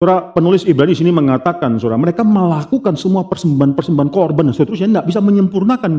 Saudara, 0.00 0.32
penulis 0.32 0.64
Ibrani 0.64 0.96
sini 0.96 1.12
mengatakan, 1.12 1.76
saudara, 1.76 2.00
mereka 2.00 2.24
melakukan 2.24 2.96
semua 2.96 3.28
persembahan-persembahan 3.28 4.08
korban 4.08 4.48
dan 4.48 4.56
seterusnya, 4.56 4.88
tidak 4.96 5.12
bisa 5.12 5.20
menyempurnakan 5.20 5.92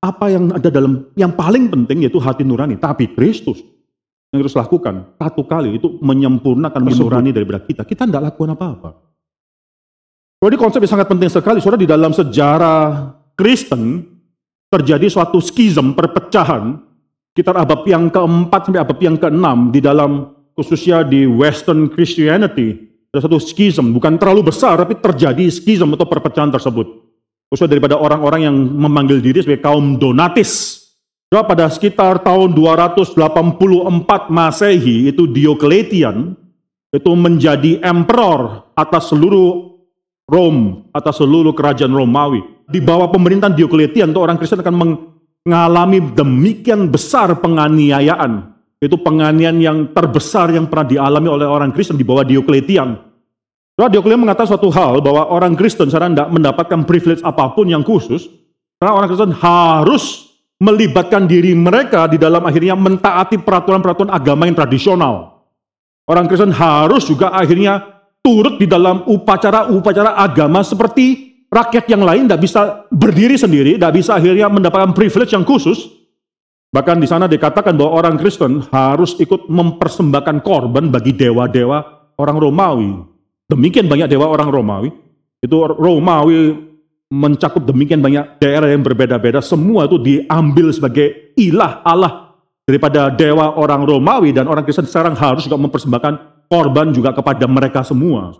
apa 0.00 0.32
yang 0.32 0.48
ada 0.48 0.72
dalam, 0.72 1.12
yang 1.12 1.36
paling 1.36 1.68
penting 1.68 2.08
yaitu 2.08 2.16
hati 2.16 2.40
nurani. 2.40 2.80
Tapi 2.80 3.12
Kristus 3.12 3.60
yang 4.32 4.40
harus 4.40 4.56
lakukan 4.56 5.12
satu 5.20 5.44
kali 5.44 5.76
itu 5.76 6.00
menyempurnakan 6.00 6.88
nurani 6.88 7.36
daripada 7.36 7.60
kita. 7.60 7.84
Kita 7.84 8.08
tidak 8.08 8.32
lakukan 8.32 8.56
apa-apa. 8.56 8.90
Jadi 10.40 10.56
konsep 10.56 10.80
yang 10.80 10.92
sangat 10.96 11.08
penting 11.12 11.28
sekali, 11.28 11.60
saudara, 11.60 11.84
di 11.84 11.88
dalam 11.88 12.16
sejarah 12.16 13.12
Kristen 13.36 14.08
terjadi 14.72 15.04
suatu 15.12 15.44
skism, 15.44 15.92
perpecahan, 15.92 16.80
sekitar 17.36 17.60
abad 17.60 17.84
yang 17.84 18.08
keempat 18.08 18.72
sampai 18.72 18.80
abad 18.80 18.98
yang 19.04 19.20
keenam 19.20 19.68
di 19.68 19.84
dalam 19.84 20.32
khususnya 20.56 21.04
di 21.04 21.28
Western 21.28 21.92
Christianity 21.92 22.93
ada 23.14 23.22
satu 23.22 23.38
skism, 23.38 23.94
bukan 23.94 24.18
terlalu 24.18 24.50
besar, 24.50 24.74
tapi 24.74 24.98
terjadi 24.98 25.46
skism 25.46 25.94
atau 25.94 26.02
perpecahan 26.02 26.50
tersebut. 26.50 26.98
Khususnya 27.46 27.78
daripada 27.78 27.94
orang-orang 27.94 28.50
yang 28.50 28.56
memanggil 28.58 29.22
diri 29.22 29.38
sebagai 29.38 29.62
kaum 29.62 29.94
Donatis. 29.94 30.82
Jadi 31.30 31.46
pada 31.46 31.70
sekitar 31.70 32.26
tahun 32.26 32.50
284 32.58 33.14
Masehi, 34.34 35.14
itu 35.14 35.30
Diocletian, 35.30 36.34
itu 36.90 37.10
menjadi 37.14 37.78
emperor 37.86 38.74
atas 38.74 39.14
seluruh 39.14 39.78
Rom, 40.26 40.90
atas 40.90 41.22
seluruh 41.22 41.54
kerajaan 41.54 41.94
Romawi. 41.94 42.66
Di 42.66 42.82
bawah 42.82 43.14
pemerintahan 43.14 43.54
Diocletian, 43.54 44.10
orang 44.18 44.42
Kristen 44.42 44.58
akan 44.58 44.74
mengalami 45.46 46.02
demikian 46.18 46.90
besar 46.90 47.30
penganiayaan 47.38 48.53
itu 48.86 49.00
penganian 49.00 49.56
yang 49.58 49.90
terbesar 49.90 50.52
yang 50.52 50.68
pernah 50.68 50.86
dialami 50.86 51.28
oleh 51.28 51.46
orang 51.48 51.72
Kristen 51.72 51.96
di 51.96 52.04
bawah 52.04 52.22
Diokletian. 52.22 52.94
Nah, 53.74 53.88
Diokletian 53.90 54.22
mengatakan 54.22 54.54
suatu 54.54 54.70
hal 54.70 55.02
bahwa 55.02 55.26
orang 55.32 55.58
Kristen 55.58 55.90
sekarang 55.90 56.14
tidak 56.14 56.30
mendapatkan 56.30 56.80
privilege 56.86 57.24
apa 57.26 57.50
pun 57.56 57.66
yang 57.66 57.82
khusus, 57.82 58.30
karena 58.78 58.92
orang 58.94 59.08
Kristen 59.10 59.34
harus 59.34 60.34
melibatkan 60.62 61.26
diri 61.26 61.52
mereka 61.52 62.06
di 62.06 62.16
dalam 62.20 62.44
akhirnya 62.46 62.78
mentaati 62.78 63.42
peraturan-peraturan 63.42 64.14
agama 64.14 64.46
yang 64.46 64.54
tradisional. 64.54 65.42
Orang 66.06 66.28
Kristen 66.30 66.52
harus 66.52 67.08
juga 67.08 67.32
akhirnya 67.32 67.80
turut 68.20 68.60
di 68.60 68.68
dalam 68.68 69.04
upacara-upacara 69.08 70.16
agama 70.20 70.60
seperti 70.60 71.34
rakyat 71.48 71.84
yang 71.88 72.02
lain 72.04 72.28
tidak 72.28 72.42
bisa 72.44 72.60
berdiri 72.92 73.36
sendiri, 73.40 73.76
tidak 73.76 73.94
bisa 73.96 74.16
akhirnya 74.16 74.46
mendapatkan 74.52 74.92
privilege 74.92 75.32
yang 75.32 75.42
khusus. 75.42 76.03
Bahkan 76.74 76.98
di 76.98 77.06
sana 77.06 77.30
dikatakan 77.30 77.78
bahwa 77.78 78.02
orang 78.02 78.18
Kristen 78.18 78.58
harus 78.74 79.14
ikut 79.22 79.46
mempersembahkan 79.46 80.42
korban 80.42 80.90
bagi 80.90 81.14
dewa-dewa 81.14 82.10
orang 82.18 82.36
Romawi. 82.42 82.90
Demikian 83.46 83.86
banyak 83.86 84.10
dewa 84.10 84.26
orang 84.26 84.50
Romawi. 84.50 84.90
Itu 85.38 85.70
Romawi 85.70 86.58
mencakup 87.14 87.62
demikian 87.62 88.02
banyak 88.02 88.42
daerah 88.42 88.66
yang 88.66 88.82
berbeda-beda. 88.82 89.38
Semua 89.38 89.86
itu 89.86 90.02
diambil 90.02 90.74
sebagai 90.74 91.38
ilah 91.38 91.78
Allah 91.86 92.34
daripada 92.66 93.06
dewa 93.06 93.54
orang 93.54 93.86
Romawi 93.86 94.34
dan 94.34 94.50
orang 94.50 94.66
Kristen 94.66 94.90
sekarang 94.90 95.14
harus 95.14 95.46
juga 95.46 95.62
mempersembahkan 95.62 96.14
korban 96.50 96.90
juga 96.90 97.14
kepada 97.14 97.46
mereka 97.46 97.86
semua. 97.86 98.34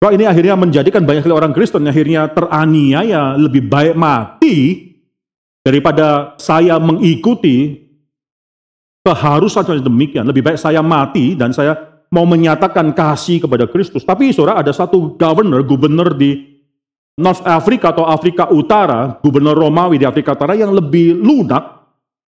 Kalau 0.00 0.12
ini 0.16 0.24
akhirnya 0.24 0.56
menjadikan 0.56 1.04
banyak 1.04 1.28
orang 1.28 1.52
Kristen 1.52 1.84
akhirnya 1.84 2.32
teraniaya 2.32 3.36
lebih 3.36 3.68
baik 3.68 3.92
mati 3.92 4.56
daripada 5.66 6.38
saya 6.38 6.78
mengikuti 6.78 7.82
keharusan 9.02 9.66
seperti 9.66 9.82
demikian. 9.82 10.22
Lebih 10.30 10.46
baik 10.46 10.62
saya 10.62 10.78
mati 10.78 11.34
dan 11.34 11.50
saya 11.50 11.74
mau 12.14 12.22
menyatakan 12.22 12.94
kasih 12.94 13.42
kepada 13.42 13.66
Kristus. 13.66 14.06
Tapi 14.06 14.30
saudara 14.30 14.62
ada 14.62 14.70
satu 14.70 15.18
governor, 15.18 15.66
gubernur 15.66 16.14
di 16.14 16.54
North 17.18 17.42
Africa 17.42 17.90
atau 17.90 18.06
Afrika 18.06 18.46
Utara, 18.46 19.18
gubernur 19.18 19.58
Romawi 19.58 19.98
di 19.98 20.06
Afrika 20.06 20.38
Utara 20.38 20.54
yang 20.54 20.70
lebih 20.70 21.18
lunak 21.18 21.82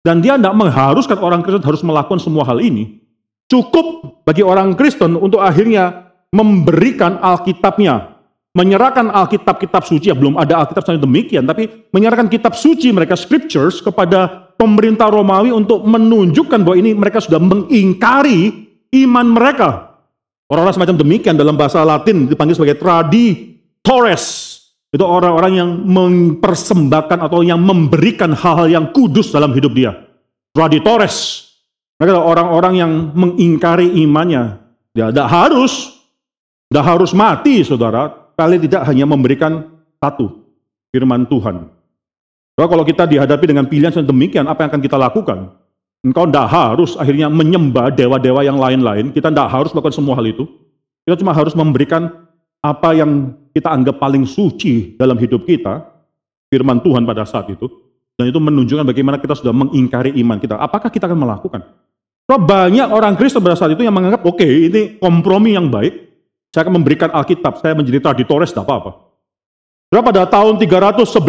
dan 0.05 0.21
dia 0.21 0.37
tidak 0.37 0.53
mengharuskan 0.53 1.17
orang 1.23 1.41
Kristen 1.41 1.65
harus 1.65 1.81
melakukan 1.81 2.21
semua 2.21 2.45
hal 2.45 2.61
ini. 2.61 3.01
Cukup 3.49 4.21
bagi 4.29 4.45
orang 4.45 4.77
Kristen 4.77 5.17
untuk 5.17 5.41
akhirnya 5.41 6.13
memberikan 6.35 7.17
Alkitabnya, 7.21 8.12
menyerahkan 8.53 9.09
Alkitab 9.09 9.57
kitab 9.61 9.83
suci, 9.89 10.13
ya 10.13 10.17
belum 10.17 10.37
ada 10.37 10.65
Alkitab 10.65 10.85
sampai 10.85 11.01
demikian, 11.01 11.49
tapi 11.49 11.89
menyerahkan 11.89 12.29
kitab 12.29 12.53
suci 12.53 12.93
mereka 12.93 13.17
scriptures 13.17 13.81
kepada 13.81 14.53
pemerintah 14.61 15.09
Romawi 15.09 15.51
untuk 15.51 15.83
menunjukkan 15.89 16.61
bahwa 16.61 16.77
ini 16.77 16.93
mereka 16.93 17.19
sudah 17.25 17.41
mengingkari 17.41 18.69
iman 19.05 19.27
mereka. 19.27 19.97
Orang-orang 20.53 20.77
semacam 20.77 20.97
demikian 21.01 21.33
dalam 21.33 21.57
bahasa 21.57 21.81
Latin 21.81 22.29
dipanggil 22.29 22.53
sebagai 22.53 22.77
traditores. 22.77 24.25
Itu 24.93 25.09
orang-orang 25.09 25.53
yang 25.57 25.71
mempersembahkan 25.89 27.25
atau 27.25 27.41
yang 27.41 27.57
memberikan 27.57 28.37
hal-hal 28.37 28.69
yang 28.69 28.93
kudus 28.93 29.33
dalam 29.33 29.57
hidup 29.57 29.73
dia. 29.73 29.97
Traditores. 30.53 31.49
Mereka 31.97 32.13
adalah 32.13 32.29
orang-orang 32.29 32.75
yang 32.77 32.93
mengingkari 33.17 33.89
imannya. 34.05 34.61
Dia 34.93 35.09
tidak 35.09 35.33
harus, 35.33 35.97
tidak 36.69 36.85
harus 36.85 37.17
mati, 37.17 37.65
saudara. 37.65 38.22
Kali 38.33 38.57
tidak 38.63 38.83
hanya 38.89 39.05
memberikan 39.05 39.69
satu, 40.01 40.43
firman 40.91 41.29
Tuhan. 41.29 41.69
Soalnya 42.53 42.71
kalau 42.73 42.85
kita 42.85 43.05
dihadapi 43.09 43.45
dengan 43.49 43.65
pilihan 43.65 44.05
demikian, 44.05 44.45
apa 44.49 44.65
yang 44.65 44.71
akan 44.77 44.83
kita 44.85 44.97
lakukan? 45.01 45.39
Engkau 46.03 46.27
tidak 46.27 46.51
harus 46.51 46.99
akhirnya 46.99 47.31
menyembah 47.31 47.95
dewa-dewa 47.95 48.43
yang 48.43 48.59
lain-lain. 48.59 49.15
Kita 49.15 49.31
tidak 49.31 49.49
harus 49.49 49.71
melakukan 49.71 49.95
semua 49.95 50.19
hal 50.19 50.27
itu. 50.27 50.45
Kita 51.07 51.15
cuma 51.23 51.31
harus 51.31 51.55
memberikan 51.55 52.27
apa 52.59 52.95
yang 52.95 53.39
kita 53.55 53.71
anggap 53.71 54.03
paling 54.03 54.27
suci 54.27 54.99
dalam 54.99 55.15
hidup 55.15 55.47
kita, 55.47 55.87
firman 56.51 56.83
Tuhan 56.83 57.07
pada 57.07 57.23
saat 57.23 57.49
itu. 57.55 57.71
Dan 58.19 58.29
itu 58.29 58.37
menunjukkan 58.43 58.85
bagaimana 58.85 59.17
kita 59.23 59.39
sudah 59.39 59.55
mengingkari 59.55 60.13
iman 60.21 60.37
kita. 60.43 60.59
Apakah 60.59 60.93
kita 60.93 61.09
akan 61.09 61.23
melakukan? 61.23 61.63
So, 62.29 62.39
banyak 62.39 62.87
orang 62.93 63.19
Kristen 63.19 63.43
pada 63.43 63.59
saat 63.59 63.75
itu 63.75 63.83
yang 63.83 63.95
menganggap, 63.95 64.23
oke 64.23 64.39
okay, 64.39 64.71
ini 64.71 64.81
kompromi 65.01 65.57
yang 65.59 65.73
baik, 65.73 66.12
saya 66.53 66.69
akan 66.69 66.77
memberikan 66.77 67.09
Alkitab, 67.09 67.65
saya 67.65 67.73
menjadi 67.73 67.99
traditores, 68.05 68.53
tidak 68.53 68.69
apa-apa. 68.69 69.09
Pada 69.89 70.29
tahun 70.29 70.61
311 70.61 71.25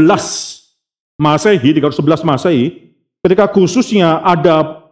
Masehi, 1.15 1.69
311 1.79 2.27
Masehi, 2.27 2.91
ketika 3.23 3.47
khususnya 3.47 4.19
ada 4.19 4.83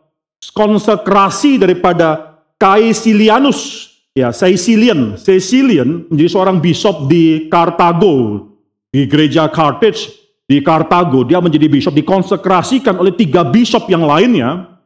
konsekrasi 0.56 1.60
daripada 1.60 2.39
Caecilianus, 2.56 3.91
ya 4.15 4.32
Caecilian, 4.32 5.20
Caecilian 5.20 6.08
menjadi 6.08 6.30
seorang 6.32 6.63
bishop 6.63 7.12
di 7.12 7.52
Kartago, 7.52 8.48
di 8.88 9.08
gereja 9.08 9.52
Carthage 9.52 10.15
di 10.48 10.63
Kartago, 10.63 11.28
dia 11.28 11.44
menjadi 11.44 11.67
bishop 11.67 11.96
dikonsekrasikan 11.96 12.96
oleh 13.04 13.12
tiga 13.12 13.44
bishop 13.44 13.88
yang 13.91 14.08
lainnya. 14.08 14.80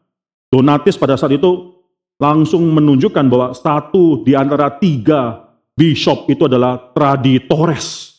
Donatis 0.49 0.95
pada 0.95 1.17
saat 1.17 1.35
itu 1.35 1.74
langsung 2.19 2.63
menunjukkan 2.71 3.25
bahwa 3.27 3.51
satu 3.51 4.23
di 4.23 4.35
antara 4.35 4.71
tiga 4.71 5.51
bishop 5.75 6.31
itu 6.31 6.47
adalah 6.47 6.91
traditores. 6.95 8.15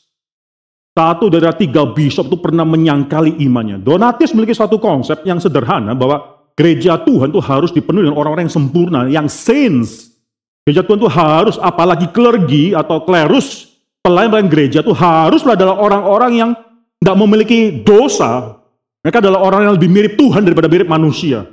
Satu 0.97 1.29
dari 1.29 1.45
tiga 1.61 1.85
bishop 1.85 2.33
itu 2.33 2.41
pernah 2.41 2.65
menyangkali 2.65 3.41
imannya. 3.45 3.81
Donatis 3.81 4.33
memiliki 4.33 4.57
suatu 4.57 4.81
konsep 4.81 5.21
yang 5.29 5.37
sederhana 5.37 5.93
bahwa 5.93 6.49
gereja 6.57 6.97
Tuhan 6.97 7.29
itu 7.29 7.41
harus 7.45 7.69
dipenuhi 7.69 8.09
dengan 8.09 8.17
orang-orang 8.17 8.49
yang 8.49 8.57
sempurna, 8.57 9.01
yang 9.13 9.29
saints. 9.29 10.17
Gereja 10.65 10.81
Tuhan 10.81 10.99
itu 10.99 11.11
harus, 11.13 11.57
apalagi 11.61 12.09
klergi 12.11 12.73
atau 12.73 13.05
klerus, 13.05 13.77
pelayan-pelayan 14.01 14.49
gereja 14.49 14.79
itu 14.81 14.97
haruslah 14.97 15.53
adalah 15.53 15.77
orang-orang 15.77 16.33
yang 16.33 16.51
tidak 16.97 17.17
memiliki 17.21 17.85
dosa. 17.85 18.57
Mereka 19.05 19.21
adalah 19.21 19.45
orang 19.45 19.69
yang 19.69 19.75
lebih 19.77 19.93
mirip 19.93 20.13
Tuhan 20.17 20.43
daripada 20.43 20.67
mirip 20.67 20.89
manusia. 20.89 21.45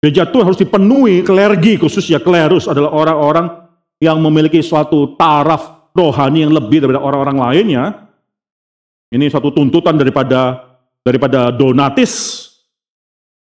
Gereja 0.00 0.24
Tuhan 0.24 0.48
harus 0.48 0.56
dipenuhi 0.56 1.20
klergi 1.20 1.76
khususnya 1.76 2.24
klerus 2.24 2.64
adalah 2.64 2.88
orang-orang 2.88 3.68
yang 4.00 4.16
memiliki 4.16 4.64
suatu 4.64 5.12
taraf 5.20 5.92
rohani 5.92 6.48
yang 6.48 6.56
lebih 6.56 6.80
daripada 6.80 7.04
orang-orang 7.04 7.36
lainnya. 7.36 7.84
Ini 9.12 9.28
suatu 9.28 9.52
tuntutan 9.52 10.00
daripada 10.00 10.70
daripada 11.04 11.52
Donatis. 11.52 12.46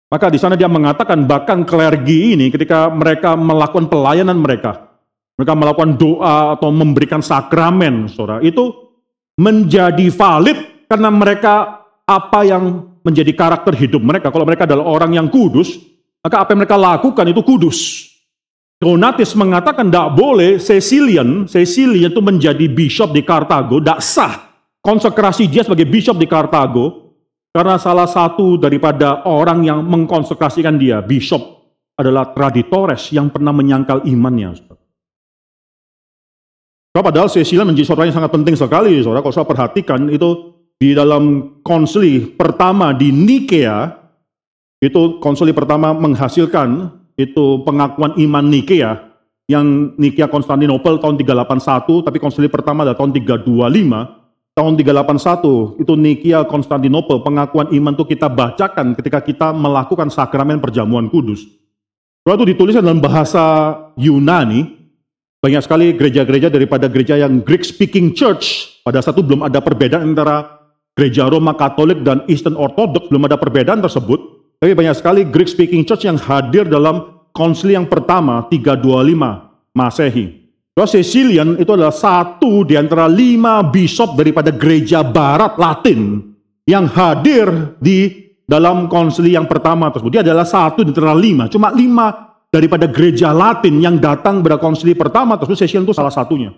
Maka 0.07 0.31
di 0.31 0.39
sana 0.39 0.55
dia 0.55 0.71
mengatakan 0.71 1.27
bahkan 1.27 1.67
klergi 1.67 2.37
ini 2.37 2.47
ketika 2.47 2.87
mereka 2.87 3.35
melakukan 3.35 3.91
pelayanan 3.91 4.39
mereka, 4.39 4.95
mereka 5.35 5.53
melakukan 5.57 5.91
doa 5.99 6.55
atau 6.55 6.71
memberikan 6.71 7.19
sakramen, 7.19 8.07
saudara, 8.07 8.39
itu 8.39 8.71
menjadi 9.35 10.07
valid 10.07 10.87
karena 10.87 11.09
mereka 11.11 11.83
apa 12.05 12.47
yang 12.47 12.95
menjadi 13.01 13.33
karakter 13.33 13.75
hidup 13.75 13.99
mereka. 13.99 14.29
Kalau 14.31 14.45
mereka 14.47 14.69
adalah 14.69 14.85
orang 14.87 15.17
yang 15.17 15.27
kudus, 15.27 15.94
maka 16.25 16.41
apa 16.41 16.57
yang 16.57 16.65
mereka 16.65 16.73
lakukan 16.73 17.29
itu 17.29 17.45
kudus. 17.45 18.09
Donatis 18.81 19.37
mengatakan 19.37 19.93
tidak 19.93 20.17
boleh 20.17 20.57
Cecilian, 20.57 21.45
Cecilian 21.45 22.09
itu 22.09 22.21
menjadi 22.25 22.65
bishop 22.65 23.13
di 23.13 23.21
Kartago, 23.21 23.77
tidak 23.77 24.01
sah 24.01 24.33
konsekrasi 24.81 25.45
dia 25.45 25.61
sebagai 25.61 25.85
bishop 25.85 26.17
di 26.17 26.25
Kartago, 26.25 27.13
karena 27.53 27.77
salah 27.77 28.09
satu 28.09 28.57
daripada 28.57 29.23
orang 29.29 29.63
yang 29.63 29.85
mengkonsekrasikan 29.85 30.81
dia, 30.81 30.99
bishop, 31.05 31.39
adalah 31.95 32.33
traditores 32.33 33.13
yang 33.13 33.29
pernah 33.29 33.53
menyangkal 33.53 34.03
imannya. 34.03 34.59
Padahal 36.91 37.29
Cecilian 37.29 37.69
menjadi 37.69 37.91
seorang 37.91 38.11
yang 38.11 38.17
sangat 38.17 38.33
penting 38.33 38.55
sekali, 38.57 38.97
saudara. 38.99 39.21
Kalau 39.21 39.35
saya 39.35 39.47
perhatikan 39.47 40.09
itu 40.09 40.57
di 40.75 40.91
dalam 40.91 41.55
konsili 41.63 42.27
pertama 42.27 42.91
di 42.91 43.11
Nikea, 43.13 44.04
itu 44.83 45.19
konsili 45.23 45.55
pertama 45.55 45.95
menghasilkan 45.95 46.91
itu 47.15 47.63
pengakuan 47.63 48.15
iman 48.19 48.43
Nikea 48.43 49.15
yang 49.45 49.93
Nikea 49.95 50.25
Konstantinopel 50.27 50.97
tahun 50.97 51.21
381, 51.21 52.01
tapi 52.01 52.17
konsili 52.17 52.49
pertama 52.49 52.81
adalah 52.81 52.97
tahun 52.97 53.13
325. 53.13 54.25
Tahun 54.55 54.71
381 54.79 55.83
itu 55.83 55.93
Nikea 55.99 56.39
Konstantinopel, 56.47 57.19
pengakuan 57.19 57.67
iman 57.75 57.91
itu 57.91 58.07
kita 58.07 58.31
bacakan 58.31 58.95
ketika 58.95 59.19
kita 59.19 59.51
melakukan 59.51 60.07
sakramen 60.07 60.63
perjamuan 60.63 61.11
kudus. 61.11 61.43
Kalau 62.23 62.41
itu 62.41 62.55
ditulis 62.55 62.73
dalam 62.73 63.03
bahasa 63.03 63.75
Yunani, 63.99 64.65
banyak 65.43 65.61
sekali 65.61 65.93
gereja-gereja 65.93 66.49
daripada 66.49 66.89
gereja 66.89 67.19
yang 67.21 67.43
Greek 67.43 67.61
speaking 67.67 68.15
church, 68.17 68.79
pada 68.81 68.97
satu 69.03 69.21
belum 69.21 69.45
ada 69.45 69.61
perbedaan 69.61 70.15
antara 70.15 70.65
gereja 70.97 71.29
Roma 71.29 71.53
Katolik 71.53 72.01
dan 72.01 72.25
Eastern 72.25 72.57
Orthodox, 72.57 73.11
belum 73.13 73.29
ada 73.29 73.37
perbedaan 73.37 73.83
tersebut. 73.83 74.34
Tapi 74.59 74.71
banyak 74.71 74.95
sekali 74.95 75.21
Greek 75.27 75.51
speaking 75.51 75.83
church 75.83 76.07
yang 76.07 76.15
hadir 76.17 76.65
dalam 76.65 77.27
konsili 77.35 77.75
yang 77.75 77.85
pertama 77.85 78.47
325 78.47 79.75
Masehi. 79.75 80.25
Bahwa 80.75 80.91
Cecilian 80.91 81.55
itu 81.55 81.71
adalah 81.71 81.95
satu 81.95 82.67
di 82.67 82.75
antara 82.75 83.07
lima 83.07 83.63
bishop 83.63 84.19
daripada 84.19 84.51
gereja 84.51 85.03
barat 85.03 85.55
Latin 85.55 86.19
yang 86.67 86.87
hadir 86.91 87.77
di 87.79 88.27
dalam 88.43 88.91
konsili 88.91 89.35
yang 89.35 89.47
pertama 89.47 89.87
tersebut. 89.91 90.19
Dia 90.19 90.23
adalah 90.23 90.43
satu 90.43 90.83
di 90.83 90.91
antara 90.91 91.15
lima. 91.15 91.47
Cuma 91.47 91.71
lima 91.71 92.35
daripada 92.51 92.91
gereja 92.91 93.31
Latin 93.31 93.79
yang 93.79 93.99
datang 93.99 94.43
pada 94.43 94.59
konsili 94.59 94.91
pertama 94.95 95.39
tersebut 95.39 95.63
Cecilian 95.63 95.87
itu 95.87 95.95
salah 95.95 96.11
satunya. 96.11 96.51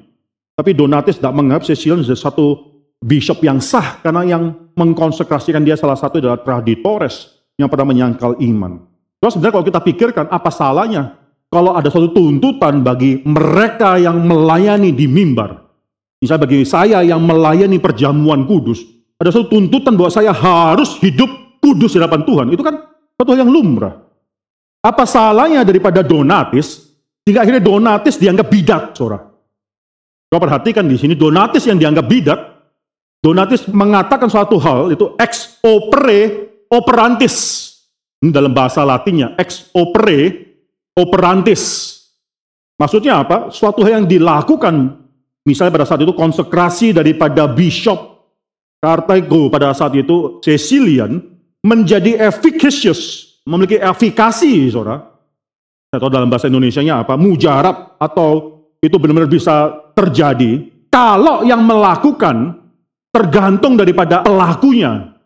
Tapi 0.58 0.74
Donatis 0.74 1.22
tidak 1.22 1.38
menganggap 1.38 1.70
sebagai 1.70 2.18
satu 2.18 2.74
bishop 2.98 3.46
yang 3.46 3.62
sah 3.62 4.02
karena 4.02 4.26
yang 4.26 4.74
mengkonsekrasikan 4.74 5.62
dia 5.62 5.78
salah 5.78 5.94
satu 5.94 6.18
adalah 6.18 6.42
traditores 6.42 7.37
yang 7.58 7.68
pernah 7.68 7.90
menyangkal 7.90 8.38
iman. 8.38 8.86
Terus 9.18 9.34
sebenarnya 9.34 9.56
kalau 9.58 9.68
kita 9.68 9.80
pikirkan 9.82 10.26
apa 10.30 10.50
salahnya 10.54 11.18
kalau 11.48 11.74
ada 11.74 11.88
suatu 11.90 12.12
tuntutan 12.14 12.86
bagi 12.86 13.24
mereka 13.24 13.98
yang 13.98 14.20
melayani 14.20 14.92
di 14.92 15.08
mimbar, 15.10 15.64
misalnya 16.22 16.44
bagi 16.44 16.62
saya 16.68 17.02
yang 17.02 17.24
melayani 17.24 17.80
perjamuan 17.80 18.44
kudus, 18.44 18.84
ada 19.18 19.32
suatu 19.32 19.50
tuntutan 19.56 19.96
bahwa 19.96 20.12
saya 20.12 20.36
harus 20.36 21.00
hidup 21.02 21.60
kudus 21.64 21.96
di 21.96 22.04
hadapan 22.04 22.22
Tuhan. 22.28 22.46
Itu 22.52 22.62
kan 22.62 22.76
suatu 23.18 23.34
yang 23.34 23.50
lumrah. 23.50 23.96
Apa 24.84 25.08
salahnya 25.08 25.66
daripada 25.66 26.06
Donatis, 26.06 26.94
sehingga 27.26 27.48
akhirnya 27.48 27.64
Donatis 27.64 28.20
dianggap 28.20 28.48
bidat, 28.52 28.84
saudara. 28.94 29.26
Coba 30.28 30.52
perhatikan 30.52 30.84
di 30.84 31.00
sini, 31.00 31.16
Donatis 31.16 31.64
yang 31.64 31.80
dianggap 31.80 32.06
bidat, 32.12 32.40
Donatis 33.24 33.66
mengatakan 33.72 34.28
suatu 34.28 34.60
hal, 34.60 34.92
itu 34.94 35.16
ex 35.16 35.64
opere 35.64 36.47
operantis. 36.72 37.66
Dalam 38.18 38.50
bahasa 38.50 38.82
latinnya, 38.82 39.38
ex 39.38 39.70
opere 39.78 40.50
operantis. 40.98 41.94
Maksudnya 42.82 43.22
apa? 43.22 43.54
Suatu 43.54 43.86
hal 43.86 44.02
yang 44.02 44.10
dilakukan, 44.10 44.98
misalnya 45.46 45.74
pada 45.74 45.86
saat 45.86 46.02
itu 46.02 46.14
konsekrasi 46.18 46.98
daripada 46.98 47.46
bishop 47.46 48.18
Kartego 48.78 49.50
pada 49.50 49.74
saat 49.74 49.98
itu 49.98 50.38
Cecilian 50.46 51.18
menjadi 51.66 52.30
efficacious, 52.30 53.34
memiliki 53.50 53.82
efikasi, 53.82 54.70
saudara. 54.70 55.02
Atau 55.90 56.14
dalam 56.14 56.30
bahasa 56.30 56.46
Indonesia-nya 56.46 57.02
apa? 57.02 57.18
Mujarab 57.18 57.98
atau 57.98 58.62
itu 58.78 58.94
benar-benar 59.02 59.32
bisa 59.32 59.74
terjadi 59.98 60.70
kalau 60.94 61.42
yang 61.42 61.66
melakukan 61.66 62.54
tergantung 63.10 63.74
daripada 63.74 64.22
pelakunya. 64.22 65.17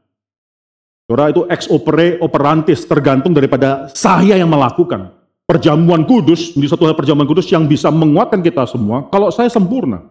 Saudara 1.12 1.28
itu 1.28 1.44
ex 1.52 1.68
opere 1.68 2.16
operantis 2.24 2.88
tergantung 2.88 3.36
daripada 3.36 3.92
saya 3.92 4.40
yang 4.40 4.48
melakukan 4.48 5.12
perjamuan 5.44 6.08
kudus, 6.08 6.56
menjadi 6.56 6.72
satu 6.72 6.88
hal 6.88 6.96
perjamuan 6.96 7.28
kudus 7.28 7.52
yang 7.52 7.68
bisa 7.68 7.92
menguatkan 7.92 8.40
kita 8.40 8.64
semua, 8.64 9.12
kalau 9.12 9.28
saya 9.28 9.52
sempurna. 9.52 10.08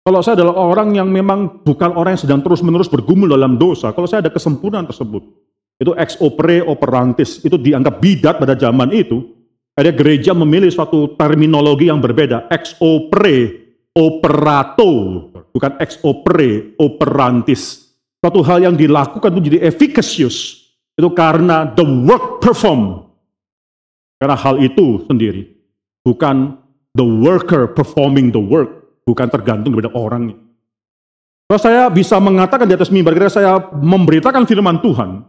Kalau 0.00 0.24
saya 0.24 0.40
adalah 0.40 0.56
orang 0.56 0.96
yang 0.96 1.12
memang 1.12 1.60
bukan 1.60 1.92
orang 1.92 2.16
yang 2.16 2.22
sedang 2.24 2.40
terus-menerus 2.40 2.88
bergumul 2.88 3.28
dalam 3.28 3.60
dosa, 3.60 3.92
kalau 3.92 4.08
saya 4.08 4.24
ada 4.24 4.32
kesempurnaan 4.32 4.88
tersebut, 4.88 5.20
itu 5.76 5.92
ex 6.00 6.16
opere 6.24 6.64
operantis, 6.64 7.44
itu 7.44 7.60
dianggap 7.60 8.00
bidat 8.00 8.40
pada 8.40 8.56
zaman 8.56 8.96
itu, 8.96 9.20
ada 9.76 9.92
gereja 9.92 10.32
memilih 10.32 10.72
suatu 10.72 11.12
terminologi 11.20 11.92
yang 11.92 12.00
berbeda, 12.00 12.48
ex 12.48 12.72
opere 12.80 13.68
operato, 13.92 14.92
bukan 15.52 15.76
ex 15.76 16.00
opere 16.00 16.72
operantis. 16.80 17.85
Suatu 18.26 18.42
hal 18.42 18.58
yang 18.58 18.74
dilakukan 18.74 19.38
itu 19.38 19.54
jadi 19.54 19.70
efficacious, 19.70 20.66
itu 20.98 21.06
karena 21.14 21.62
the 21.78 21.86
work 21.86 22.42
performed, 22.42 23.06
karena 24.18 24.34
hal 24.34 24.58
itu 24.58 25.06
sendiri 25.06 25.54
bukan 26.02 26.58
the 26.98 27.06
worker 27.06 27.70
performing 27.70 28.34
the 28.34 28.42
work, 28.42 28.98
bukan 29.06 29.30
tergantung 29.30 29.78
kepada 29.78 29.94
orangnya. 29.94 30.34
Kalau 31.46 31.60
saya 31.62 31.86
bisa 31.86 32.18
mengatakan 32.18 32.66
di 32.66 32.74
atas 32.74 32.90
mimbar, 32.90 33.14
kira 33.14 33.30
saya 33.30 33.62
memberitakan 33.78 34.42
firman 34.42 34.82
Tuhan, 34.82 35.22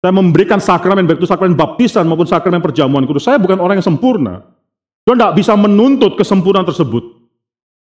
saya 0.00 0.12
memberikan 0.16 0.56
sakramen, 0.56 1.04
baik 1.04 1.20
itu 1.20 1.28
sakramen 1.28 1.52
baptisan 1.52 2.08
maupun 2.08 2.24
sakramen 2.24 2.64
perjamuan 2.64 3.04
kudus. 3.04 3.28
Saya 3.28 3.36
bukan 3.36 3.60
orang 3.60 3.76
yang 3.76 3.92
sempurna. 3.92 4.40
Saya 5.04 5.20
tidak 5.20 5.36
bisa 5.36 5.52
menuntut 5.52 6.16
kesempurnaan 6.16 6.64
tersebut. 6.64 7.04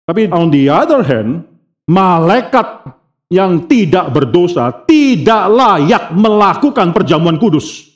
Tapi 0.04 0.28
on 0.28 0.52
the 0.52 0.68
other 0.68 1.08
hand, 1.08 1.48
malaikat 1.88 2.99
yang 3.30 3.70
tidak 3.70 4.10
berdosa 4.10 4.84
tidak 4.90 5.46
layak 5.54 6.10
melakukan 6.14 6.90
perjamuan 6.92 7.38
kudus 7.38 7.90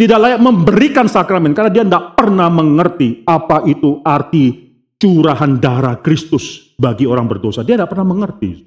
tidak 0.00 0.16
layak 0.16 0.40
memberikan 0.40 1.04
sakramen 1.04 1.52
karena 1.52 1.68
dia 1.68 1.84
tidak 1.84 2.16
pernah 2.16 2.48
mengerti 2.48 3.20
apa 3.28 3.68
itu 3.68 4.00
arti 4.00 4.70
curahan 4.96 5.60
darah 5.60 6.00
Kristus 6.00 6.72
bagi 6.80 7.04
orang 7.04 7.28
berdosa. 7.28 7.60
Dia 7.60 7.76
tidak 7.76 7.92
pernah 7.92 8.08
mengerti. 8.08 8.64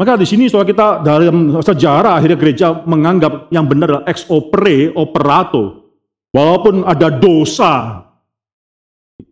Maka 0.00 0.16
di 0.16 0.24
sini 0.24 0.48
soal 0.48 0.64
kita 0.64 1.04
dalam 1.04 1.60
sejarah 1.60 2.16
akhirnya 2.16 2.40
gereja 2.40 2.72
menganggap 2.88 3.52
yang 3.52 3.68
benar 3.68 4.00
adalah 4.00 4.04
ex 4.08 4.24
opere 4.32 4.96
operato. 4.96 5.92
Walaupun 6.32 6.88
ada 6.88 7.12
dosa 7.12 8.07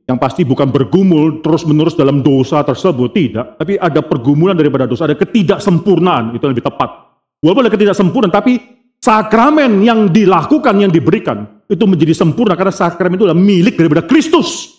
yang 0.07 0.19
pasti 0.23 0.47
bukan 0.47 0.71
bergumul 0.71 1.43
terus-menerus 1.43 1.99
dalam 1.99 2.23
dosa 2.23 2.63
tersebut, 2.63 3.11
tidak. 3.11 3.59
Tapi 3.59 3.75
ada 3.79 4.03
pergumulan 4.03 4.55
daripada 4.55 4.87
dosa, 4.87 5.11
ada 5.11 5.19
ketidaksempurnaan, 5.19 6.35
itu 6.39 6.47
lebih 6.47 6.63
tepat. 6.63 7.11
Walaupun 7.43 7.63
ada 7.67 7.73
ketidaksempurnaan, 7.75 8.31
tapi 8.35 8.59
sakramen 9.03 9.83
yang 9.83 10.07
dilakukan, 10.11 10.75
yang 10.79 10.95
diberikan, 10.95 11.63
itu 11.67 11.83
menjadi 11.87 12.15
sempurna 12.15 12.55
karena 12.55 12.75
sakramen 12.75 13.19
itu 13.19 13.27
adalah 13.27 13.39
milik 13.39 13.75
daripada 13.75 14.07
Kristus. 14.07 14.79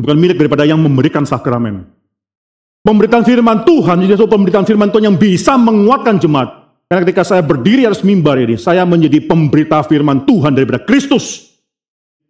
Bukan 0.00 0.16
milik 0.16 0.40
daripada 0.40 0.64
yang 0.64 0.80
memberikan 0.80 1.28
sakramen. 1.28 1.84
Pemberitaan 2.84 3.24
firman 3.24 3.64
Tuhan, 3.64 4.04
jadi 4.04 4.16
pemberitaan 4.28 4.66
firman 4.68 4.92
Tuhan 4.92 5.08
yang 5.08 5.16
bisa 5.16 5.56
menguatkan 5.56 6.20
jemaat. 6.20 6.64
Karena 6.84 7.00
ketika 7.08 7.24
saya 7.24 7.40
berdiri 7.40 7.88
atas 7.88 8.04
mimbar 8.04 8.36
ini, 8.36 8.60
saya 8.60 8.84
menjadi 8.84 9.24
pemberita 9.24 9.80
firman 9.88 10.28
Tuhan 10.28 10.52
daripada 10.52 10.84
Kristus. 10.84 11.53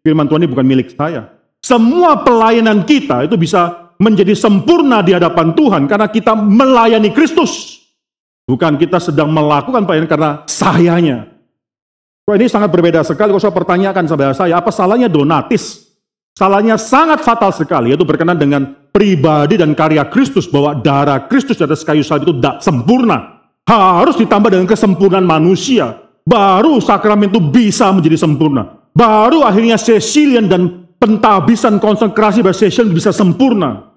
Firman 0.04 0.28
Tuhan 0.28 0.44
ini 0.44 0.50
bukan 0.52 0.66
milik 0.68 0.92
saya. 0.92 1.32
Semua 1.64 2.20
pelayanan 2.20 2.84
kita 2.84 3.24
itu 3.24 3.40
bisa 3.40 3.88
menjadi 3.96 4.36
sempurna 4.36 5.00
di 5.00 5.16
hadapan 5.16 5.56
Tuhan 5.56 5.88
karena 5.88 6.12
kita 6.12 6.36
melayani 6.36 7.08
Kristus. 7.08 7.80
Bukan 8.44 8.76
kita 8.76 9.00
sedang 9.00 9.32
melakukan 9.32 9.88
pelayanan 9.88 10.10
karena 10.12 10.30
sayanya. 10.44 11.24
Wah, 12.28 12.36
ini 12.36 12.52
sangat 12.52 12.68
berbeda 12.68 13.00
sekali 13.00 13.32
kalau 13.32 13.40
saya 13.40 13.56
pertanyakan 13.56 14.04
saudara 14.04 14.36
saya, 14.36 14.60
apa 14.60 14.68
salahnya 14.68 15.08
donatis? 15.08 15.88
Salahnya 16.36 16.76
sangat 16.76 17.24
fatal 17.24 17.56
sekali, 17.56 17.96
yaitu 17.96 18.04
berkenan 18.04 18.36
dengan 18.36 18.76
pribadi 18.92 19.56
dan 19.56 19.72
karya 19.72 20.04
Kristus, 20.12 20.44
bahwa 20.44 20.76
darah 20.76 21.24
Kristus 21.24 21.56
di 21.56 21.64
atas 21.64 21.80
kayu 21.80 22.04
salib 22.04 22.28
itu 22.28 22.36
tidak 22.36 22.60
sempurna. 22.60 23.40
Harus 23.64 24.20
ditambah 24.20 24.52
dengan 24.52 24.68
kesempurnaan 24.68 25.24
manusia. 25.24 25.96
Baru 26.28 26.76
sakramen 26.84 27.32
itu 27.32 27.40
bisa 27.40 27.88
menjadi 27.88 28.20
sempurna. 28.20 28.83
Baru 28.94 29.42
akhirnya 29.42 29.74
sesilian 29.74 30.46
dan 30.46 30.86
pentabisan 31.02 31.82
konsentrasi 31.82 32.46
pada 32.46 32.54
session 32.54 32.94
bisa 32.94 33.10
sempurna. 33.10 33.90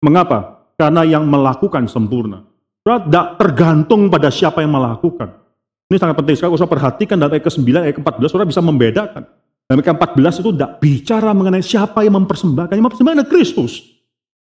Mengapa? 0.00 0.64
Karena 0.80 1.04
yang 1.04 1.28
melakukan 1.28 1.84
sempurna. 1.84 2.42
Tidak 2.82 3.38
tergantung 3.38 4.08
pada 4.08 4.32
siapa 4.32 4.64
yang 4.64 4.74
melakukan. 4.74 5.38
Ini 5.86 6.00
sangat 6.00 6.16
penting 6.18 6.34
sekali. 6.40 6.56
Saya 6.56 6.72
perhatikan 6.72 7.20
dalam 7.20 7.36
ayat 7.36 7.44
ke-9, 7.44 7.68
ayat 7.76 7.94
ke-14, 8.00 8.26
saudara 8.32 8.48
bisa 8.48 8.64
membedakan. 8.64 9.22
Dalam 9.68 9.78
ayat 9.78 9.88
ke-14 9.92 10.34
itu 10.40 10.50
tidak 10.56 10.72
bicara 10.80 11.30
mengenai 11.36 11.62
siapa 11.62 12.00
yang 12.02 12.16
mempersembahkan. 12.18 12.74
Yang 12.74 12.86
mempersembahkan 12.88 13.16
adalah 13.20 13.30
Kristus. 13.30 13.72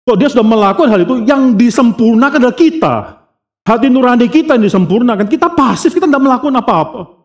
Kalau 0.05 0.17
dia 0.21 0.29
sudah 0.29 0.45
melakukan 0.45 0.89
hal 0.93 1.01
itu, 1.03 1.15
yang 1.25 1.57
disempurnakan 1.57 2.37
adalah 2.37 2.55
kita. 2.55 2.95
Hati 3.65 3.89
nurani 3.89 4.29
kita 4.29 4.55
yang 4.55 4.65
disempurnakan. 4.69 5.25
Kita 5.25 5.51
pasif, 5.51 5.91
kita 5.91 6.05
tidak 6.05 6.21
melakukan 6.21 6.55
apa-apa. 6.61 7.20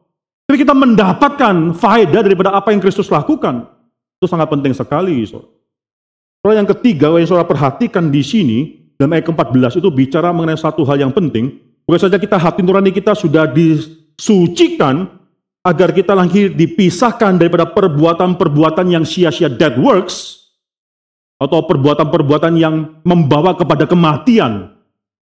Tapi 0.47 0.57
kita 0.63 0.75
mendapatkan 0.79 1.75
faedah 1.75 2.23
daripada 2.23 2.55
apa 2.55 2.71
yang 2.71 2.79
Kristus 2.79 3.11
lakukan. 3.11 3.67
Itu 4.23 4.31
sangat 4.31 4.47
penting 4.47 4.73
sekali. 4.73 5.27
Soal 5.27 6.55
yang 6.55 6.71
ketiga, 6.71 7.11
yang 7.19 7.27
saudara 7.27 7.51
perhatikan 7.51 8.09
di 8.15 8.23
sini, 8.23 8.59
dalam 8.95 9.13
ayat 9.13 9.27
ke-14 9.27 9.83
itu 9.83 9.91
bicara 9.91 10.31
mengenai 10.31 10.57
satu 10.57 10.87
hal 10.87 11.03
yang 11.03 11.11
penting. 11.11 11.59
Bukan 11.83 12.01
saja 12.07 12.17
kita 12.19 12.39
hati 12.39 12.63
nurani 12.63 12.91
kita 12.91 13.15
sudah 13.15 13.47
disucikan 13.51 15.07
agar 15.67 15.91
kita 15.91 16.15
lagi 16.15 16.47
dipisahkan 16.51 17.43
daripada 17.43 17.67
perbuatan-perbuatan 17.67 18.87
yang 18.87 19.03
sia-sia 19.03 19.51
dead 19.51 19.75
works 19.75 20.47
atau 21.43 21.67
perbuatan-perbuatan 21.67 22.55
yang 22.55 23.03
membawa 23.03 23.59
kepada 23.59 23.85
kematian. 23.85 24.79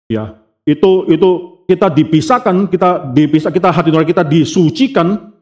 Ya, 0.06 0.36
itu 0.68 1.08
itu 1.08 1.53
kita 1.64 1.92
dipisahkan, 1.92 2.68
kita 2.68 3.12
dipisah, 3.12 3.50
kita 3.52 3.68
hati 3.72 3.88
nurani 3.92 4.08
kita 4.08 4.24
disucikan. 4.24 5.32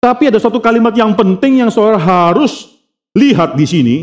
Tapi 0.00 0.28
ada 0.28 0.38
satu 0.38 0.60
kalimat 0.60 0.92
yang 0.92 1.16
penting 1.16 1.64
yang 1.64 1.72
saudara 1.72 1.98
harus 1.98 2.78
lihat 3.16 3.56
di 3.56 3.66
sini, 3.66 3.96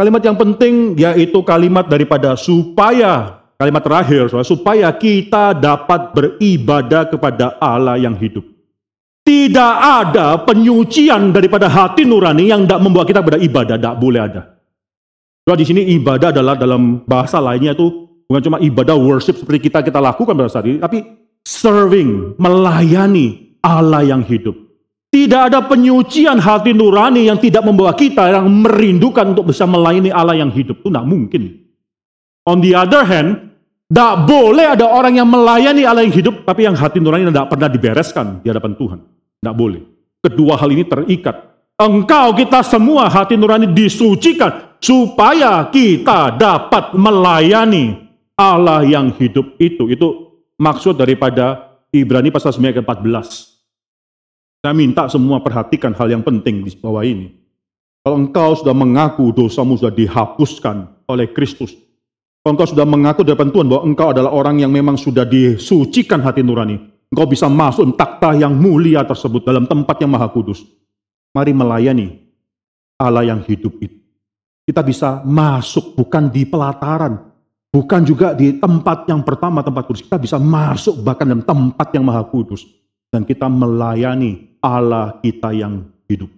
Kalimat 0.00 0.24
yang 0.24 0.32
penting 0.32 0.96
yaitu 0.96 1.44
kalimat 1.44 1.84
daripada 1.84 2.32
supaya, 2.32 3.44
kalimat 3.60 3.84
terakhir, 3.84 4.32
supaya 4.48 4.88
kita 4.96 5.52
dapat 5.52 6.16
beribadah 6.16 7.04
kepada 7.04 7.60
Allah 7.60 8.00
yang 8.00 8.16
hidup. 8.16 8.40
Tidak 9.28 9.74
ada 9.76 10.40
penyucian 10.40 11.36
daripada 11.36 11.68
hati 11.68 12.08
nurani 12.08 12.48
yang 12.48 12.64
tidak 12.64 12.80
membawa 12.80 13.04
kita 13.04 13.20
pada 13.20 13.36
ibadah, 13.36 13.76
tidak 13.76 13.96
boleh 14.00 14.20
ada. 14.24 14.56
Soal 15.44 15.60
di 15.60 15.68
sini 15.68 15.92
ibadah 15.92 16.32
adalah 16.32 16.56
dalam 16.56 17.04
bahasa 17.04 17.36
lainnya 17.36 17.76
itu 17.76 18.09
bukan 18.30 18.42
cuma 18.46 18.58
ibadah 18.62 18.94
worship 18.94 19.42
seperti 19.42 19.66
kita 19.66 19.82
kita 19.82 19.98
lakukan 19.98 20.38
pada 20.38 20.46
saat 20.46 20.70
ini, 20.70 20.78
tapi 20.78 21.02
serving, 21.42 22.38
melayani 22.38 23.58
Allah 23.58 24.06
yang 24.06 24.22
hidup. 24.22 24.54
Tidak 25.10 25.50
ada 25.50 25.66
penyucian 25.66 26.38
hati 26.38 26.70
nurani 26.70 27.26
yang 27.26 27.42
tidak 27.42 27.66
membawa 27.66 27.90
kita 27.98 28.30
yang 28.30 28.46
merindukan 28.46 29.34
untuk 29.34 29.50
bisa 29.50 29.66
melayani 29.66 30.14
Allah 30.14 30.38
yang 30.38 30.54
hidup. 30.54 30.78
Itu 30.78 30.94
tidak 30.94 31.02
mungkin. 31.02 31.66
On 32.46 32.62
the 32.62 32.78
other 32.78 33.02
hand, 33.02 33.50
tidak 33.90 34.30
boleh 34.30 34.78
ada 34.78 34.86
orang 34.86 35.18
yang 35.18 35.26
melayani 35.26 35.82
Allah 35.82 36.06
yang 36.06 36.14
hidup, 36.14 36.46
tapi 36.46 36.62
yang 36.62 36.78
hati 36.78 37.02
nurani 37.02 37.26
tidak 37.26 37.50
pernah 37.50 37.66
dibereskan 37.66 38.38
di 38.38 38.46
hadapan 38.46 38.78
Tuhan. 38.78 38.98
Tidak 39.42 39.54
boleh. 39.58 39.82
Kedua 40.22 40.54
hal 40.54 40.70
ini 40.70 40.86
terikat. 40.86 41.36
Engkau 41.74 42.30
kita 42.38 42.62
semua 42.62 43.10
hati 43.10 43.34
nurani 43.34 43.66
disucikan 43.66 44.78
supaya 44.78 45.66
kita 45.74 46.38
dapat 46.38 46.94
melayani 46.94 47.99
Allah 48.40 48.80
yang 48.88 49.12
hidup 49.20 49.60
itu. 49.60 49.84
Itu 49.92 50.40
maksud 50.56 50.96
daripada 50.96 51.76
Ibrani 51.92 52.32
pasal 52.32 52.56
9 52.56 52.72
ayat 52.72 52.88
14. 52.88 54.64
Saya 54.64 54.72
minta 54.72 55.04
semua 55.12 55.44
perhatikan 55.44 55.92
hal 55.92 56.08
yang 56.08 56.24
penting 56.24 56.64
di 56.64 56.72
bawah 56.80 57.04
ini. 57.04 57.36
Kalau 58.00 58.16
engkau 58.16 58.56
sudah 58.56 58.72
mengaku 58.72 59.28
dosamu 59.36 59.76
sudah 59.76 59.92
dihapuskan 59.92 61.04
oleh 61.04 61.28
Kristus. 61.36 61.76
Kalau 62.40 62.56
engkau 62.56 62.68
sudah 62.72 62.88
mengaku 62.88 63.20
depan 63.20 63.52
Tuhan 63.52 63.68
bahwa 63.68 63.84
engkau 63.84 64.08
adalah 64.16 64.32
orang 64.32 64.64
yang 64.64 64.72
memang 64.72 64.96
sudah 64.96 65.28
disucikan 65.28 66.24
hati 66.24 66.40
nurani. 66.40 66.80
Engkau 67.12 67.28
bisa 67.28 67.44
masuk 67.52 67.92
takhta 68.00 68.32
yang 68.32 68.56
mulia 68.56 69.04
tersebut 69.04 69.44
dalam 69.44 69.68
tempat 69.68 70.00
yang 70.00 70.16
maha 70.16 70.32
kudus. 70.32 70.64
Mari 71.36 71.52
melayani 71.52 72.16
Allah 72.96 73.28
yang 73.28 73.44
hidup 73.44 73.76
itu. 73.84 74.00
Kita 74.64 74.80
bisa 74.80 75.20
masuk 75.26 75.98
bukan 75.98 76.30
di 76.30 76.46
pelataran, 76.46 77.29
bukan 77.70 78.02
juga 78.02 78.34
di 78.34 78.58
tempat 78.58 79.06
yang 79.06 79.22
pertama 79.22 79.62
tempat 79.62 79.86
kudus. 79.86 80.04
Kita 80.04 80.18
bisa 80.18 80.36
masuk 80.36 81.00
bahkan 81.00 81.26
dalam 81.26 81.46
tempat 81.46 81.88
yang 81.94 82.04
maha 82.04 82.22
kudus 82.26 82.66
dan 83.10 83.22
kita 83.26 83.46
melayani 83.46 84.58
Allah 84.62 85.18
kita 85.22 85.54
yang 85.54 85.86
hidup. 86.10 86.30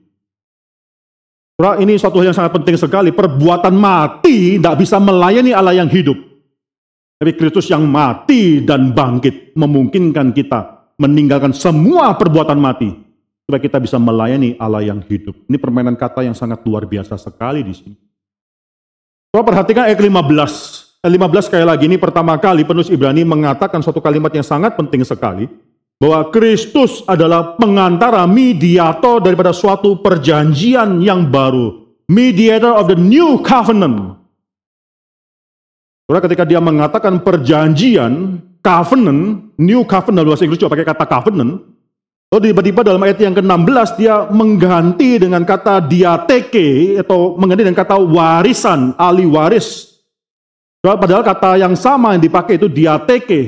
Surah 1.57 1.79
ini 1.79 1.95
suatu 2.01 2.21
hal 2.21 2.33
yang 2.33 2.39
sangat 2.39 2.53
penting 2.57 2.77
sekali. 2.81 3.11
Perbuatan 3.13 3.75
mati 3.77 4.57
tidak 4.57 4.81
bisa 4.83 4.97
melayani 4.97 5.53
Allah 5.53 5.77
yang 5.77 5.89
hidup. 5.89 6.17
Tapi 7.23 7.39
Kristus 7.39 7.71
yang 7.71 7.87
mati 7.87 8.65
dan 8.67 8.91
bangkit 8.91 9.55
memungkinkan 9.55 10.35
kita 10.35 10.91
meninggalkan 10.99 11.55
semua 11.55 12.19
perbuatan 12.19 12.59
mati 12.59 12.91
supaya 13.47 13.63
kita 13.63 13.79
bisa 13.79 13.95
melayani 13.95 14.59
Allah 14.59 14.83
yang 14.83 14.99
hidup. 15.07 15.35
Ini 15.47 15.55
permainan 15.55 15.95
kata 15.95 16.27
yang 16.27 16.35
sangat 16.35 16.67
luar 16.67 16.83
biasa 16.83 17.15
sekali 17.15 17.63
di 17.63 17.75
sini. 17.75 17.97
Coba 19.31 19.55
perhatikan 19.55 19.87
ayat 19.87 20.03
15. 20.03 20.82
Ayat 21.03 21.19
15 21.19 21.51
sekali 21.51 21.67
lagi 21.67 21.91
ini 21.91 21.99
pertama 21.99 22.39
kali 22.39 22.63
penulis 22.63 22.87
Ibrani 22.87 23.27
mengatakan 23.27 23.83
suatu 23.83 23.99
kalimat 23.99 24.31
yang 24.31 24.47
sangat 24.47 24.79
penting 24.79 25.03
sekali 25.03 25.51
bahwa 25.99 26.31
Kristus 26.31 27.03
adalah 27.11 27.59
pengantara 27.59 28.23
mediator 28.31 29.19
daripada 29.19 29.51
suatu 29.51 29.99
perjanjian 29.99 31.03
yang 31.03 31.27
baru, 31.27 31.91
mediator 32.07 32.79
of 32.79 32.87
the 32.87 32.95
new 32.95 33.43
covenant. 33.43 34.15
Saudara 36.07 36.23
ketika 36.23 36.47
dia 36.47 36.63
mengatakan 36.63 37.19
perjanjian, 37.19 38.39
covenant, 38.63 39.51
new 39.59 39.83
covenant 39.83 40.23
bahasa 40.23 40.47
Inggris 40.47 40.63
juga 40.63 40.79
pakai 40.79 40.87
kata 40.87 41.05
covenant. 41.11 41.67
Lalu 42.31 42.55
tiba-tiba 42.55 42.87
dalam 42.87 43.03
ayat 43.03 43.19
yang 43.19 43.35
ke-16 43.35 43.89
dia 43.99 44.31
mengganti 44.31 45.19
dengan 45.19 45.43
kata 45.43 45.83
diateke 45.83 47.03
atau 47.03 47.35
mengganti 47.35 47.67
dengan 47.67 47.83
kata 47.83 47.99
warisan, 47.99 48.95
ahli 48.95 49.27
waris. 49.27 49.92
Padahal 50.83 51.23
kata 51.23 51.63
yang 51.63 51.79
sama 51.79 52.19
yang 52.19 52.23
dipakai 52.27 52.59
itu 52.59 52.67
diateke, 52.67 53.41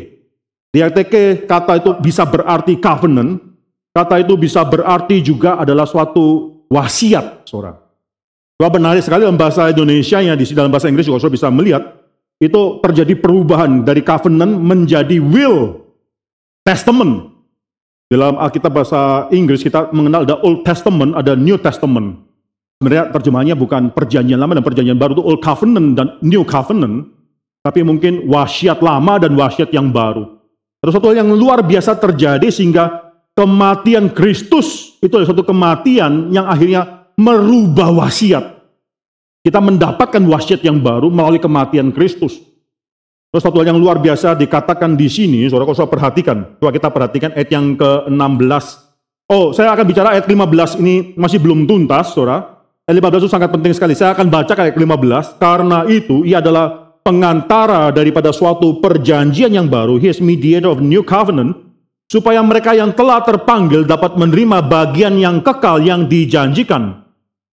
di 0.70 0.79
RTK 0.79 1.47
kata 1.51 1.83
itu 1.83 1.90
bisa 1.99 2.23
berarti 2.23 2.79
covenant, 2.79 3.42
kata 3.90 4.23
itu 4.23 4.38
bisa 4.38 4.62
berarti 4.62 5.18
juga 5.18 5.59
adalah 5.59 5.83
suatu 5.83 6.55
wasiat, 6.70 7.42
saudara. 7.42 7.83
Wah 8.55 8.70
menarik 8.70 9.03
sekali 9.03 9.27
dalam 9.27 9.35
bahasa 9.35 9.66
Indonesia 9.66 10.23
yang 10.23 10.38
di 10.38 10.47
dalam 10.55 10.70
bahasa 10.70 10.87
Inggris 10.87 11.11
juga 11.11 11.18
saudara 11.18 11.35
bisa 11.35 11.51
melihat 11.51 11.83
itu 12.38 12.79
terjadi 12.87 13.18
perubahan 13.18 13.83
dari 13.83 14.07
covenant 14.07 14.55
menjadi 14.62 15.18
will, 15.18 15.90
testament. 16.62 17.35
Dalam 18.07 18.38
Alkitab 18.38 18.70
bahasa 18.70 19.27
Inggris 19.35 19.59
kita 19.66 19.90
mengenal 19.90 20.23
ada 20.23 20.38
Old 20.38 20.62
Testament, 20.62 21.18
ada 21.18 21.35
New 21.35 21.59
Testament. 21.59 22.14
Sebenarnya 22.79 23.11
terjemahannya 23.11 23.57
bukan 23.59 23.83
perjanjian 23.90 24.38
lama 24.38 24.55
dan 24.55 24.62
perjanjian 24.62 24.99
baru 24.99 25.18
itu 25.18 25.25
Old 25.25 25.40
Covenant 25.42 25.88
dan 25.99 26.07
New 26.23 26.47
Covenant, 26.47 27.11
tapi 27.64 27.81
mungkin 27.81 28.29
wasiat 28.29 28.85
lama 28.85 29.16
dan 29.16 29.33
wasiat 29.33 29.72
yang 29.72 29.88
baru. 29.88 30.37
Ada 30.85 31.00
satu 31.00 31.09
hal 31.09 31.24
yang 31.24 31.33
luar 31.33 31.64
biasa 31.64 31.96
terjadi 31.96 32.53
sehingga 32.53 33.09
kematian 33.33 34.12
Kristus 34.12 35.00
itu 35.00 35.16
adalah 35.16 35.33
satu 35.33 35.40
kematian 35.40 36.29
yang 36.29 36.44
akhirnya 36.44 37.09
merubah 37.16 37.88
wasiat. 37.88 38.61
Kita 39.40 39.64
mendapatkan 39.64 40.20
wasiat 40.20 40.61
yang 40.61 40.85
baru 40.85 41.09
melalui 41.09 41.40
kematian 41.40 41.88
Kristus. 41.88 42.37
Terus 43.33 43.42
satu 43.42 43.64
hal 43.64 43.72
yang 43.72 43.81
luar 43.81 43.96
biasa 43.96 44.37
dikatakan 44.37 44.92
di 44.94 45.09
sini, 45.09 45.48
saudara 45.48 45.66
kalau 45.66 45.88
perhatikan, 45.88 46.61
coba 46.61 46.70
kita 46.70 46.88
perhatikan 46.92 47.31
ayat 47.33 47.50
yang 47.50 47.74
ke-16. 47.81 48.64
Oh, 49.33 49.57
saya 49.57 49.72
akan 49.72 49.85
bicara 49.88 50.12
ayat 50.14 50.29
15 50.29 50.85
ini 50.85 51.16
masih 51.16 51.40
belum 51.40 51.64
tuntas, 51.64 52.12
saudara. 52.12 52.61
Ayat 52.85 53.00
15 53.00 53.24
itu 53.24 53.33
sangat 53.33 53.50
penting 53.50 53.72
sekali. 53.72 53.96
Saya 53.96 54.12
akan 54.12 54.29
baca 54.29 54.53
ayat 54.53 54.77
15, 54.77 55.40
karena 55.40 55.79
itu 55.88 56.22
ia 56.29 56.44
adalah 56.44 56.84
pengantara 57.05 57.93
daripada 57.93 58.33
suatu 58.33 58.81
perjanjian 58.81 59.53
yang 59.53 59.69
baru, 59.69 60.01
he 60.01 60.09
is 60.09 60.25
mediator 60.25 60.73
of 60.73 60.81
new 60.81 61.05
covenant, 61.05 61.55
supaya 62.09 62.40
mereka 62.40 62.73
yang 62.73 62.97
telah 62.97 63.21
terpanggil 63.21 63.85
dapat 63.85 64.17
menerima 64.17 64.64
bagian 64.64 65.21
yang 65.21 65.45
kekal 65.45 65.85
yang 65.85 66.09
dijanjikan. 66.09 67.05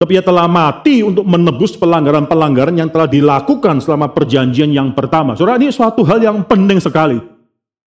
Tapi 0.02 0.18
ia 0.18 0.26
telah 0.26 0.50
mati 0.50 1.06
untuk 1.06 1.30
menebus 1.30 1.78
pelanggaran-pelanggaran 1.78 2.74
yang 2.74 2.90
telah 2.90 3.06
dilakukan 3.06 3.78
selama 3.86 4.10
perjanjian 4.10 4.74
yang 4.74 4.98
pertama. 4.98 5.38
Saudara, 5.38 5.62
ini 5.62 5.70
suatu 5.70 6.02
hal 6.02 6.18
yang 6.26 6.42
penting 6.50 6.82
sekali. 6.82 7.22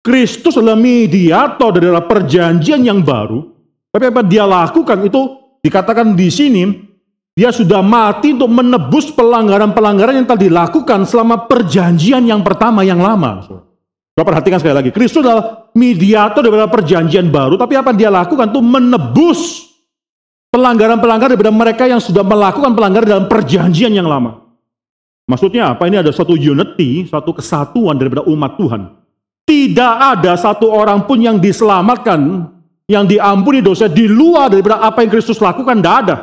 Kristus 0.02 0.58
adalah 0.58 0.82
mediator 0.82 1.78
dari 1.78 1.94
perjanjian 1.94 2.82
yang 2.82 3.06
baru. 3.06 3.46
Tapi 3.94 4.10
apa 4.10 4.26
dia 4.26 4.50
lakukan 4.50 4.98
itu 5.06 5.22
dikatakan 5.62 6.18
di 6.18 6.26
sini 6.34 6.64
dia 7.32 7.50
sudah 7.50 7.80
mati 7.80 8.36
untuk 8.36 8.52
menebus 8.52 9.08
pelanggaran-pelanggaran 9.15 10.20
yang 10.20 10.28
telah 10.28 10.41
dilakukan 10.44 11.08
selama 11.08 11.48
perjanjian 11.48 12.28
yang 12.28 12.44
pertama 12.44 12.84
yang 12.84 13.00
lama. 13.00 13.48
Coba 14.12 14.36
perhatikan 14.36 14.60
sekali 14.60 14.76
lagi. 14.76 14.91
Kristus 14.91 15.24
adalah 15.24 15.72
mediator 15.72 16.44
daripada 16.44 16.67
perjanjian 16.67 17.32
baru, 17.32 17.56
tapi 17.56 17.80
apa 17.80 17.96
yang 17.96 18.00
dia 18.04 18.12
lakukan 18.12 18.52
itu 18.52 18.60
menebus 18.60 19.72
pelanggaran-pelanggaran 20.52 21.32
daripada 21.32 21.56
mereka 21.56 21.84
yang 21.88 22.04
sudah 22.04 22.28
melakukan 22.28 22.76
pelanggaran 22.76 23.08
dalam 23.08 23.28
perjanjian 23.32 23.96
yang 23.96 24.12
lama. 24.12 24.44
Maksudnya 25.32 25.72
apa? 25.72 25.88
Ini 25.88 26.04
ada 26.04 26.12
satu 26.12 26.36
unity, 26.36 27.08
satu 27.08 27.32
kesatuan 27.32 27.96
daripada 27.96 28.28
umat 28.28 28.60
Tuhan. 28.60 28.91
Tidak 29.48 29.94
ada 30.20 30.36
satu 30.36 30.67
orang 30.67 31.08
pun 31.08 31.24
yang 31.24 31.39
diselamatkan, 31.39 32.52
yang 32.91 33.08
diampuni 33.08 33.63
dosa 33.63 33.88
di 33.88 34.12
luar 34.12 34.52
daripada 34.52 34.84
apa 34.84 35.00
yang 35.00 35.12
Kristus 35.15 35.39
lakukan, 35.39 35.80
tidak 35.80 35.96
ada. 36.04 36.17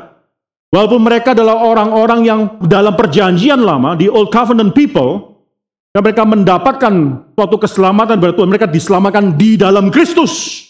Walaupun 0.69 1.01
mereka 1.01 1.33
adalah 1.33 1.65
orang-orang 1.65 2.21
yang 2.29 2.41
dalam 2.61 2.93
perjanjian 2.93 3.57
lama, 3.57 3.97
di 3.97 4.05
Old 4.05 4.29
Covenant 4.29 4.77
people, 4.77 5.41
dan 5.97 6.05
mereka 6.05 6.29
mendapatkan 6.29 6.93
suatu 7.33 7.57
keselamatan 7.57 8.21
Tuhan, 8.21 8.53
mereka 8.53 8.69
diselamatkan 8.69 9.33
di 9.33 9.57
dalam 9.57 9.89
Kristus. 9.89 10.65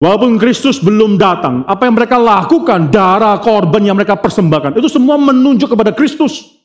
Walaupun 0.00 0.40
Kristus 0.40 0.80
belum 0.80 1.20
datang, 1.20 1.60
apa 1.68 1.84
yang 1.84 1.92
mereka 1.92 2.16
lakukan, 2.16 2.88
darah 2.88 3.36
korban 3.36 3.84
yang 3.84 4.00
mereka 4.00 4.16
persembahkan, 4.16 4.72
itu 4.80 4.88
semua 4.88 5.20
menunjuk 5.20 5.76
kepada 5.76 5.92
Kristus. 5.92 6.56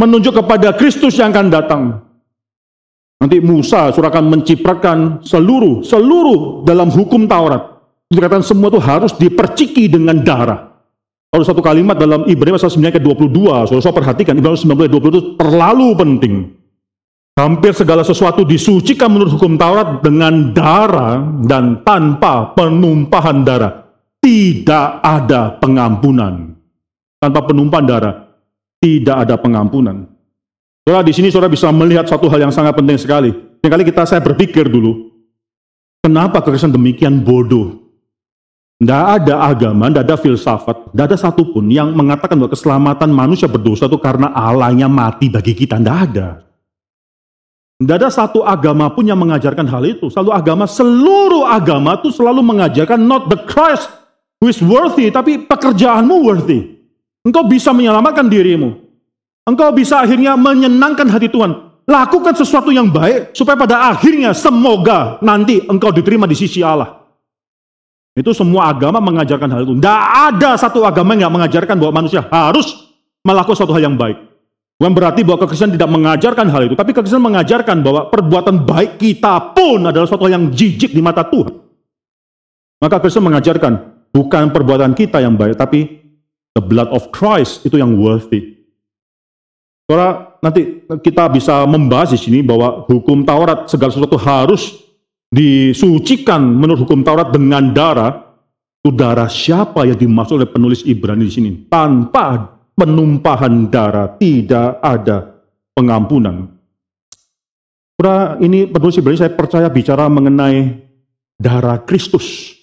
Menunjuk 0.00 0.40
kepada 0.40 0.72
Kristus 0.72 1.20
yang 1.20 1.36
akan 1.36 1.52
datang. 1.52 1.82
Nanti 3.20 3.44
Musa 3.44 3.92
sudah 3.92 4.08
akan 4.08 4.24
menciprakan 4.28 4.98
seluruh, 5.20 5.84
seluruh 5.84 6.64
dalam 6.64 6.88
hukum 6.88 7.28
Taurat. 7.28 7.76
Dikatakan 8.08 8.44
semua 8.44 8.72
itu 8.72 8.80
harus 8.80 9.12
diperciki 9.16 9.88
dengan 9.92 10.20
darah. 10.24 10.65
Kalau 11.36 11.44
satu 11.44 11.60
kalimat 11.60 12.00
dalam 12.00 12.24
Ibrani 12.24 12.56
pasal 12.56 12.72
9 12.72 12.96
ke 12.96 13.00
22, 13.04 13.68
saudara 13.68 13.92
perhatikan, 13.92 14.40
Ibrani 14.40 14.56
9 14.56 14.88
20 14.88 15.12
itu 15.12 15.22
terlalu 15.36 15.92
penting. 15.92 16.34
Hampir 17.36 17.76
segala 17.76 18.00
sesuatu 18.00 18.40
disucikan 18.40 19.12
menurut 19.12 19.36
hukum 19.36 19.60
Taurat 19.60 20.00
dengan 20.00 20.56
darah 20.56 21.20
dan 21.44 21.84
tanpa 21.84 22.56
penumpahan 22.56 23.44
darah. 23.44 23.84
Tidak 24.16 25.04
ada 25.04 25.60
pengampunan. 25.60 26.56
Tanpa 27.20 27.44
penumpahan 27.44 27.84
darah, 27.84 28.32
tidak 28.80 29.28
ada 29.28 29.36
pengampunan. 29.36 30.08
Saudara, 30.88 31.04
di 31.04 31.12
sini 31.12 31.28
saudara 31.28 31.52
bisa 31.52 31.68
melihat 31.68 32.08
satu 32.08 32.32
hal 32.32 32.48
yang 32.48 32.54
sangat 32.56 32.72
penting 32.72 32.96
sekali. 32.96 33.28
Yang 33.60 33.70
kali 33.76 33.84
kita 33.84 34.08
saya 34.08 34.24
berpikir 34.24 34.72
dulu, 34.72 35.12
kenapa 36.00 36.40
kekristenan 36.40 36.80
demikian 36.80 37.20
bodoh? 37.20 37.85
Tidak 38.76 39.04
ada 39.08 39.40
agama, 39.40 39.88
tidak 39.88 40.04
ada 40.04 40.16
filsafat, 40.20 40.92
tidak 40.92 41.04
ada 41.08 41.16
satupun 41.16 41.64
yang 41.72 41.96
mengatakan 41.96 42.36
bahwa 42.36 42.52
keselamatan 42.52 43.08
manusia 43.08 43.48
berdosa 43.48 43.88
itu 43.88 43.96
karena 43.96 44.28
Allahnya 44.36 44.84
mati 44.84 45.32
bagi 45.32 45.56
kita. 45.56 45.80
Tidak 45.80 45.96
ada. 45.96 46.44
Tidak 47.80 47.96
ada 47.96 48.08
satu 48.12 48.44
agama 48.44 48.92
pun 48.92 49.08
yang 49.08 49.16
mengajarkan 49.16 49.64
hal 49.64 49.80
itu. 49.84 50.12
Selalu 50.12 50.28
agama, 50.32 50.68
seluruh 50.68 51.48
agama 51.48 51.96
itu 51.96 52.12
selalu 52.12 52.44
mengajarkan 52.44 53.00
not 53.00 53.32
the 53.32 53.40
Christ 53.48 53.88
who 54.44 54.52
is 54.52 54.60
worthy, 54.60 55.08
tapi 55.08 55.40
pekerjaanmu 55.40 56.24
worthy. 56.24 56.76
Engkau 57.24 57.48
bisa 57.48 57.72
menyelamatkan 57.72 58.28
dirimu. 58.28 58.76
Engkau 59.48 59.72
bisa 59.72 60.04
akhirnya 60.04 60.36
menyenangkan 60.36 61.08
hati 61.08 61.32
Tuhan. 61.32 61.80
Lakukan 61.88 62.34
sesuatu 62.36 62.74
yang 62.74 62.92
baik 62.92 63.32
supaya 63.32 63.56
pada 63.56 63.88
akhirnya 63.94 64.36
semoga 64.36 65.16
nanti 65.22 65.64
engkau 65.64 65.94
diterima 65.94 66.28
di 66.28 66.36
sisi 66.36 66.60
Allah. 66.60 67.05
Itu 68.16 68.32
semua 68.32 68.72
agama 68.72 68.96
mengajarkan 68.98 69.48
hal 69.52 69.68
itu. 69.68 69.76
Tidak 69.76 70.02
ada 70.32 70.56
satu 70.56 70.80
agama 70.88 71.12
yang 71.12 71.28
nggak 71.28 71.34
mengajarkan 71.36 71.76
bahwa 71.76 71.92
manusia 72.00 72.24
harus 72.32 72.88
melakukan 73.20 73.56
suatu 73.60 73.76
hal 73.76 73.92
yang 73.92 73.96
baik. 74.00 74.16
Bukan 74.80 74.92
berarti 74.92 75.20
bahwa 75.20 75.44
kekristenan 75.44 75.76
tidak 75.76 75.90
mengajarkan 75.92 76.46
hal 76.48 76.62
itu, 76.68 76.74
tapi 76.76 76.96
kekristenan 76.96 77.28
mengajarkan 77.28 77.76
bahwa 77.84 78.08
perbuatan 78.08 78.64
baik 78.64 78.96
kita 78.96 79.52
pun 79.52 79.84
adalah 79.84 80.08
suatu 80.08 80.24
hal 80.24 80.40
yang 80.40 80.48
jijik 80.48 80.96
di 80.96 81.04
mata 81.04 81.24
Tuhan. 81.28 81.66
Maka 82.76 83.00
Kristen 83.00 83.24
mengajarkan 83.24 83.72
bukan 84.12 84.52
perbuatan 84.52 84.92
kita 84.92 85.24
yang 85.24 85.32
baik, 85.32 85.56
tapi 85.56 86.04
the 86.52 86.60
blood 86.60 86.92
of 86.92 87.08
Christ 87.08 87.64
itu 87.64 87.80
yang 87.80 87.96
worthy. 87.96 88.52
Saudara, 89.88 90.36
nanti 90.44 90.84
kita 91.00 91.30
bisa 91.32 91.64
membahas 91.64 92.12
di 92.12 92.20
sini 92.20 92.38
bahwa 92.44 92.84
hukum 92.84 93.24
Taurat 93.24 93.70
segala 93.70 93.94
sesuatu 93.94 94.18
harus 94.20 94.85
disucikan 95.36 96.40
menurut 96.40 96.88
hukum 96.88 97.04
Taurat 97.04 97.28
dengan 97.28 97.76
darah. 97.76 98.24
Itu 98.80 98.94
darah 98.94 99.28
siapa 99.28 99.84
yang 99.84 99.98
dimaksud 99.98 100.40
oleh 100.40 100.48
penulis 100.48 100.80
Ibrani 100.86 101.28
di 101.28 101.34
sini? 101.34 101.50
Tanpa 101.68 102.56
penumpahan 102.72 103.68
darah 103.68 104.16
tidak 104.16 104.80
ada 104.80 105.42
pengampunan. 105.76 106.48
Saudara, 107.98 108.38
ini 108.40 108.64
penulis 108.70 108.96
Ibrani 108.96 109.18
saya 109.20 109.34
percaya 109.34 109.66
bicara 109.68 110.06
mengenai 110.08 110.86
darah 111.36 111.82
Kristus. 111.82 112.56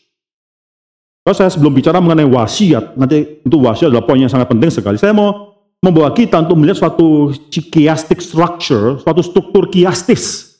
Kalau 1.23 1.35
saya 1.35 1.51
sebelum 1.51 1.75
bicara 1.75 1.99
mengenai 1.99 2.27
wasiat, 2.27 2.95
nanti 2.99 3.43
itu 3.43 3.57
wasiat 3.59 3.91
adalah 3.91 4.03
poin 4.03 4.19
yang 4.19 4.31
sangat 4.31 4.47
penting 4.47 4.71
sekali. 4.71 4.95
Saya 4.99 5.15
mau 5.15 5.55
membawa 5.83 6.11
kita 6.15 6.39
untuk 6.39 6.55
melihat 6.55 6.87
suatu 6.87 7.35
chiastic 7.51 8.23
structure, 8.23 8.99
suatu 9.03 9.19
struktur 9.19 9.67
kiastis 9.67 10.52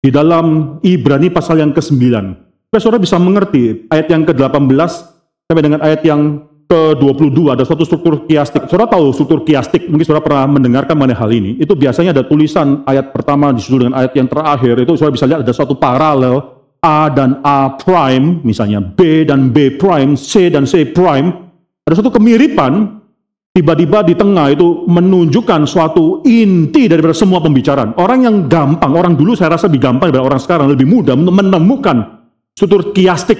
di 0.00 0.08
dalam 0.08 0.76
Ibrani 0.80 1.28
pasal 1.28 1.60
yang 1.60 1.76
ke-9. 1.76 2.00
Supaya 2.68 2.80
saudara 2.80 3.00
bisa 3.00 3.20
mengerti 3.20 3.84
ayat 3.92 4.08
yang 4.08 4.24
ke-18 4.24 4.90
sampai 5.46 5.62
dengan 5.62 5.80
ayat 5.84 6.00
yang 6.06 6.50
ke-22 6.70 7.50
ada 7.50 7.66
suatu 7.66 7.82
struktur 7.82 8.24
kiastik. 8.30 8.70
Saudara 8.70 8.94
tahu 8.94 9.10
struktur 9.10 9.42
kiastik, 9.42 9.90
mungkin 9.90 10.06
saudara 10.06 10.22
pernah 10.22 10.46
mendengarkan 10.46 10.94
mengenai 10.94 11.18
hal 11.18 11.30
ini. 11.34 11.58
Itu 11.58 11.74
biasanya 11.74 12.14
ada 12.14 12.22
tulisan 12.22 12.86
ayat 12.86 13.10
pertama 13.10 13.50
disusul 13.50 13.84
dengan 13.84 13.98
ayat 13.98 14.14
yang 14.14 14.30
terakhir. 14.30 14.78
Itu 14.78 14.94
saudara 14.94 15.14
bisa 15.18 15.26
lihat 15.26 15.42
ada 15.42 15.52
suatu 15.52 15.74
paralel 15.74 16.60
A 16.80 17.10
dan 17.10 17.42
A 17.42 17.74
prime, 17.74 18.40
misalnya 18.46 18.78
B 18.78 19.26
dan 19.26 19.50
B 19.50 19.74
prime, 19.74 20.14
C 20.14 20.46
dan 20.46 20.62
C 20.62 20.86
prime. 20.86 21.34
Ada 21.90 21.98
suatu 21.98 22.14
kemiripan, 22.14 22.99
tiba-tiba 23.50 24.06
di 24.06 24.14
tengah 24.14 24.54
itu 24.54 24.86
menunjukkan 24.86 25.66
suatu 25.66 26.22
inti 26.22 26.86
daripada 26.86 27.14
semua 27.14 27.42
pembicaraan. 27.42 27.98
Orang 27.98 28.22
yang 28.22 28.36
gampang, 28.46 28.92
orang 28.94 29.14
dulu 29.18 29.34
saya 29.34 29.54
rasa 29.54 29.66
lebih 29.66 29.82
gampang 29.82 30.10
daripada 30.10 30.26
orang 30.34 30.40
sekarang, 30.42 30.66
lebih 30.70 30.86
mudah 30.86 31.18
menemukan 31.18 32.26
struktur 32.54 32.94
kiastik. 32.94 33.38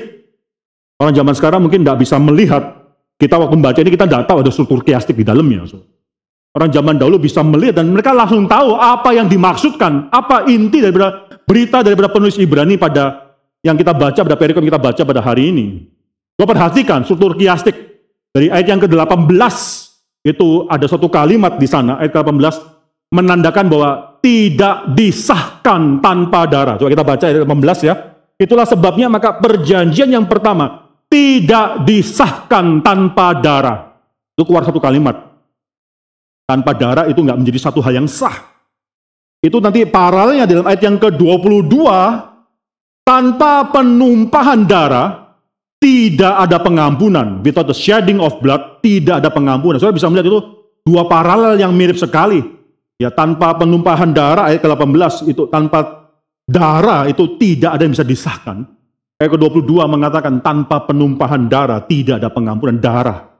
Orang 1.00 1.16
zaman 1.16 1.32
sekarang 1.32 1.60
mungkin 1.64 1.80
tidak 1.80 2.04
bisa 2.04 2.20
melihat 2.20 2.80
kita 3.16 3.36
waktu 3.36 3.56
membaca 3.56 3.78
ini 3.80 3.92
kita 3.92 4.04
tidak 4.08 4.24
tahu 4.28 4.44
ada 4.44 4.52
struktur 4.52 4.80
kiastik 4.84 5.16
di 5.16 5.24
dalamnya. 5.24 5.64
Orang 6.50 6.70
zaman 6.74 6.98
dahulu 6.98 7.22
bisa 7.22 7.40
melihat 7.46 7.78
dan 7.78 7.94
mereka 7.94 8.10
langsung 8.10 8.44
tahu 8.50 8.74
apa 8.76 9.14
yang 9.14 9.30
dimaksudkan, 9.30 10.10
apa 10.10 10.50
inti 10.50 10.82
daripada 10.82 11.30
berita 11.46 11.80
daripada 11.80 12.10
penulis 12.10 12.36
Ibrani 12.36 12.74
pada 12.74 13.32
yang 13.62 13.76
kita 13.76 13.92
baca 13.92 14.20
pada 14.24 14.36
perikop 14.36 14.64
kita 14.64 14.80
baca 14.80 15.02
pada 15.04 15.20
hari 15.22 15.52
ini. 15.52 15.66
Coba 16.34 16.56
perhatikan 16.56 17.04
struktur 17.04 17.36
kiastik 17.36 17.76
dari 18.32 18.48
ayat 18.48 18.66
yang 18.72 18.80
ke-18 18.80 19.36
itu 20.20 20.68
ada 20.68 20.84
satu 20.84 21.08
kalimat 21.08 21.56
di 21.56 21.64
sana 21.64 21.96
ayat 21.96 22.12
ke-18 22.12 22.56
menandakan 23.10 23.66
bahwa 23.66 23.90
tidak 24.20 24.92
disahkan 24.92 25.98
tanpa 26.04 26.44
darah. 26.44 26.76
Coba 26.76 26.92
kita 26.92 27.04
baca 27.04 27.24
ayat 27.24 27.42
18 27.42 27.88
ya. 27.88 27.94
Itulah 28.40 28.64
sebabnya 28.68 29.08
maka 29.08 29.36
perjanjian 29.36 30.08
yang 30.12 30.24
pertama 30.28 30.88
tidak 31.10 31.84
disahkan 31.84 32.80
tanpa 32.84 33.36
darah. 33.40 33.96
Itu 34.36 34.46
keluar 34.46 34.64
satu 34.64 34.78
kalimat. 34.78 35.16
Tanpa 36.46 36.72
darah 36.76 37.04
itu 37.08 37.20
nggak 37.20 37.38
menjadi 37.40 37.58
satu 37.70 37.80
hal 37.82 38.00
yang 38.00 38.08
sah. 38.08 38.50
Itu 39.40 39.56
nanti 39.58 39.88
paralelnya 39.88 40.44
dalam 40.44 40.68
ayat 40.68 40.82
yang 40.84 41.00
ke-22, 41.00 41.74
tanpa 43.08 43.72
penumpahan 43.72 44.68
darah, 44.68 45.29
tidak 45.80 46.34
ada 46.46 46.60
pengampunan. 46.60 47.40
Without 47.40 47.66
the 47.66 47.74
shedding 47.74 48.20
of 48.20 48.36
blood, 48.44 48.84
tidak 48.84 49.24
ada 49.24 49.32
pengampunan. 49.32 49.80
Saudara 49.80 49.96
bisa 49.96 50.12
melihat 50.12 50.28
itu 50.28 50.40
dua 50.84 51.08
paralel 51.08 51.56
yang 51.56 51.72
mirip 51.72 51.96
sekali. 51.96 52.44
Ya, 53.00 53.08
tanpa 53.08 53.56
penumpahan 53.56 54.12
darah 54.12 54.52
ayat 54.52 54.60
ke-18 54.60 55.32
itu 55.32 55.48
tanpa 55.48 56.12
darah 56.44 57.08
itu 57.08 57.40
tidak 57.40 57.80
ada 57.80 57.82
yang 57.88 57.96
bisa 57.96 58.04
disahkan. 58.04 58.68
Ayat 59.16 59.32
ke-22 59.32 59.72
mengatakan 59.88 60.44
tanpa 60.44 60.84
penumpahan 60.84 61.48
darah 61.48 61.80
tidak 61.88 62.20
ada 62.20 62.28
pengampunan 62.28 62.76
darah. 62.76 63.32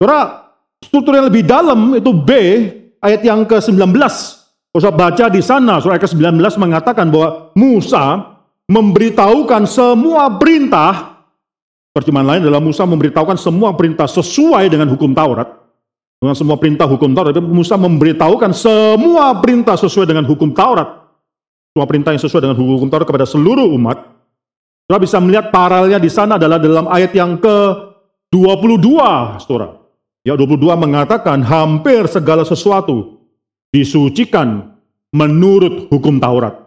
Saudara, 0.00 0.48
struktur 0.80 1.12
yang 1.12 1.28
lebih 1.28 1.44
dalam 1.44 1.92
itu 1.92 2.08
B 2.08 2.30
ayat 3.04 3.20
yang 3.20 3.44
ke-19. 3.44 3.92
Usah 4.72 4.88
baca 4.88 5.28
di 5.28 5.44
sana, 5.44 5.76
surah 5.84 6.00
ayat 6.00 6.08
ke-19 6.08 6.40
mengatakan 6.56 7.12
bahwa 7.12 7.52
Musa 7.52 8.31
memberitahukan 8.72 9.68
semua 9.68 10.32
perintah, 10.40 11.20
terjemahan 11.92 12.36
lain 12.36 12.40
adalah 12.48 12.64
Musa 12.64 12.88
memberitahukan 12.88 13.36
semua 13.36 13.76
perintah 13.76 14.08
sesuai 14.08 14.72
dengan 14.72 14.88
hukum 14.88 15.12
Taurat. 15.12 15.60
Dengan 16.16 16.38
semua 16.38 16.56
perintah 16.56 16.88
hukum 16.88 17.12
Taurat, 17.12 17.36
Musa 17.44 17.76
memberitahukan 17.76 18.56
semua 18.56 19.36
perintah 19.44 19.76
sesuai 19.76 20.08
dengan 20.08 20.24
hukum 20.24 20.56
Taurat. 20.56 21.04
Semua 21.72 21.84
perintah 21.84 22.16
yang 22.16 22.22
sesuai 22.24 22.42
dengan 22.48 22.56
hukum 22.56 22.88
Taurat 22.88 23.04
kepada 23.04 23.28
seluruh 23.28 23.68
umat. 23.76 24.08
Saudara 24.88 25.00
bisa 25.04 25.18
melihat 25.20 25.52
paralelnya 25.52 26.00
di 26.00 26.08
sana 26.08 26.36
adalah 26.40 26.56
dalam 26.56 26.88
ayat 26.88 27.12
yang 27.12 27.36
ke-22, 27.40 28.88
Saudara. 29.44 29.80
Ya 30.22 30.38
22 30.38 30.62
mengatakan 30.78 31.42
hampir 31.42 32.06
segala 32.06 32.46
sesuatu 32.46 33.18
disucikan 33.74 34.78
menurut 35.10 35.90
hukum 35.90 36.22
Taurat. 36.22 36.61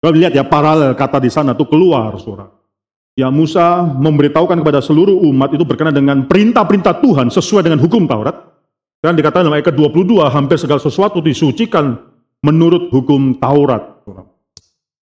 Saudara 0.00 0.16
lihat 0.20 0.32
ya 0.36 0.44
paralel 0.44 0.92
kata 0.92 1.18
di 1.18 1.30
sana 1.32 1.56
itu 1.56 1.64
keluar, 1.66 2.14
Saudara. 2.20 2.52
Ya 3.16 3.32
Musa 3.32 3.80
memberitahukan 3.80 4.60
kepada 4.60 4.84
seluruh 4.84 5.24
umat 5.32 5.56
itu 5.56 5.64
berkenaan 5.64 5.96
dengan 5.96 6.18
perintah-perintah 6.28 7.00
Tuhan 7.00 7.32
sesuai 7.32 7.64
dengan 7.64 7.80
hukum 7.80 8.04
Taurat. 8.04 8.36
Dan 9.00 9.16
dikatakan 9.16 9.48
dalam 9.48 9.56
ayat 9.56 9.72
ke-22 9.72 10.20
hampir 10.28 10.60
segala 10.60 10.80
sesuatu 10.82 11.24
disucikan 11.24 11.96
menurut 12.44 12.92
hukum 12.92 13.40
Taurat. 13.40 14.04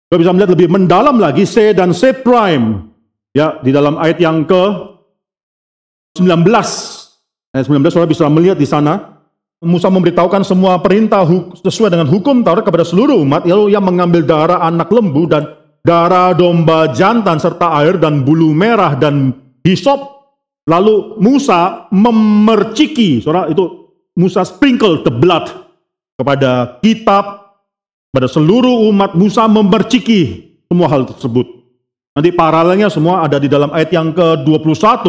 Kita 0.08 0.16
bisa 0.16 0.32
melihat 0.32 0.56
lebih 0.56 0.72
mendalam 0.72 1.20
lagi 1.20 1.44
C 1.44 1.76
dan 1.76 1.92
C 1.92 2.16
prime. 2.16 2.88
Ya, 3.36 3.60
di 3.60 3.68
dalam 3.76 4.00
ayat 4.00 4.16
yang 4.16 4.48
ke 4.48 4.62
19. 6.16 6.32
Ayat 7.52 7.64
19 7.68 7.92
saudara 7.92 8.08
bisa 8.08 8.24
melihat 8.32 8.56
di 8.56 8.64
sana. 8.64 9.17
Musa 9.58 9.90
memberitahukan 9.90 10.46
semua 10.46 10.78
perintah 10.78 11.26
sesuai 11.58 11.90
dengan 11.90 12.06
hukum 12.06 12.46
Taurat 12.46 12.62
kepada 12.62 12.86
seluruh 12.86 13.18
umat. 13.26 13.42
Lalu 13.42 13.74
ia 13.74 13.82
mengambil 13.82 14.22
darah 14.22 14.62
anak 14.62 14.86
lembu 14.94 15.26
dan 15.26 15.50
darah 15.82 16.30
domba 16.30 16.94
jantan 16.94 17.42
serta 17.42 17.74
air 17.82 17.98
dan 17.98 18.22
bulu 18.22 18.54
merah 18.54 18.94
dan 18.94 19.34
hisop. 19.66 20.30
Lalu 20.70 21.18
Musa 21.18 21.90
memerciki, 21.90 23.18
saudara 23.18 23.50
itu 23.50 23.90
Musa 24.14 24.46
sprinkle 24.46 25.02
the 25.02 25.10
blood 25.10 25.50
kepada 26.14 26.78
kitab 26.78 27.56
pada 28.14 28.30
seluruh 28.30 28.86
umat 28.94 29.18
Musa 29.18 29.50
memerciki 29.50 30.54
semua 30.70 30.86
hal 30.86 31.02
tersebut. 31.02 31.46
Nanti 32.14 32.30
paralelnya 32.30 32.90
semua 32.94 33.26
ada 33.26 33.42
di 33.42 33.50
dalam 33.50 33.74
ayat 33.74 33.90
yang 33.90 34.14
ke-21 34.14 35.06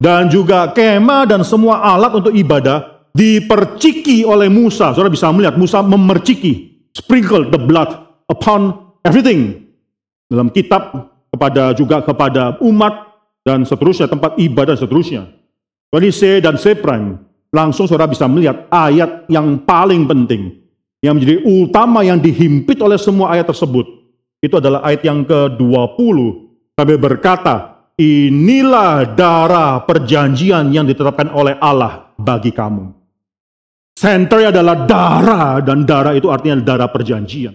dan 0.00 0.26
juga 0.26 0.70
kema 0.74 1.22
dan 1.26 1.46
semua 1.46 1.82
alat 1.86 2.18
untuk 2.18 2.34
ibadah 2.34 2.99
diperciki 3.20 4.24
oleh 4.24 4.48
Musa. 4.48 4.96
Saudara 4.96 5.12
bisa 5.12 5.28
melihat 5.28 5.60
Musa 5.60 5.84
memerciki, 5.84 6.80
sprinkle 6.96 7.52
the 7.52 7.60
blood 7.60 7.92
upon 8.32 8.72
everything. 9.04 9.68
Dalam 10.32 10.48
kitab 10.48 11.12
kepada 11.28 11.76
juga 11.76 12.00
kepada 12.00 12.56
umat 12.64 13.12
dan 13.44 13.68
seterusnya 13.68 14.08
tempat 14.08 14.40
ibadah 14.40 14.72
dan 14.72 14.80
seterusnya. 14.80 15.22
Jadi 15.92 16.08
C 16.08 16.20
dan 16.40 16.56
C 16.56 16.72
prime 16.72 17.20
langsung 17.52 17.84
saudara 17.84 18.08
bisa 18.08 18.24
melihat 18.30 18.64
ayat 18.72 19.26
yang 19.28 19.60
paling 19.68 20.06
penting 20.06 20.56
yang 21.02 21.18
menjadi 21.18 21.42
utama 21.42 22.06
yang 22.06 22.22
dihimpit 22.22 22.78
oleh 22.78 22.94
semua 22.94 23.34
ayat 23.34 23.50
tersebut 23.50 23.90
itu 24.38 24.54
adalah 24.54 24.86
ayat 24.86 25.02
yang 25.02 25.26
ke-20 25.26 26.16
sampai 26.78 26.94
berkata 26.94 27.54
inilah 27.98 29.02
darah 29.18 29.82
perjanjian 29.82 30.70
yang 30.70 30.86
ditetapkan 30.86 31.34
oleh 31.34 31.58
Allah 31.58 32.14
bagi 32.14 32.54
kamu 32.54 32.99
senternya 34.00 34.48
adalah 34.48 34.88
darah 34.88 35.60
dan 35.60 35.84
darah 35.84 36.16
itu 36.16 36.32
artinya 36.32 36.56
darah 36.64 36.88
perjanjian 36.88 37.52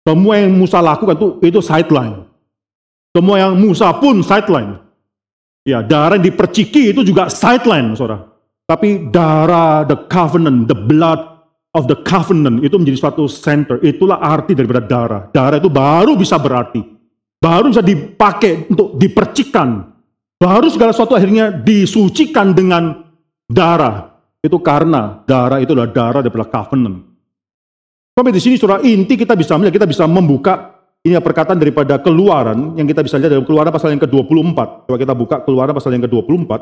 semua 0.00 0.40
yang 0.40 0.56
Musa 0.56 0.80
lakukan 0.80 1.12
itu 1.20 1.28
itu 1.44 1.60
sideline 1.60 2.24
semua 3.12 3.36
yang 3.36 3.52
Musa 3.60 3.92
pun 4.00 4.24
sideline 4.24 4.80
ya 5.68 5.84
darah 5.84 6.16
yang 6.16 6.24
diperciki 6.24 6.96
itu 6.96 7.04
juga 7.04 7.28
sideline 7.28 7.92
saudara 7.92 8.32
tapi 8.64 9.12
darah 9.12 9.84
the 9.84 10.08
covenant 10.08 10.72
the 10.72 10.78
blood 10.78 11.32
of 11.72 11.88
the 11.88 11.98
covenant 12.04 12.60
itu 12.60 12.76
menjadi 12.76 12.98
suatu 13.00 13.24
center. 13.28 13.80
Itulah 13.80 14.20
arti 14.20 14.52
daripada 14.52 14.84
darah. 14.84 15.22
Darah 15.32 15.56
itu 15.58 15.72
baru 15.72 16.14
bisa 16.16 16.36
berarti. 16.36 17.00
baru 17.42 17.74
bisa 17.74 17.82
dipakai 17.82 18.70
untuk 18.70 18.94
dipercikan, 19.02 19.82
baru 20.38 20.70
segala 20.70 20.94
sesuatu 20.94 21.18
akhirnya 21.18 21.50
disucikan 21.50 22.54
dengan 22.54 23.02
darah. 23.50 24.11
Itu 24.42 24.58
karena 24.58 25.22
darah 25.22 25.62
itu 25.62 25.70
adalah 25.72 25.94
darah 25.94 26.20
daripada 26.20 26.50
covenant. 26.50 27.06
Sampai 28.12 28.34
di 28.34 28.42
sini 28.42 28.58
surah 28.58 28.82
inti 28.82 29.14
kita 29.14 29.38
bisa 29.38 29.54
melihat, 29.56 29.78
kita 29.80 29.88
bisa 29.88 30.04
membuka 30.04 30.82
ini 31.02 31.18
perkataan 31.18 31.58
daripada 31.58 31.98
keluaran 31.98 32.78
yang 32.78 32.86
kita 32.86 33.02
bisa 33.02 33.18
lihat 33.18 33.34
dalam 33.34 33.46
keluaran 33.46 33.74
pasal 33.74 33.90
yang 33.90 34.02
ke-24. 34.02 34.86
Coba 34.86 34.96
kita 34.98 35.14
buka 35.18 35.36
keluaran 35.42 35.74
pasal 35.74 35.94
yang 35.94 36.04
ke-24. 36.06 36.52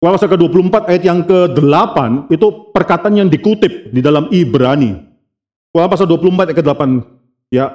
Keluaran 0.00 0.14
pasal 0.20 0.28
ke-24 0.32 0.76
ayat 0.90 1.02
yang 1.06 1.20
ke-8 1.24 1.96
itu 2.28 2.46
perkataan 2.74 3.14
yang 3.16 3.28
dikutip 3.32 3.88
di 3.94 4.00
dalam 4.04 4.28
Ibrani. 4.28 4.92
Keluaran 5.72 5.90
pasal 5.92 6.04
24 6.10 6.52
ayat 6.52 6.58
ke-8 6.60 6.82
ya 7.48 7.66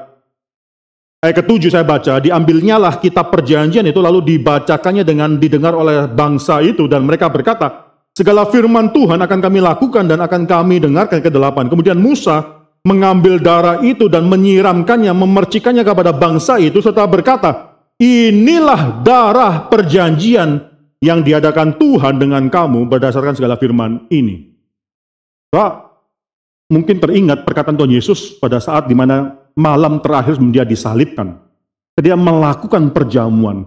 ayat 1.25 1.35
ke-7 1.41 1.73
saya 1.73 1.85
baca, 1.87 2.21
diambilnya 2.21 2.77
lah 2.77 3.01
kitab 3.01 3.33
perjanjian 3.33 3.87
itu 3.89 3.97
lalu 3.97 4.21
dibacakannya 4.35 5.01
dengan 5.01 5.41
didengar 5.41 5.73
oleh 5.73 6.05
bangsa 6.05 6.61
itu 6.61 6.85
dan 6.85 7.01
mereka 7.01 7.33
berkata, 7.33 7.86
segala 8.17 8.49
firman 8.49 8.89
Tuhan 8.89 9.21
akan 9.21 9.39
kami 9.45 9.61
lakukan 9.61 10.09
dan 10.09 10.17
akan 10.25 10.49
kami 10.49 10.81
dengarkan 10.81 11.21
ke-8. 11.21 11.69
Kemudian 11.69 12.01
Musa 12.01 12.65
mengambil 12.81 13.37
darah 13.37 13.77
itu 13.85 14.09
dan 14.09 14.25
menyiramkannya, 14.25 15.13
memercikannya 15.13 15.85
kepada 15.85 16.09
bangsa 16.17 16.57
itu 16.57 16.81
serta 16.81 17.05
berkata, 17.05 17.77
inilah 18.01 19.05
darah 19.05 19.69
perjanjian 19.69 20.65
yang 20.97 21.21
diadakan 21.21 21.77
Tuhan 21.77 22.17
dengan 22.17 22.49
kamu 22.49 22.89
berdasarkan 22.89 23.37
segala 23.37 23.53
firman 23.61 24.09
ini. 24.09 24.49
Pak, 25.53 25.71
mungkin 26.73 26.97
teringat 26.97 27.45
perkataan 27.45 27.77
Tuhan 27.77 27.93
Yesus 27.93 28.41
pada 28.41 28.57
saat 28.57 28.89
di 28.89 28.97
mana 28.97 29.37
malam 29.53 30.01
terakhir 30.01 30.41
dia 30.49 30.65
disalibkan. 30.65 31.37
Dia 31.97 32.17
melakukan 32.17 32.93
perjamuan. 32.93 33.65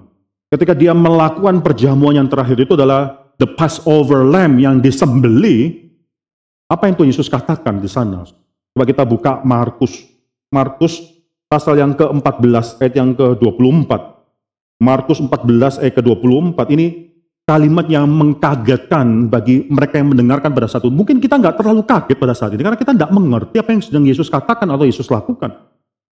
Ketika 0.51 0.75
dia 0.75 0.91
melakukan 0.91 1.63
perjamuan 1.63 2.19
yang 2.19 2.27
terakhir 2.27 2.59
itu 2.63 2.75
adalah 2.75 3.20
the 3.41 3.49
Passover 3.49 4.29
lamb 4.29 4.61
yang 4.61 4.85
disembeli. 4.85 5.89
Apa 6.69 6.87
yang 6.87 6.95
Tuhan 6.95 7.11
Yesus 7.11 7.27
katakan 7.33 7.81
di 7.81 7.89
sana? 7.89 8.23
Coba 8.77 8.85
kita 8.87 9.03
buka 9.03 9.43
Markus. 9.43 10.07
Markus 10.53 11.03
pasal 11.51 11.81
yang 11.81 11.97
ke-14 11.97 12.79
ayat 12.79 12.95
yang 12.95 13.11
ke-24. 13.17 13.91
Markus 14.79 15.19
14 15.19 15.83
ayat 15.83 15.95
ke-24 15.99 16.61
ini 16.71 17.11
kalimat 17.43 17.91
yang 17.91 18.07
mengkagetkan 18.07 19.27
bagi 19.27 19.67
mereka 19.67 19.99
yang 19.99 20.15
mendengarkan 20.15 20.55
pada 20.55 20.71
saat 20.71 20.87
itu. 20.87 20.95
Mungkin 20.95 21.19
kita 21.19 21.43
nggak 21.43 21.59
terlalu 21.59 21.83
kaget 21.83 22.17
pada 22.23 22.35
saat 22.39 22.55
ini 22.55 22.63
karena 22.63 22.79
kita 22.79 22.95
tidak 22.95 23.11
mengerti 23.11 23.57
apa 23.59 23.71
yang 23.75 23.83
sedang 23.83 24.05
Yesus 24.07 24.31
katakan 24.31 24.71
atau 24.71 24.87
Yesus 24.87 25.11
lakukan. 25.11 25.51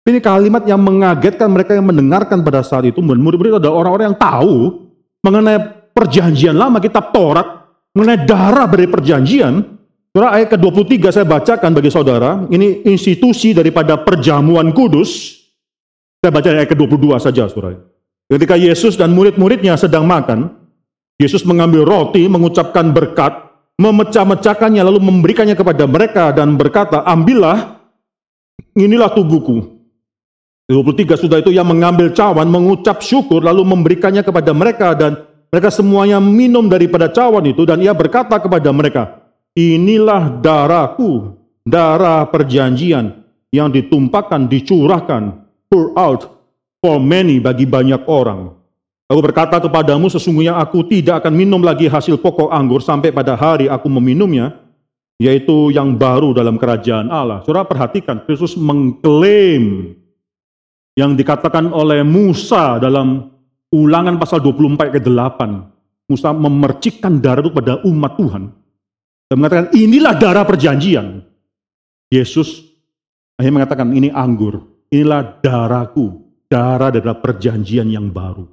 Ini 0.09 0.23
kalimat 0.25 0.65
yang 0.65 0.81
mengagetkan 0.81 1.53
mereka 1.53 1.77
yang 1.77 1.85
mendengarkan 1.85 2.41
pada 2.41 2.65
saat 2.65 2.89
itu. 2.89 3.05
Murid-murid 3.05 3.61
adalah 3.61 3.85
orang-orang 3.85 4.15
yang 4.15 4.19
tahu 4.19 4.55
mengenai 5.21 5.76
perjanjian 5.97 6.53
lama 6.53 6.77
kitab 6.77 7.09
Taurat, 7.17 7.73
mengenai 7.97 8.29
darah 8.29 8.69
dari 8.69 8.85
perjanjian, 8.85 9.77
Surah 10.17 10.33
ayat 10.33 10.57
ke-23 10.57 11.13
saya 11.13 11.29
bacakan 11.29 11.77
bagi 11.77 11.93
saudara, 11.93 12.49
ini 12.49 12.89
institusi 12.89 13.53
daripada 13.53 14.01
perjamuan 14.01 14.73
kudus. 14.73 15.45
Saya 16.25 16.33
baca 16.33 16.49
ayat 16.57 16.73
ke-22 16.73 17.21
saja, 17.21 17.45
saudara. 17.53 17.77
Ketika 18.25 18.57
Yesus 18.57 18.97
dan 18.97 19.13
murid-muridnya 19.13 19.77
sedang 19.77 20.09
makan, 20.09 20.57
Yesus 21.21 21.45
mengambil 21.45 21.85
roti, 21.85 22.25
mengucapkan 22.33 22.97
berkat, 22.97 23.45
memecah-mecahkannya, 23.77 24.81
lalu 24.89 25.05
memberikannya 25.05 25.53
kepada 25.53 25.85
mereka 25.85 26.33
dan 26.33 26.57
berkata, 26.57 27.05
ambillah, 27.05 27.77
inilah 28.73 29.13
tubuhku. 29.13 29.85
23 30.73 31.29
sudah 31.29 31.45
itu 31.45 31.53
yang 31.53 31.69
mengambil 31.69 32.09
cawan, 32.17 32.49
mengucap 32.49 33.05
syukur, 33.05 33.45
lalu 33.45 33.69
memberikannya 33.69 34.25
kepada 34.25 34.57
mereka 34.57 34.97
dan 34.97 35.29
mereka 35.51 35.71
semuanya 35.71 36.19
minum 36.19 36.67
daripada 36.67 37.07
cawan 37.07 37.47
itu 37.47 37.63
dan 37.63 37.79
ia 37.79 37.95
berkata 37.95 38.37
kepada 38.43 38.71
mereka, 38.75 39.23
inilah 39.55 40.43
darahku, 40.43 41.39
darah 41.63 42.27
perjanjian 42.27 43.25
yang 43.55 43.71
ditumpahkan, 43.71 44.51
dicurahkan, 44.51 45.47
pour 45.71 45.95
out 45.95 46.29
for 46.83 46.99
many 46.99 47.39
bagi 47.39 47.65
banyak 47.65 48.03
orang. 48.11 48.55
Aku 49.07 49.23
berkata 49.23 49.63
kepadamu, 49.63 50.11
sesungguhnya 50.11 50.59
aku 50.59 50.83
tidak 50.91 51.23
akan 51.23 51.31
minum 51.31 51.63
lagi 51.63 51.87
hasil 51.87 52.19
pokok 52.19 52.51
anggur 52.51 52.83
sampai 52.83 53.15
pada 53.15 53.39
hari 53.39 53.71
aku 53.71 53.87
meminumnya, 53.87 54.59
yaitu 55.23 55.71
yang 55.71 55.95
baru 55.95 56.35
dalam 56.35 56.59
kerajaan 56.59 57.07
Allah. 57.07 57.39
Saudara 57.47 57.71
perhatikan, 57.71 58.27
Kristus 58.27 58.59
mengklaim 58.59 59.95
yang 60.99 61.15
dikatakan 61.15 61.71
oleh 61.71 62.03
Musa 62.03 62.83
dalam 62.83 63.36
ulangan 63.75 64.21
pasal 64.21 64.43
24 64.43 64.95
ke 64.95 65.01
8. 65.03 66.07
Musa 66.07 66.31
memercikkan 66.31 67.19
darah 67.19 67.43
itu 67.43 67.51
pada 67.51 67.83
umat 67.83 68.15
Tuhan 68.15 68.45
dan 69.27 69.35
mengatakan 69.35 69.67
inilah 69.75 70.15
darah 70.15 70.47
perjanjian. 70.47 71.19
Yesus 72.07 72.63
akhirnya 73.35 73.63
mengatakan 73.63 73.91
ini 73.91 74.15
anggur, 74.15 74.63
inilah 74.87 75.43
darahku, 75.43 76.23
darah 76.47 76.95
adalah 76.95 77.19
perjanjian 77.19 77.91
yang 77.91 78.07
baru. 78.15 78.47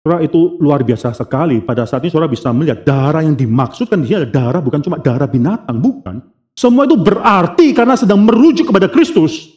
Saudara 0.00 0.24
itu 0.24 0.56
luar 0.56 0.80
biasa 0.80 1.12
sekali. 1.12 1.60
Pada 1.60 1.84
saat 1.84 2.00
ini 2.00 2.08
saudara 2.08 2.32
bisa 2.32 2.48
melihat 2.48 2.80
darah 2.80 3.20
yang 3.20 3.36
dimaksudkan 3.36 4.00
di 4.00 4.08
sini 4.08 4.24
adalah 4.24 4.32
darah 4.32 4.62
bukan 4.64 4.80
cuma 4.80 4.96
darah 4.96 5.28
binatang, 5.28 5.76
bukan. 5.76 6.24
Semua 6.56 6.88
itu 6.88 6.96
berarti 6.96 7.76
karena 7.76 8.00
sedang 8.00 8.24
merujuk 8.24 8.72
kepada 8.72 8.88
Kristus. 8.88 9.52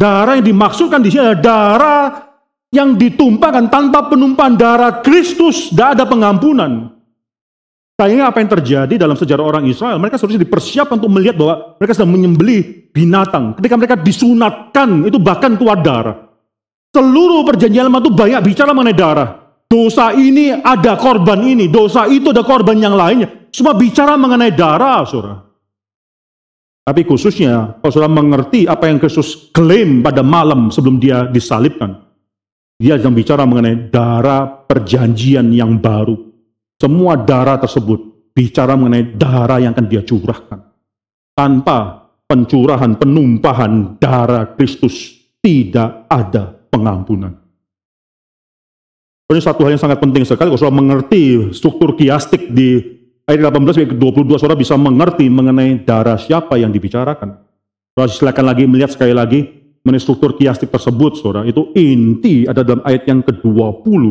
Darah 0.00 0.40
yang 0.40 0.48
dimaksudkan 0.48 1.04
di 1.04 1.12
sini 1.12 1.28
adalah 1.28 1.44
darah 1.44 2.29
yang 2.70 2.94
ditumpahkan 2.94 3.66
tanpa 3.66 4.06
penumpahan 4.06 4.54
darah 4.54 5.02
Kristus, 5.02 5.74
tidak 5.74 5.98
ada 5.98 6.04
pengampunan. 6.06 6.94
Sayangnya 7.98 8.32
apa 8.32 8.40
yang 8.40 8.48
terjadi 8.48 8.94
dalam 8.96 9.12
sejarah 9.12 9.44
orang 9.44 9.68
Israel, 9.68 10.00
mereka 10.00 10.16
seharusnya 10.16 10.40
dipersiapkan 10.40 10.96
untuk 10.96 11.12
melihat 11.12 11.36
bahwa 11.36 11.76
mereka 11.76 11.92
sedang 11.92 12.16
menyembeli 12.16 12.88
binatang. 12.96 13.58
Ketika 13.60 13.74
mereka 13.76 13.96
disunatkan, 14.00 15.04
itu 15.04 15.20
bahkan 15.20 15.52
keluar 15.60 15.84
darah. 15.84 16.16
Seluruh 16.90 17.44
perjanjian 17.44 17.86
lama 17.86 18.00
itu 18.00 18.10
banyak 18.10 18.40
bicara 18.40 18.72
mengenai 18.72 18.96
darah. 18.96 19.28
Dosa 19.70 20.10
ini 20.16 20.50
ada 20.50 20.98
korban 20.98 21.44
ini, 21.44 21.70
dosa 21.70 22.08
itu 22.10 22.34
ada 22.34 22.42
korban 22.42 22.74
yang 22.80 22.96
lainnya. 22.96 23.50
Semua 23.54 23.76
bicara 23.76 24.18
mengenai 24.18 24.50
darah, 24.50 25.04
saudara. 25.06 25.46
Tapi 26.82 27.06
khususnya, 27.06 27.78
kalau 27.78 27.92
saudara 27.92 28.10
mengerti 28.10 28.66
apa 28.66 28.90
yang 28.90 28.98
Kristus 28.98 29.52
klaim 29.54 30.02
pada 30.02 30.24
malam 30.24 30.74
sebelum 30.74 30.98
dia 30.98 31.28
disalibkan, 31.28 32.09
dia 32.80 32.96
sedang 32.96 33.12
bicara 33.12 33.44
mengenai 33.44 33.92
darah 33.92 34.48
perjanjian 34.64 35.52
yang 35.52 35.76
baru 35.76 36.30
semua 36.80 37.12
darah 37.20 37.60
tersebut 37.60 38.32
bicara 38.32 38.72
mengenai 38.72 39.12
darah 39.20 39.60
yang 39.60 39.76
akan 39.76 39.84
dia 39.84 40.00
curahkan. 40.00 40.64
Tanpa 41.36 42.08
pencurahan, 42.24 42.96
penumpahan 42.96 44.00
darah 44.00 44.56
Kristus, 44.56 45.20
tidak 45.44 46.08
ada 46.08 46.56
pengampunan. 46.72 47.36
Ini 49.28 49.44
satu 49.44 49.62
hal 49.62 49.76
yang 49.76 49.84
sangat 49.84 50.00
penting 50.00 50.24
sekali, 50.24 50.50
kalau 50.50 50.58
saudara 50.58 50.80
mengerti 50.80 51.52
struktur 51.52 51.94
kiastik 51.94 52.48
di 52.50 52.80
ayat 53.28 53.52
18 53.52 53.76
sampai 53.76 54.00
22, 54.00 54.40
saudara 54.40 54.58
bisa 54.58 54.74
mengerti 54.80 55.28
mengenai 55.28 55.84
darah 55.84 56.16
siapa 56.16 56.56
yang 56.56 56.72
dibicarakan. 56.72 57.44
Saudara 57.92 58.10
silakan 58.10 58.44
lagi 58.48 58.64
melihat 58.64 58.90
sekali 58.90 59.12
lagi 59.12 59.59
mengenai 59.84 60.02
struktur 60.02 60.36
kiastik 60.36 60.68
tersebut, 60.68 61.20
saudara. 61.20 61.48
Itu 61.48 61.72
inti 61.76 62.44
ada 62.44 62.60
dalam 62.60 62.84
ayat 62.84 63.08
yang 63.08 63.24
ke-20 63.24 64.02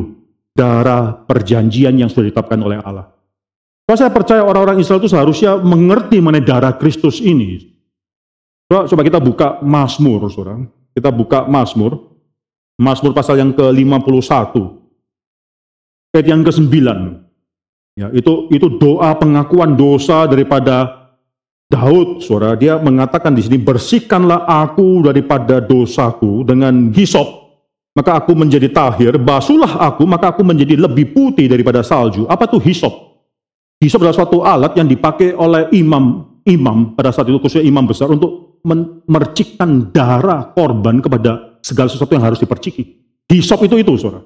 darah 0.53 1.13
perjanjian 1.24 1.95
yang 1.95 2.09
sudah 2.09 2.28
ditetapkan 2.28 2.59
oleh 2.59 2.82
Allah. 2.82 3.07
Kalau 3.86 3.97
saya 3.97 4.13
percaya 4.13 4.45
orang-orang 4.45 4.82
Israel 4.82 5.01
itu 5.01 5.09
seharusnya 5.09 5.57
mengerti 5.57 6.22
mengenai 6.22 6.45
darah 6.45 6.78
Kristus 6.78 7.17
ini. 7.24 7.74
Coba, 8.70 8.86
coba 8.86 9.01
kita 9.01 9.20
buka 9.22 9.47
Mazmur, 9.65 10.30
saudara. 10.30 10.61
Kita 10.93 11.09
buka 11.09 11.49
Mazmur. 11.49 11.97
Mazmur 12.78 13.11
pasal 13.17 13.41
yang 13.41 13.51
ke-51. 13.57 14.53
Ayat 16.13 16.26
yang 16.30 16.41
ke-9. 16.45 16.70
Ya, 17.97 18.07
itu 18.15 18.47
itu 18.53 18.67
doa 18.80 19.11
pengakuan 19.17 19.76
dosa 19.76 20.24
daripada 20.30 20.99
Daud, 21.70 22.26
saudara. 22.26 22.57
Dia 22.57 22.82
mengatakan 22.82 23.38
di 23.38 23.45
sini, 23.45 23.61
bersihkanlah 23.61 24.49
aku 24.49 25.05
daripada 25.05 25.61
dosaku 25.61 26.41
dengan 26.41 26.89
hisop 26.91 27.39
maka 27.99 28.15
aku 28.15 28.32
menjadi 28.32 28.72
tahir, 28.72 29.20
basuhlah 29.20 29.76
aku, 29.91 30.07
maka 30.07 30.32
aku 30.32 30.39
menjadi 30.45 30.80
lebih 30.80 31.11
putih 31.11 31.51
daripada 31.51 31.84
salju. 31.84 32.24
Apa 32.32 32.47
tuh 32.47 32.63
hisop? 32.63 32.95
Hisop 33.84 33.99
adalah 33.99 34.15
suatu 34.15 34.39
alat 34.39 34.72
yang 34.80 34.88
dipakai 34.88 35.36
oleh 35.36 35.67
imam 35.76 36.24
imam 36.47 36.95
pada 36.95 37.11
saat 37.11 37.28
itu 37.28 37.39
khususnya 37.43 37.67
imam 37.67 37.84
besar 37.84 38.07
untuk 38.07 38.61
memercikkan 38.63 39.91
darah 39.91 40.51
korban 40.55 41.03
kepada 41.03 41.59
segala 41.59 41.91
sesuatu 41.91 42.15
yang 42.15 42.24
harus 42.24 42.39
diperciki. 42.39 42.84
Hisop 43.28 43.67
itu 43.67 43.76
itu, 43.84 43.93
saudara. 43.99 44.24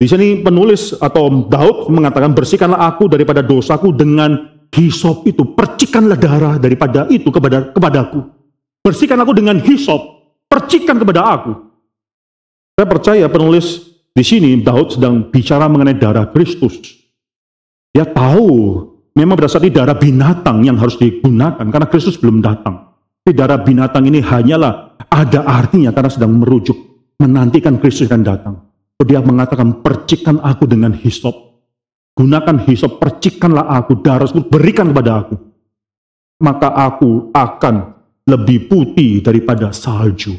Di 0.00 0.08
sini 0.08 0.40
penulis 0.40 0.96
atau 0.96 1.44
Daud 1.44 1.92
mengatakan 1.92 2.32
bersihkanlah 2.32 2.88
aku 2.88 3.04
daripada 3.12 3.44
dosaku 3.44 3.92
dengan 3.92 4.32
hisop 4.70 5.26
itu, 5.26 5.42
percikanlah 5.54 6.18
darah 6.18 6.56
daripada 6.56 7.06
itu 7.10 7.28
kepada 7.28 7.70
kepadaku. 7.74 8.22
Bersihkan 8.80 9.20
aku 9.20 9.32
dengan 9.36 9.60
hisop 9.60 10.20
percikan 10.50 10.98
kepada 10.98 11.22
aku. 11.22 11.52
Saya 12.74 12.86
percaya 12.90 13.26
penulis 13.30 13.94
di 14.10 14.24
sini 14.26 14.58
Daud 14.58 14.98
sedang 14.98 15.30
bicara 15.30 15.70
mengenai 15.70 15.94
darah 15.94 16.26
Kristus. 16.34 16.82
Dia 17.94 18.02
tahu 18.02 18.82
memang 19.14 19.38
saat 19.46 19.62
ini 19.62 19.70
darah 19.70 19.94
binatang 19.94 20.66
yang 20.66 20.74
harus 20.74 20.98
digunakan 20.98 21.62
karena 21.62 21.86
Kristus 21.86 22.18
belum 22.18 22.42
datang. 22.42 22.90
Tapi 23.22 23.32
darah 23.36 23.60
binatang 23.62 24.10
ini 24.10 24.18
hanyalah 24.18 24.98
ada 25.06 25.46
artinya 25.46 25.94
karena 25.94 26.10
sedang 26.10 26.34
merujuk 26.34 26.74
menantikan 27.22 27.78
Kristus 27.78 28.10
yang 28.10 28.26
datang. 28.26 28.66
Dia 29.00 29.24
mengatakan 29.24 29.80
percikan 29.80 30.44
aku 30.44 30.68
dengan 30.68 30.92
hisop. 30.92 31.49
Gunakan 32.14 32.66
hisop, 32.68 33.00
percikanlah 33.00 33.70
aku, 33.70 34.00
darah 34.02 34.26
tersebut 34.26 34.46
berikan 34.50 34.92
kepada 34.92 35.24
aku. 35.24 35.36
Maka 36.40 36.68
aku 36.72 37.32
akan 37.32 37.74
lebih 38.28 38.68
putih 38.68 39.20
daripada 39.24 39.72
salju. 39.72 40.36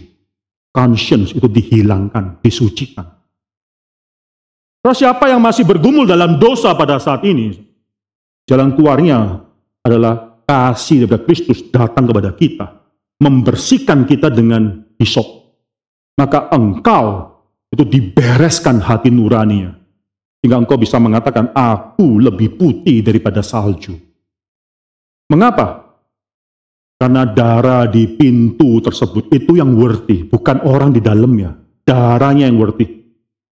Conscience 0.71 1.35
itu 1.35 1.51
dihilangkan, 1.51 2.39
disucikan. 2.39 3.03
Terus 4.81 4.97
siapa 4.97 5.29
yang 5.29 5.43
masih 5.43 5.67
bergumul 5.67 6.07
dalam 6.07 6.39
dosa 6.41 6.73
pada 6.73 6.97
saat 6.97 7.21
ini? 7.27 7.53
Jalan 8.47 8.73
keluarnya 8.73 9.45
adalah 9.85 10.41
kasih 10.47 11.05
daripada 11.05 11.23
Kristus 11.27 11.59
datang 11.69 12.09
kepada 12.09 12.31
kita. 12.33 12.67
Membersihkan 13.21 14.09
kita 14.09 14.33
dengan 14.33 14.81
hisop. 14.97 15.27
Maka 16.17 16.49
engkau 16.49 17.29
itu 17.69 17.83
dibereskan 17.85 18.81
hati 18.81 19.13
nuraninya. 19.13 19.80
Sehingga 20.41 20.57
engkau 20.57 20.75
bisa 20.81 20.97
mengatakan, 20.97 21.53
aku 21.53 22.17
lebih 22.17 22.57
putih 22.57 23.05
daripada 23.05 23.45
salju. 23.45 23.93
Mengapa? 25.29 25.85
Karena 26.97 27.29
darah 27.29 27.85
di 27.85 28.09
pintu 28.09 28.81
tersebut 28.81 29.29
itu 29.29 29.57
yang 29.57 29.77
worthy, 29.77 30.25
bukan 30.25 30.65
orang 30.65 30.93
di 30.93 31.01
dalamnya. 31.01 31.53
Darahnya 31.85 32.49
yang 32.49 32.57
worthy. 32.57 32.89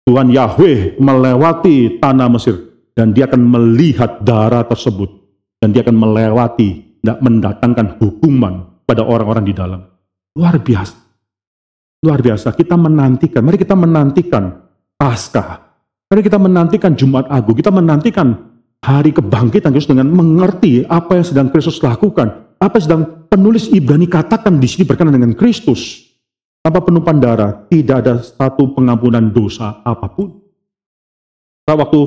Tuhan 0.02 0.34
Yahweh 0.34 0.98
melewati 0.98 2.02
tanah 2.02 2.26
Mesir 2.26 2.58
dan 2.98 3.14
dia 3.14 3.30
akan 3.30 3.42
melihat 3.46 4.18
darah 4.26 4.66
tersebut 4.66 5.10
dan 5.62 5.70
dia 5.70 5.86
akan 5.86 5.94
melewati 5.94 6.98
tidak 6.98 7.18
mendatangkan 7.22 7.86
hukuman 8.02 8.82
pada 8.82 9.06
orang-orang 9.06 9.46
di 9.46 9.54
dalam. 9.54 9.80
Luar 10.34 10.58
biasa. 10.58 10.96
Luar 12.02 12.18
biasa. 12.18 12.50
Kita 12.50 12.74
menantikan. 12.74 13.46
Mari 13.46 13.58
kita 13.62 13.78
menantikan 13.78 14.50
Paskah. 14.98 15.61
Mari 16.12 16.28
kita 16.28 16.36
menantikan 16.36 16.92
Jumat 16.92 17.24
Agung. 17.32 17.56
Kita 17.56 17.72
menantikan 17.72 18.36
hari 18.84 19.16
kebangkitan 19.16 19.72
Kristus 19.72 19.96
dengan 19.96 20.12
mengerti 20.12 20.84
apa 20.84 21.16
yang 21.16 21.24
sedang 21.24 21.48
Kristus 21.48 21.80
lakukan. 21.80 22.52
Apa 22.60 22.76
yang 22.76 22.84
sedang 22.84 23.02
penulis 23.32 23.72
Ibrani 23.72 24.04
katakan 24.04 24.60
di 24.60 24.68
sini 24.68 24.84
berkenaan 24.84 25.16
dengan 25.16 25.32
Kristus. 25.32 26.04
Tanpa 26.60 26.84
penumpahan 26.84 27.16
darah, 27.16 27.64
tidak 27.72 27.96
ada 28.04 28.20
satu 28.20 28.76
pengampunan 28.76 29.32
dosa 29.32 29.80
apa 29.88 30.12
pun. 30.12 30.36
Nah, 31.64 31.80
waktu 31.80 32.00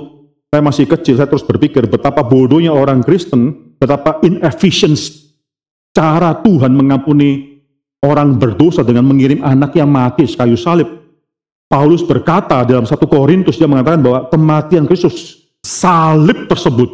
saya 0.53 0.61
masih 0.61 0.85
kecil, 0.85 1.17
saya 1.17 1.25
terus 1.25 1.41
berpikir 1.41 1.89
betapa 1.89 2.21
bodohnya 2.21 2.77
orang 2.77 3.01
Kristen, 3.01 3.73
betapa 3.81 4.21
inefficient 4.21 5.01
cara 5.97 6.45
Tuhan 6.45 6.77
mengampuni 6.77 7.57
orang 8.05 8.37
berdosa 8.37 8.85
dengan 8.85 9.09
mengirim 9.09 9.41
anak 9.41 9.73
yang 9.73 9.89
mati 9.89 10.29
kayu 10.29 10.53
salib. 10.53 11.04
Paulus 11.65 12.05
berkata 12.05 12.61
dalam 12.61 12.85
satu 12.85 13.09
Korintus, 13.09 13.57
dia 13.57 13.65
mengatakan 13.65 14.01
bahwa 14.01 14.19
kematian 14.29 14.85
Kristus, 14.85 15.49
salib 15.65 16.45
tersebut 16.45 16.87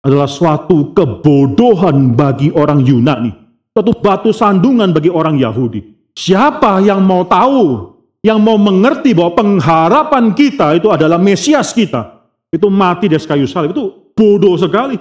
adalah 0.00 0.24
suatu 0.24 0.96
kebodohan 0.96 2.16
bagi 2.16 2.48
orang 2.56 2.80
Yunani. 2.80 3.32
Suatu 3.76 3.92
batu 4.00 4.32
sandungan 4.32 4.90
bagi 4.90 5.12
orang 5.12 5.36
Yahudi. 5.36 5.84
Siapa 6.16 6.82
yang 6.82 7.04
mau 7.04 7.22
tahu, 7.28 7.94
yang 8.24 8.42
mau 8.42 8.58
mengerti 8.58 9.14
bahwa 9.14 9.38
pengharapan 9.38 10.34
kita 10.34 10.74
itu 10.74 10.90
adalah 10.90 11.20
Mesias 11.20 11.70
kita, 11.70 12.26
itu 12.50 12.66
mati 12.66 13.06
di 13.06 13.14
kayu 13.20 13.46
salib, 13.46 13.76
itu 13.76 14.12
bodoh 14.16 14.56
sekali. 14.58 14.98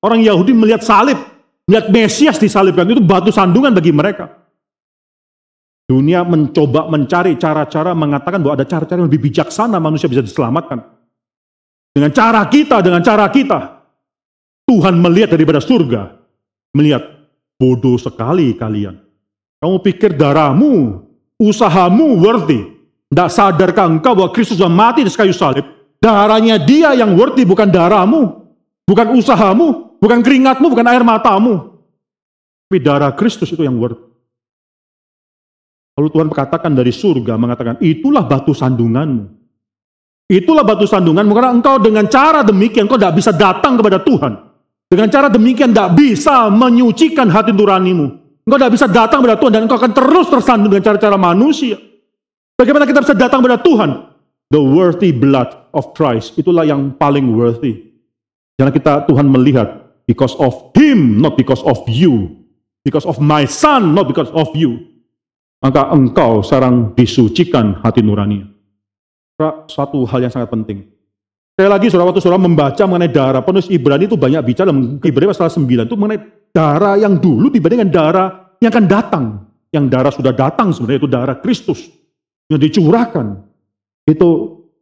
Orang 0.00 0.22
Yahudi 0.22 0.54
melihat 0.54 0.84
salib, 0.84 1.18
melihat 1.66 1.90
Mesias 1.90 2.38
disalibkan, 2.38 2.86
itu 2.86 3.02
batu 3.02 3.32
sandungan 3.34 3.74
bagi 3.74 3.90
mereka. 3.90 4.39
Dunia 5.90 6.22
mencoba 6.22 6.86
mencari 6.86 7.34
cara-cara 7.34 7.98
mengatakan 7.98 8.38
bahwa 8.38 8.54
ada 8.54 8.62
cara-cara 8.62 9.02
yang 9.02 9.10
lebih 9.10 9.26
bijaksana 9.26 9.82
manusia 9.82 10.06
bisa 10.06 10.22
diselamatkan. 10.22 10.86
Dengan 11.90 12.14
cara 12.14 12.46
kita, 12.46 12.78
dengan 12.78 13.02
cara 13.02 13.26
kita. 13.26 13.82
Tuhan 14.70 14.94
melihat 15.02 15.34
daripada 15.34 15.58
surga. 15.58 16.14
Melihat, 16.78 17.02
bodoh 17.58 17.98
sekali 17.98 18.54
kalian. 18.54 19.02
Kamu 19.58 19.82
pikir 19.82 20.14
darahmu, 20.14 21.02
usahamu 21.42 22.22
worthy. 22.22 22.70
Tidak 23.10 23.26
sadarkah 23.26 23.90
engkau 23.90 24.14
bahwa 24.14 24.30
Kristus 24.30 24.62
sudah 24.62 24.70
mati 24.70 25.02
di 25.02 25.10
kayu 25.10 25.34
salib? 25.34 25.66
Darahnya 25.98 26.62
dia 26.62 26.94
yang 26.94 27.18
worthy, 27.18 27.42
bukan 27.42 27.66
darahmu. 27.66 28.46
Bukan 28.86 29.10
usahamu, 29.18 29.98
bukan 29.98 30.22
keringatmu, 30.22 30.70
bukan 30.70 30.86
air 30.86 31.02
matamu. 31.02 31.82
Tapi 32.70 32.78
darah 32.78 33.10
Kristus 33.10 33.50
itu 33.50 33.66
yang 33.66 33.74
worthy. 33.74 34.09
Lalu 36.00 36.08
Tuhan 36.16 36.32
katakan 36.32 36.72
dari 36.72 36.88
surga, 36.88 37.36
mengatakan, 37.36 37.76
itulah 37.84 38.24
batu 38.24 38.56
sandunganmu. 38.56 39.36
Itulah 40.32 40.64
batu 40.64 40.88
sandunganmu, 40.88 41.36
karena 41.36 41.52
engkau 41.52 41.76
dengan 41.76 42.08
cara 42.08 42.40
demikian, 42.40 42.88
engkau 42.88 42.96
tidak 42.96 43.20
bisa 43.20 43.36
datang 43.36 43.76
kepada 43.76 44.00
Tuhan. 44.00 44.32
Dengan 44.88 45.12
cara 45.12 45.28
demikian 45.28 45.76
tidak 45.76 45.92
bisa 46.00 46.48
menyucikan 46.48 47.28
hati 47.28 47.52
nuranimu. 47.52 48.16
Engkau 48.48 48.58
tidak 48.58 48.72
bisa 48.80 48.88
datang 48.88 49.20
kepada 49.20 49.36
Tuhan 49.36 49.52
dan 49.52 49.62
engkau 49.68 49.76
akan 49.76 49.92
terus 49.92 50.26
tersandung 50.32 50.72
dengan 50.72 50.88
cara-cara 50.88 51.20
manusia. 51.20 51.76
Bagaimana 52.56 52.88
kita 52.88 53.04
bisa 53.04 53.12
datang 53.12 53.44
kepada 53.44 53.60
Tuhan? 53.60 53.90
The 54.48 54.58
worthy 54.58 55.12
blood 55.12 55.52
of 55.76 55.92
Christ. 55.92 56.34
Itulah 56.40 56.64
yang 56.64 56.96
paling 56.96 57.28
worthy. 57.30 57.92
Jangan 58.56 58.72
kita 58.72 58.92
Tuhan 59.04 59.28
melihat 59.28 59.94
because 60.08 60.32
of 60.40 60.72
him, 60.72 61.20
not 61.20 61.36
because 61.36 61.60
of 61.62 61.84
you. 61.86 62.40
Because 62.82 63.04
of 63.04 63.20
my 63.20 63.44
son, 63.46 63.92
not 63.92 64.08
because 64.08 64.32
of 64.32 64.48
you. 64.56 64.89
Maka 65.60 65.92
engkau 65.92 66.40
sekarang 66.40 66.96
disucikan 66.96 67.84
hati 67.84 68.00
nurani. 68.00 68.40
Suatu 69.68 70.08
hal 70.08 70.24
yang 70.24 70.32
sangat 70.32 70.48
penting. 70.48 70.88
Sekali 71.52 71.68
lagi 71.68 71.92
saudara 71.92 72.08
waktu 72.08 72.24
saudara 72.24 72.40
membaca 72.40 72.82
mengenai 72.88 73.12
darah, 73.12 73.44
penulis 73.44 73.68
Ibrani 73.68 74.08
itu 74.08 74.16
banyak 74.16 74.40
bicara 74.40 74.72
Ibrani 74.72 75.28
pasal 75.28 75.52
9 75.52 75.84
itu 75.84 75.96
mengenai 75.96 76.20
darah 76.56 76.96
yang 76.96 77.20
dulu 77.20 77.52
dibandingkan 77.52 77.92
darah 77.92 78.56
yang 78.64 78.72
akan 78.72 78.86
datang. 78.88 79.24
Yang 79.68 79.84
darah 79.92 80.12
sudah 80.12 80.32
datang 80.32 80.72
sebenarnya 80.72 81.00
itu 81.04 81.10
darah 81.12 81.36
Kristus 81.38 81.92
yang 82.48 82.58
dicurahkan. 82.58 83.44
Itu 84.08 84.28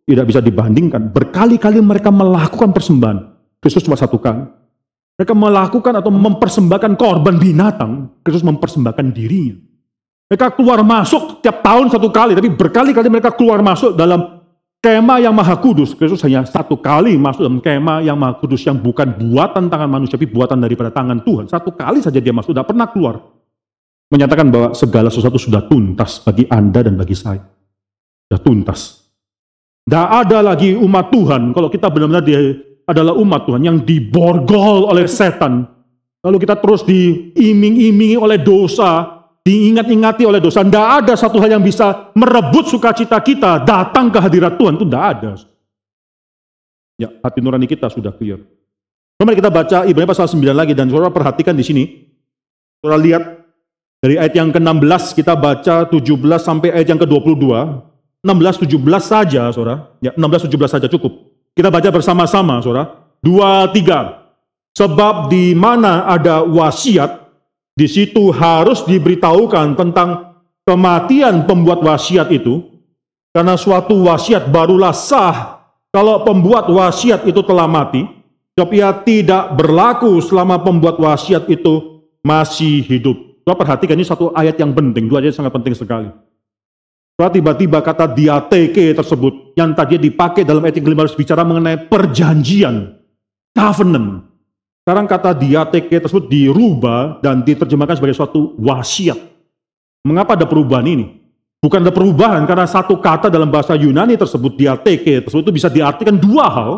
tidak 0.07 0.31
bisa 0.31 0.41
dibandingkan. 0.41 1.11
Berkali-kali 1.11 1.83
mereka 1.83 2.09
melakukan 2.15 2.71
persembahan. 2.71 3.19
Kristus 3.59 3.83
cuma 3.83 3.99
satu. 3.99 4.17
Mereka 5.19 5.35
melakukan 5.35 5.99
atau 5.99 6.09
mempersembahkan 6.15 6.95
korban 6.95 7.37
binatang. 7.37 8.23
Kristus 8.23 8.47
mempersembahkan 8.47 9.13
dirinya. 9.13 9.68
Mereka 10.29 10.53
keluar 10.55 10.85
masuk 10.85 11.41
tiap 11.41 11.65
tahun 11.65 11.89
satu 11.89 12.13
kali, 12.13 12.37
tapi 12.37 12.53
berkali-kali 12.53 13.09
mereka 13.09 13.33
keluar 13.33 13.65
masuk 13.65 13.97
dalam 13.97 14.39
Kema 14.79 15.19
yang 15.19 15.35
maha 15.35 15.59
kudus, 15.59 15.91
Kristus 15.91 16.23
hanya 16.23 16.47
satu 16.47 16.79
kali 16.79 17.19
masuk 17.19 17.43
dalam 17.43 17.59
kema 17.59 17.99
yang 17.99 18.15
maha 18.15 18.39
kudus 18.39 18.63
yang 18.63 18.79
bukan 18.79 19.11
buatan 19.11 19.67
tangan 19.67 19.91
manusia, 19.91 20.15
tapi 20.15 20.31
buatan 20.31 20.55
daripada 20.63 20.95
tangan 20.95 21.19
Tuhan. 21.19 21.51
Satu 21.51 21.75
kali 21.75 21.99
saja 21.99 22.23
dia 22.23 22.31
masuk, 22.31 22.55
tidak 22.55 22.71
pernah 22.71 22.87
keluar. 22.87 23.19
Menyatakan 24.07 24.47
bahwa 24.47 24.79
segala 24.79 25.11
sesuatu 25.11 25.35
sudah 25.35 25.67
tuntas 25.67 26.23
bagi 26.23 26.47
Anda 26.47 26.87
dan 26.87 26.95
bagi 26.95 27.19
saya. 27.19 27.43
Sudah 28.31 28.39
tuntas. 28.39 29.03
Tidak 29.83 30.09
ada 30.15 30.47
lagi 30.47 30.79
umat 30.79 31.11
Tuhan, 31.11 31.51
kalau 31.51 31.67
kita 31.75 31.91
benar-benar 31.91 32.23
dia 32.23 32.39
adalah 32.87 33.19
umat 33.19 33.51
Tuhan 33.51 33.67
yang 33.67 33.83
diborgol 33.83 34.95
oleh 34.95 35.11
setan. 35.11 35.67
Lalu 36.23 36.47
kita 36.47 36.55
terus 36.55 36.87
diiming-imingi 36.87 38.15
oleh 38.15 38.39
dosa, 38.39 39.18
diingat-ingati 39.47 40.23
oleh 40.29 40.41
dosa. 40.43 40.65
Tidak 40.65 40.87
ada 41.05 41.15
satu 41.15 41.41
hal 41.41 41.59
yang 41.59 41.65
bisa 41.65 42.13
merebut 42.13 42.69
sukacita 42.69 43.19
kita 43.23 43.63
datang 43.65 44.13
ke 44.13 44.19
hadirat 44.21 44.57
Tuhan. 44.57 44.77
Itu 44.77 44.87
tidak 44.87 45.05
ada. 45.05 45.31
Ya, 46.99 47.09
hati 47.23 47.39
nurani 47.39 47.71
kita 47.71 47.87
sudah 47.87 48.11
clear. 48.11 48.43
Mari 49.19 49.39
kita 49.39 49.51
baca 49.51 49.83
Ibrani 49.83 50.07
pasal 50.07 50.31
9 50.31 50.55
lagi 50.55 50.79
dan 50.79 50.87
saudara 50.87 51.11
perhatikan 51.11 51.55
di 51.55 51.67
sini. 51.67 51.85
Saudara 52.79 53.03
lihat 53.03 53.23
dari 53.99 54.15
ayat 54.15 54.35
yang 54.35 54.55
ke-16 54.55 55.19
kita 55.19 55.35
baca 55.35 55.91
17 55.91 55.99
sampai 56.39 56.71
ayat 56.71 56.95
yang 56.95 57.01
ke-22. 57.03 57.47
16 58.23 58.67
17 58.67 58.79
saja, 59.03 59.51
Saudara. 59.51 59.95
Ya, 59.99 60.15
16 60.15 60.51
17 60.51 60.71
saja 60.71 60.87
cukup. 60.87 61.35
Kita 61.55 61.71
baca 61.71 61.91
bersama-sama, 61.91 62.63
Saudara. 62.63 63.11
2 63.23 63.75
3. 63.75 64.23
Sebab 64.79 65.27
di 65.31 65.55
mana 65.59 66.07
ada 66.07 66.47
wasiat 66.47 67.28
di 67.79 67.87
situ 67.87 68.35
harus 68.35 68.83
diberitahukan 68.83 69.79
tentang 69.79 70.35
kematian 70.67 71.47
pembuat 71.47 71.79
wasiat 71.79 72.27
itu, 72.35 72.67
karena 73.31 73.55
suatu 73.55 73.95
wasiat 74.03 74.51
barulah 74.51 74.91
sah 74.91 75.63
kalau 75.95 76.27
pembuat 76.27 76.67
wasiat 76.67 77.23
itu 77.23 77.39
telah 77.47 77.71
mati, 77.71 78.03
sebab 78.59 78.71
ia 78.75 78.91
tidak 79.07 79.55
berlaku 79.55 80.19
selama 80.19 80.59
pembuat 80.59 80.99
wasiat 80.99 81.47
itu 81.47 82.03
masih 82.27 82.83
hidup. 82.83 83.15
Coba 83.47 83.63
perhatikan 83.63 83.95
ini 83.95 84.03
satu 84.03 84.35
ayat 84.35 84.59
yang 84.59 84.75
penting, 84.75 85.07
dua 85.07 85.23
ayat 85.23 85.39
sangat 85.39 85.55
penting 85.55 85.79
sekali. 85.79 86.11
Kalau 87.15 87.31
tiba-tiba 87.31 87.79
kata 87.79 88.11
diateke 88.11 88.91
tersebut 88.95 89.55
yang 89.55 89.71
tadi 89.75 90.03
dipakai 90.03 90.43
dalam 90.43 90.63
etik 90.67 90.83
15 90.83 91.15
bicara 91.15 91.47
mengenai 91.47 91.87
perjanjian, 91.87 92.99
covenant. 93.55 94.27
Sekarang 94.89 95.05
kata 95.05 95.37
diateke 95.37 96.01
tersebut 96.01 96.33
dirubah 96.33 97.21
dan 97.21 97.45
diterjemahkan 97.45 98.01
sebagai 98.01 98.17
suatu 98.17 98.57
wasiat. 98.57 99.21
Mengapa 100.09 100.33
ada 100.33 100.49
perubahan 100.49 100.89
ini? 100.89 101.13
Bukan 101.61 101.85
ada 101.85 101.93
perubahan 101.93 102.49
karena 102.49 102.65
satu 102.65 102.97
kata 102.97 103.29
dalam 103.29 103.53
bahasa 103.53 103.77
Yunani 103.77 104.17
tersebut 104.17 104.57
diateke 104.57 105.29
tersebut 105.29 105.45
itu 105.45 105.53
bisa 105.53 105.69
diartikan 105.69 106.17
dua 106.17 106.49
hal. 106.49 106.73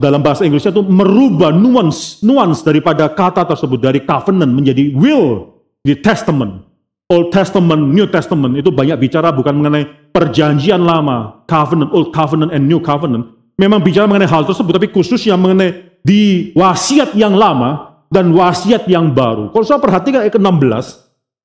Dalam 0.00 0.24
bahasa 0.24 0.48
Inggrisnya 0.48 0.72
itu 0.72 0.80
merubah 0.80 1.52
nuans 1.52 2.24
nuans 2.24 2.64
daripada 2.64 3.04
kata 3.12 3.44
tersebut 3.44 3.76
dari 3.76 4.00
covenant 4.08 4.56
menjadi 4.56 4.88
will 4.96 5.52
di 5.84 6.00
testament. 6.00 6.64
Old 7.12 7.28
Testament, 7.28 7.92
New 7.92 8.08
Testament 8.08 8.56
itu 8.56 8.72
banyak 8.72 8.96
bicara 8.96 9.28
bukan 9.36 9.52
mengenai 9.52 9.84
perjanjian 10.16 10.80
lama, 10.80 11.44
covenant, 11.44 11.92
Old 11.92 12.16
Covenant 12.16 12.56
and 12.56 12.64
New 12.64 12.80
Covenant. 12.80 13.33
Memang 13.54 13.78
bicara 13.78 14.10
mengenai 14.10 14.26
hal 14.26 14.42
tersebut, 14.42 14.74
tapi 14.74 14.90
khusus 14.90 15.22
yang 15.26 15.38
mengenai 15.38 16.02
di 16.02 16.50
wasiat 16.58 17.14
yang 17.14 17.38
lama 17.38 18.02
dan 18.10 18.34
wasiat 18.34 18.84
yang 18.90 19.14
baru. 19.14 19.54
Kalau 19.54 19.64
saya 19.64 19.78
perhatikan 19.78 20.26
ayat 20.26 20.34
ke-16, 20.34 20.86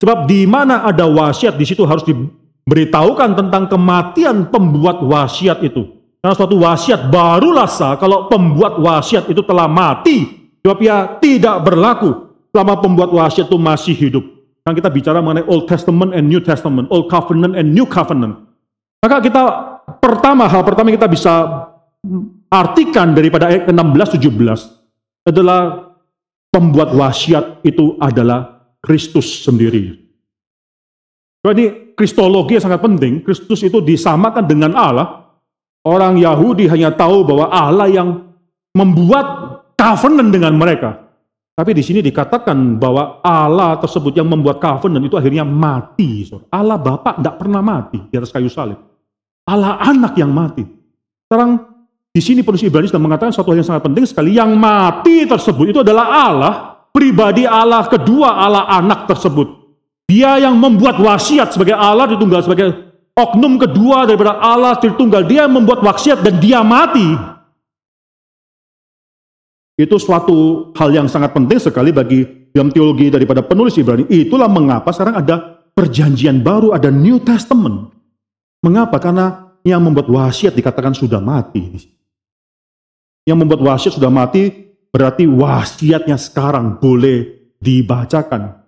sebab 0.02 0.26
di 0.26 0.50
mana 0.50 0.84
ada 0.86 1.06
wasiat, 1.06 1.54
di 1.54 1.66
situ 1.70 1.86
harus 1.86 2.02
diberitahukan 2.06 3.38
tentang 3.38 3.70
kematian 3.70 4.50
pembuat 4.50 5.06
wasiat 5.06 5.62
itu. 5.62 6.00
Karena 6.20 6.36
suatu 6.36 6.60
wasiat 6.60 7.08
barulah 7.08 7.70
sah 7.70 7.96
kalau 7.96 8.28
pembuat 8.28 8.76
wasiat 8.76 9.32
itu 9.32 9.40
telah 9.46 9.72
mati. 9.72 10.52
Sebab 10.60 10.78
ia 10.84 11.16
tidak 11.24 11.64
berlaku 11.64 12.36
selama 12.52 12.84
pembuat 12.84 13.16
wasiat 13.16 13.48
itu 13.48 13.56
masih 13.56 13.96
hidup. 13.96 14.26
Kan 14.68 14.76
kita 14.76 14.92
bicara 14.92 15.24
mengenai 15.24 15.48
Old 15.48 15.72
Testament 15.72 16.12
and 16.12 16.28
New 16.28 16.44
Testament, 16.44 16.92
Old 16.92 17.08
Covenant 17.08 17.56
and 17.56 17.72
New 17.72 17.88
Covenant. 17.88 18.36
Maka 19.00 19.24
kita 19.24 19.44
pertama 20.04 20.52
hal 20.52 20.68
pertama 20.68 20.92
kita 20.92 21.08
bisa 21.08 21.34
artikan 22.50 23.12
daripada 23.12 23.52
ayat 23.52 23.68
ke-16 23.68 24.20
17 24.20 25.30
adalah 25.30 25.92
pembuat 26.50 26.96
wasiat 26.96 27.62
itu 27.62 28.00
adalah 28.02 28.72
Kristus 28.82 29.46
sendiri. 29.46 29.96
Jadi 31.40 31.96
kristologi 31.96 32.60
yang 32.60 32.66
sangat 32.68 32.84
penting, 32.84 33.24
Kristus 33.24 33.64
itu 33.64 33.80
disamakan 33.80 34.44
dengan 34.44 34.76
Allah. 34.76 35.08
Orang 35.88 36.20
Yahudi 36.20 36.68
hanya 36.68 36.92
tahu 36.92 37.24
bahwa 37.24 37.48
Allah 37.48 37.88
yang 37.88 38.36
membuat 38.76 39.28
covenant 39.80 40.28
dengan 40.28 40.60
mereka. 40.60 41.08
Tapi 41.56 41.76
di 41.76 41.84
sini 41.84 42.00
dikatakan 42.04 42.80
bahwa 42.80 43.20
Allah 43.24 43.80
tersebut 43.80 44.16
yang 44.16 44.28
membuat 44.28 44.60
covenant 44.60 45.04
itu 45.04 45.16
akhirnya 45.16 45.48
mati. 45.48 46.28
Allah 46.52 46.80
Bapak 46.80 47.20
tidak 47.20 47.36
pernah 47.40 47.64
mati 47.64 48.00
di 48.12 48.16
atas 48.16 48.32
kayu 48.32 48.52
salib. 48.52 48.80
Allah 49.48 49.80
anak 49.80 50.16
yang 50.20 50.32
mati. 50.32 50.64
Sekarang 51.28 51.79
di 52.10 52.22
sini 52.26 52.42
penulis 52.42 52.66
Ibrani 52.66 52.90
sudah 52.90 53.02
mengatakan 53.02 53.30
satu 53.30 53.54
hal 53.54 53.62
yang 53.62 53.70
sangat 53.70 53.86
penting 53.86 54.06
sekali. 54.10 54.34
Yang 54.34 54.52
mati 54.58 55.30
tersebut 55.30 55.66
itu 55.70 55.80
adalah 55.86 56.06
Allah, 56.10 56.54
pribadi 56.90 57.46
Allah 57.46 57.86
kedua 57.86 58.34
Allah 58.34 58.66
anak 58.66 59.06
tersebut. 59.06 59.46
Dia 60.10 60.42
yang 60.42 60.58
membuat 60.58 60.98
wasiat 60.98 61.54
sebagai 61.54 61.78
Allah 61.78 62.10
ditunggal 62.10 62.42
sebagai 62.42 62.74
oknum 63.14 63.62
kedua 63.62 64.10
daripada 64.10 64.42
Allah 64.42 64.74
Tritunggal. 64.82 65.30
Dia 65.30 65.46
yang 65.46 65.54
membuat 65.54 65.86
wasiat 65.86 66.26
dan 66.26 66.42
dia 66.42 66.66
mati. 66.66 67.14
Itu 69.78 70.02
suatu 70.02 70.74
hal 70.76 70.90
yang 70.90 71.06
sangat 71.06 71.30
penting 71.30 71.62
sekali 71.62 71.94
bagi 71.94 72.26
dalam 72.50 72.74
teologi 72.74 73.14
daripada 73.14 73.46
penulis 73.46 73.78
Ibrani. 73.78 74.10
Itulah 74.10 74.50
mengapa 74.50 74.90
sekarang 74.90 75.22
ada 75.22 75.62
perjanjian 75.78 76.42
baru, 76.42 76.74
ada 76.74 76.90
New 76.90 77.22
Testament. 77.22 77.94
Mengapa? 78.66 78.98
Karena 78.98 79.56
yang 79.62 79.86
membuat 79.86 80.10
wasiat 80.10 80.58
dikatakan 80.58 80.98
sudah 80.98 81.22
mati. 81.22 81.99
Yang 83.28 83.38
membuat 83.46 83.62
wasiat 83.62 83.94
sudah 83.98 84.12
mati 84.12 84.52
berarti 84.90 85.26
wasiatnya 85.26 86.18
sekarang 86.18 86.78
boleh 86.78 87.52
dibacakan. 87.60 88.60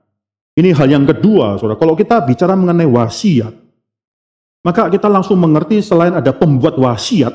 Ini 0.51 0.75
hal 0.75 0.87
yang 0.91 1.05
kedua, 1.07 1.55
saudara. 1.55 1.79
Kalau 1.79 1.95
kita 1.95 2.19
bicara 2.27 2.53
mengenai 2.59 2.85
wasiat, 2.85 3.55
maka 4.61 4.91
kita 4.91 5.07
langsung 5.07 5.39
mengerti 5.39 5.79
selain 5.81 6.13
ada 6.13 6.35
pembuat 6.35 6.75
wasiat, 6.77 7.33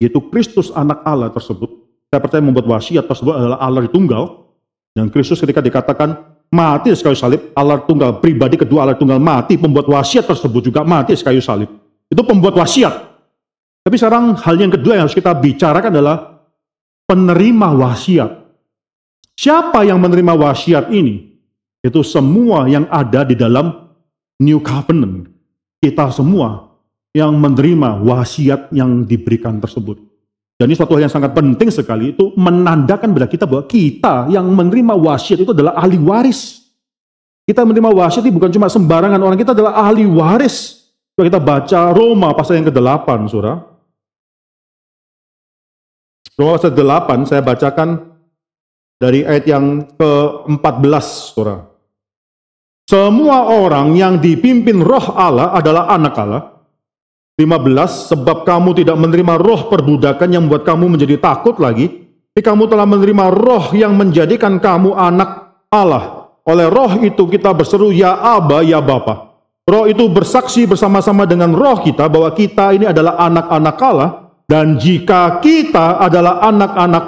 yaitu 0.00 0.22
Kristus 0.30 0.70
anak 0.72 1.02
Allah 1.02 1.28
tersebut, 1.34 1.68
saya 2.08 2.20
percaya 2.24 2.40
membuat 2.40 2.64
wasiat 2.64 3.04
tersebut 3.04 3.34
adalah 3.36 3.58
Allah 3.60 3.84
tunggal. 3.90 4.48
Dan 4.96 5.12
Kristus 5.12 5.38
ketika 5.38 5.60
dikatakan 5.60 6.16
mati 6.48 6.90
sekali 6.96 7.14
salib, 7.14 7.52
Allah 7.52 7.84
tunggal 7.84 8.18
pribadi 8.18 8.56
kedua 8.56 8.88
Allah 8.88 8.96
tunggal 8.96 9.20
mati, 9.20 9.60
pembuat 9.60 9.84
wasiat 9.86 10.24
tersebut 10.24 10.72
juga 10.72 10.80
mati 10.82 11.12
sekali 11.14 11.38
salib. 11.44 11.68
Itu 12.08 12.24
pembuat 12.24 12.56
wasiat. 12.56 13.07
Tapi 13.88 13.96
sekarang 13.96 14.36
hal 14.36 14.60
yang 14.60 14.68
kedua 14.68 15.00
yang 15.00 15.08
harus 15.08 15.16
kita 15.16 15.32
bicarakan 15.32 15.88
adalah 15.88 16.44
penerima 17.08 17.72
wasiat. 17.72 18.28
Siapa 19.32 19.80
yang 19.88 19.96
menerima 19.96 20.36
wasiat 20.36 20.92
ini? 20.92 21.40
Itu 21.80 22.04
semua 22.04 22.68
yang 22.68 22.84
ada 22.92 23.24
di 23.24 23.32
dalam 23.32 23.88
New 24.44 24.60
Covenant. 24.60 25.32
Kita 25.80 26.12
semua 26.12 26.68
yang 27.16 27.32
menerima 27.40 28.04
wasiat 28.04 28.68
yang 28.76 29.08
diberikan 29.08 29.56
tersebut. 29.56 29.96
Dan 30.60 30.68
ini 30.68 30.76
suatu 30.76 30.92
hal 30.92 31.08
yang 31.08 31.14
sangat 31.16 31.32
penting 31.32 31.72
sekali 31.72 32.12
itu 32.12 32.36
menandakan 32.36 33.16
pada 33.16 33.24
kita 33.24 33.48
bahwa 33.48 33.64
kita 33.64 34.28
yang 34.28 34.52
menerima 34.52 35.00
wasiat 35.00 35.48
itu 35.48 35.56
adalah 35.56 35.80
ahli 35.80 35.96
waris. 35.96 36.60
Kita 37.48 37.64
menerima 37.64 37.88
wasiat 37.88 38.20
ini 38.20 38.36
bukan 38.36 38.52
cuma 38.52 38.68
sembarangan 38.68 39.16
orang, 39.16 39.40
kita 39.40 39.56
adalah 39.56 39.80
ahli 39.80 40.04
waris. 40.04 40.76
Kita 41.16 41.40
baca 41.40 41.96
Roma 41.96 42.36
pasal 42.36 42.60
yang 42.60 42.68
ke-8, 42.68 43.32
Saudara. 43.32 43.67
Roma 46.38 46.54
pasal 46.54 46.70
8 46.70 47.26
saya 47.26 47.42
bacakan 47.42 48.14
dari 49.02 49.26
ayat 49.26 49.44
yang 49.50 49.90
ke-14, 49.98 51.06
Saudara. 51.34 51.66
Semua 52.86 53.50
orang 53.50 53.98
yang 53.98 54.22
dipimpin 54.22 54.78
roh 54.78 55.18
Allah 55.18 55.50
adalah 55.50 55.90
anak 55.90 56.14
Allah. 56.14 56.42
15, 57.42 58.14
sebab 58.14 58.46
kamu 58.46 58.70
tidak 58.82 58.96
menerima 58.98 59.34
roh 59.34 59.66
perbudakan 59.66 60.30
yang 60.30 60.46
membuat 60.46 60.62
kamu 60.62 60.94
menjadi 60.94 61.18
takut 61.18 61.58
lagi, 61.58 62.06
tapi 62.30 62.42
kamu 62.42 62.70
telah 62.70 62.86
menerima 62.86 63.34
roh 63.34 63.74
yang 63.74 63.98
menjadikan 63.98 64.62
kamu 64.62 64.94
anak 64.94 65.58
Allah. 65.74 66.34
Oleh 66.46 66.70
roh 66.70 67.02
itu 67.02 67.26
kita 67.26 67.50
berseru, 67.50 67.90
ya 67.90 68.14
Aba, 68.14 68.62
ya 68.62 68.78
Bapa. 68.78 69.42
Roh 69.66 69.90
itu 69.90 70.06
bersaksi 70.06 70.70
bersama-sama 70.70 71.26
dengan 71.26 71.50
roh 71.50 71.82
kita 71.82 72.06
bahwa 72.06 72.30
kita 72.30 72.72
ini 72.78 72.86
adalah 72.86 73.18
anak-anak 73.26 73.76
Allah, 73.82 74.10
dan 74.48 74.80
jika 74.80 75.44
kita 75.44 76.00
adalah 76.00 76.40
anak-anak, 76.48 77.04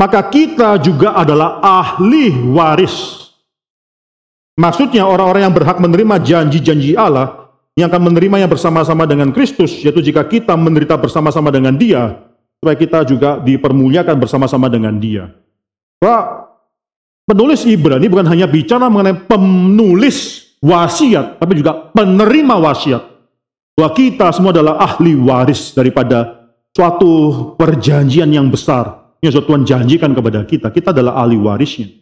maka 0.00 0.20
kita 0.32 0.80
juga 0.80 1.12
adalah 1.12 1.60
ahli 1.60 2.32
waris. 2.56 3.28
Maksudnya 4.56 5.04
orang-orang 5.04 5.44
yang 5.44 5.52
berhak 5.52 5.76
menerima 5.76 6.16
janji-janji 6.24 6.96
Allah 6.96 7.52
yang 7.76 7.92
akan 7.92 8.08
menerimanya 8.08 8.48
bersama-sama 8.48 9.04
dengan 9.04 9.28
Kristus, 9.28 9.76
yaitu 9.84 10.00
jika 10.00 10.24
kita 10.24 10.56
menderita 10.56 10.96
bersama-sama 10.96 11.52
dengan 11.52 11.76
Dia, 11.76 12.16
supaya 12.56 12.76
kita 12.80 13.04
juga 13.04 13.36
dipermuliakan 13.44 14.16
bersama-sama 14.16 14.72
dengan 14.72 14.96
Dia. 14.96 15.28
Pak, 16.00 16.24
penulis 17.28 17.68
Ibrani 17.68 18.08
bukan 18.08 18.24
hanya 18.24 18.48
bicara 18.48 18.88
mengenai 18.88 19.20
penulis 19.28 20.48
wasiat, 20.64 21.36
tapi 21.36 21.60
juga 21.60 21.92
penerima 21.92 22.56
wasiat. 22.56 23.04
Bahwa 23.76 23.90
kita 23.92 24.32
semua 24.32 24.56
adalah 24.56 24.80
ahli 24.80 25.12
waris 25.16 25.76
daripada 25.76 26.39
suatu 26.74 27.12
perjanjian 27.58 28.30
yang 28.30 28.48
besar 28.48 29.16
yang 29.20 29.36
Tuhan 29.36 29.62
janjikan 29.68 30.16
kepada 30.16 30.40
kita. 30.48 30.72
Kita 30.72 30.96
adalah 30.96 31.20
ahli 31.20 31.36
warisnya. 31.36 31.92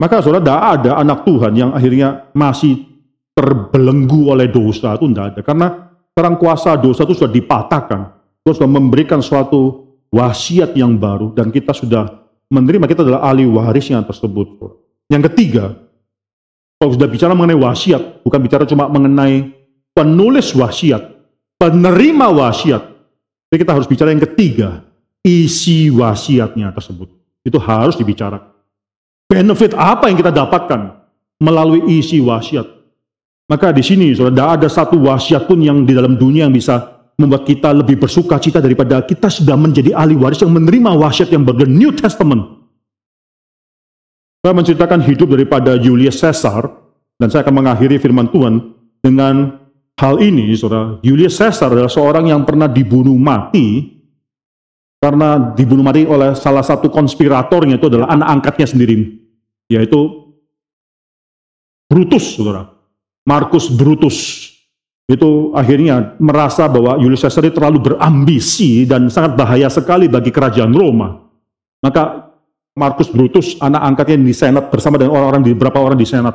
Maka 0.00 0.24
saudara, 0.24 0.42
tidak 0.42 0.62
ada 0.80 0.90
anak 0.98 1.18
Tuhan 1.28 1.52
yang 1.54 1.70
akhirnya 1.76 2.32
masih 2.32 2.88
terbelenggu 3.36 4.32
oleh 4.32 4.48
dosa 4.48 4.96
itu 4.96 5.06
tidak 5.12 5.26
ada. 5.36 5.40
Karena 5.44 5.66
sekarang 6.10 6.34
kuasa 6.40 6.74
dosa 6.80 7.04
itu 7.04 7.14
sudah 7.14 7.30
dipatahkan. 7.30 8.00
Tuhan 8.42 8.54
sudah 8.56 8.70
memberikan 8.70 9.20
suatu 9.20 9.92
wasiat 10.10 10.74
yang 10.74 10.98
baru 10.98 11.30
dan 11.36 11.54
kita 11.54 11.70
sudah 11.70 12.08
menerima 12.50 12.90
kita 12.90 13.06
adalah 13.06 13.22
ahli 13.30 13.46
warisnya 13.46 14.02
tersebut. 14.02 14.58
Yang 15.06 15.22
ketiga, 15.30 15.78
kalau 16.80 16.96
sudah 16.96 17.06
bicara 17.06 17.36
mengenai 17.36 17.60
wasiat, 17.60 18.24
bukan 18.26 18.40
bicara 18.42 18.64
cuma 18.66 18.90
mengenai 18.90 19.52
penulis 19.94 20.50
wasiat, 20.56 21.12
penerima 21.60 22.26
wasiat. 22.34 22.89
Tapi 23.50 23.66
kita 23.66 23.74
harus 23.74 23.90
bicara 23.90 24.14
yang 24.14 24.22
ketiga, 24.22 24.86
isi 25.26 25.90
wasiatnya 25.90 26.70
tersebut. 26.70 27.10
Itu 27.42 27.58
harus 27.58 27.98
dibicarakan. 27.98 28.54
Benefit 29.26 29.74
apa 29.74 30.06
yang 30.06 30.22
kita 30.22 30.30
dapatkan 30.30 31.02
melalui 31.42 31.98
isi 31.98 32.22
wasiat? 32.22 32.62
Maka 33.50 33.74
di 33.74 33.82
sini 33.82 34.14
saudara, 34.14 34.30
tidak 34.30 34.50
ada 34.54 34.68
satu 34.70 34.96
wasiat 35.02 35.50
pun 35.50 35.58
yang 35.58 35.82
di 35.82 35.90
dalam 35.90 36.14
dunia 36.14 36.46
yang 36.46 36.54
bisa 36.54 37.02
membuat 37.18 37.42
kita 37.42 37.74
lebih 37.74 37.98
bersuka 37.98 38.38
cita 38.38 38.62
daripada 38.62 39.02
kita 39.02 39.26
sudah 39.26 39.58
menjadi 39.58 39.98
ahli 39.98 40.14
waris 40.14 40.38
yang 40.38 40.54
menerima 40.54 40.94
wasiat 40.94 41.34
yang 41.34 41.42
ber 41.42 41.58
New 41.66 41.90
Testament. 41.98 42.62
Saya 44.40 44.54
menceritakan 44.54 45.02
hidup 45.04 45.34
daripada 45.34 45.76
Julius 45.76 46.22
Caesar. 46.22 46.70
Dan 47.20 47.28
saya 47.28 47.44
akan 47.44 47.60
mengakhiri 47.60 48.00
firman 48.00 48.32
Tuhan 48.32 48.72
dengan 49.04 49.59
hal 50.00 50.16
ini, 50.24 50.56
saudara. 50.56 50.96
Julius 51.04 51.36
Caesar 51.36 51.68
adalah 51.68 51.92
seorang 51.92 52.32
yang 52.32 52.42
pernah 52.48 52.64
dibunuh 52.64 53.14
mati 53.20 54.00
karena 54.96 55.52
dibunuh 55.52 55.84
mati 55.84 56.08
oleh 56.08 56.32
salah 56.32 56.64
satu 56.64 56.88
konspiratornya 56.88 57.76
itu 57.76 57.86
adalah 57.92 58.08
anak 58.08 58.28
angkatnya 58.40 58.66
sendiri, 58.72 58.96
yaitu 59.68 60.32
Brutus, 61.90 62.38
saudara. 62.38 62.72
Marcus 63.26 63.68
Brutus 63.68 64.48
itu 65.10 65.50
akhirnya 65.52 66.14
merasa 66.22 66.70
bahwa 66.70 66.96
Julius 66.96 67.20
Caesar 67.26 67.44
itu 67.44 67.58
terlalu 67.58 67.92
berambisi 67.92 68.86
dan 68.86 69.10
sangat 69.10 69.34
bahaya 69.34 69.66
sekali 69.66 70.06
bagi 70.06 70.30
kerajaan 70.30 70.70
Roma. 70.70 71.18
Maka 71.82 72.30
Marcus 72.78 73.10
Brutus, 73.10 73.58
anak 73.58 73.82
angkatnya 73.82 74.22
di 74.22 74.32
Senat 74.32 74.70
bersama 74.70 74.96
dengan 74.96 75.18
orang-orang 75.18 75.42
di 75.42 75.50
beberapa 75.52 75.82
orang 75.82 75.98
di 75.98 76.06
Senat, 76.06 76.32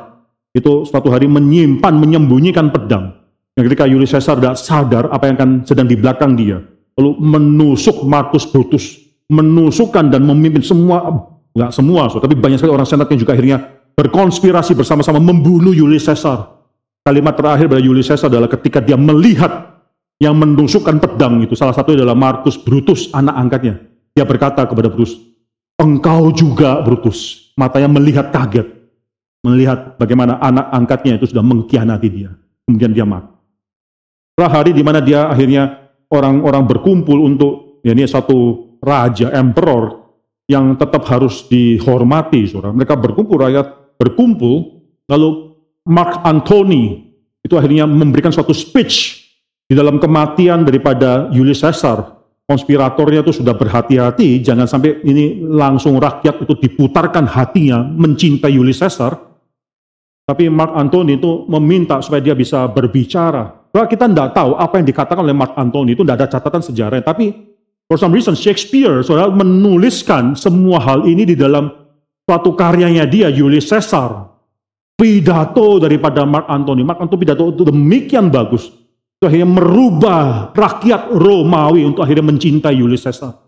itu 0.52 0.84
suatu 0.84 1.08
hari 1.08 1.24
menyimpan, 1.24 1.96
menyembunyikan 1.96 2.68
pedang. 2.68 3.25
Ketika 3.56 3.88
Julius 3.88 4.12
Caesar 4.12 4.36
tidak 4.36 4.60
sadar 4.60 5.04
apa 5.08 5.24
yang 5.32 5.36
akan 5.40 5.50
sedang 5.64 5.88
di 5.88 5.96
belakang 5.96 6.36
dia, 6.36 6.60
lalu 6.92 7.16
menusuk 7.16 8.04
Marcus 8.04 8.44
Brutus, 8.44 9.00
menusukkan 9.32 10.12
dan 10.12 10.28
memimpin 10.28 10.60
semua, 10.60 11.08
nggak 11.56 11.72
semua, 11.72 12.12
so, 12.12 12.20
tapi 12.20 12.36
banyak 12.36 12.60
sekali 12.60 12.76
orang 12.76 12.84
senat 12.84 13.08
yang 13.08 13.16
juga 13.16 13.32
akhirnya 13.32 13.58
berkonspirasi 13.96 14.76
bersama-sama 14.76 15.16
membunuh 15.16 15.72
Julius 15.72 16.04
Caesar. 16.04 16.52
Kalimat 17.00 17.32
terakhir 17.32 17.72
pada 17.72 17.80
Julius 17.80 18.12
Caesar 18.12 18.28
adalah 18.28 18.52
ketika 18.52 18.84
dia 18.84 19.00
melihat 19.00 19.80
yang 20.20 20.36
menusukkan 20.36 21.00
pedang 21.00 21.40
itu, 21.40 21.56
salah 21.56 21.72
satu 21.72 21.96
adalah 21.96 22.12
Marcus 22.12 22.60
Brutus, 22.60 23.08
anak 23.16 23.40
angkatnya. 23.40 23.80
Dia 24.12 24.28
berkata 24.28 24.68
kepada 24.68 24.92
Brutus, 24.92 25.16
engkau 25.80 26.28
juga 26.32 26.84
Brutus. 26.84 27.48
Matanya 27.56 27.88
melihat 27.88 28.28
kaget 28.36 28.76
melihat 29.46 29.94
bagaimana 29.94 30.42
anak 30.42 30.66
angkatnya 30.74 31.22
itu 31.22 31.30
sudah 31.30 31.46
mengkhianati 31.46 32.08
dia. 32.10 32.34
Kemudian 32.66 32.90
dia 32.90 33.06
mati. 33.06 33.35
Setelah 34.36 34.52
hari 34.52 34.76
di 34.76 34.84
mana 34.84 35.00
dia 35.00 35.32
akhirnya 35.32 35.88
orang-orang 36.12 36.68
berkumpul 36.68 37.24
untuk, 37.24 37.80
ya 37.80 37.96
ini 37.96 38.04
satu 38.04 38.68
raja, 38.84 39.32
emperor, 39.32 40.04
yang 40.44 40.76
tetap 40.76 41.08
harus 41.08 41.48
dihormati, 41.48 42.44
saudara. 42.44 42.76
Mereka 42.76 43.00
berkumpul, 43.00 43.48
rakyat 43.48 43.96
berkumpul, 43.96 44.84
lalu 45.08 45.56
Mark 45.88 46.20
Antony 46.20 47.16
itu 47.40 47.56
akhirnya 47.56 47.88
memberikan 47.88 48.28
suatu 48.28 48.52
speech 48.52 49.24
di 49.64 49.72
dalam 49.72 49.96
kematian 49.96 50.68
daripada 50.68 51.32
Julius 51.32 51.64
Caesar. 51.64 52.20
Konspiratornya 52.44 53.24
itu 53.24 53.40
sudah 53.40 53.56
berhati-hati, 53.56 54.44
jangan 54.44 54.68
sampai 54.68 55.00
ini 55.00 55.40
langsung 55.48 55.96
rakyat 55.96 56.44
itu 56.44 56.60
diputarkan 56.60 57.24
hatinya 57.24 57.80
mencintai 57.80 58.52
Julius 58.52 58.84
Caesar, 58.84 59.16
tapi 60.28 60.52
Mark 60.52 60.76
Antony 60.76 61.16
itu 61.16 61.48
meminta 61.48 62.04
supaya 62.04 62.20
dia 62.20 62.36
bisa 62.36 62.68
berbicara. 62.68 63.55
Kita 63.84 64.08
tidak 64.08 64.32
tahu 64.32 64.56
apa 64.56 64.80
yang 64.80 64.88
dikatakan 64.88 65.20
oleh 65.20 65.36
Mark 65.36 65.52
Antony 65.60 65.92
itu 65.92 66.00
tidak 66.00 66.24
ada 66.24 66.28
catatan 66.32 66.64
sejarah. 66.64 67.04
Tapi 67.04 67.36
for 67.84 68.00
some 68.00 68.16
reason 68.16 68.32
Shakespeare 68.32 69.04
saudara 69.04 69.28
menuliskan 69.28 70.32
semua 70.32 70.80
hal 70.80 71.04
ini 71.04 71.28
di 71.28 71.36
dalam 71.36 71.68
suatu 72.24 72.56
karyanya 72.56 73.04
dia, 73.04 73.28
Julius 73.28 73.68
Caesar. 73.68 74.32
Pidato 74.96 75.76
daripada 75.76 76.24
Mark 76.24 76.48
Antony. 76.48 76.80
Mark 76.80 77.04
Antony 77.04 77.20
pidato 77.20 77.52
itu 77.52 77.68
demikian 77.68 78.32
bagus. 78.32 78.72
Itu 79.20 79.28
akhirnya 79.28 79.48
merubah 79.48 80.56
rakyat 80.56 81.12
Romawi 81.12 81.84
untuk 81.84 82.00
akhirnya 82.00 82.32
mencintai 82.32 82.80
Julius 82.80 83.04
Caesar. 83.04 83.46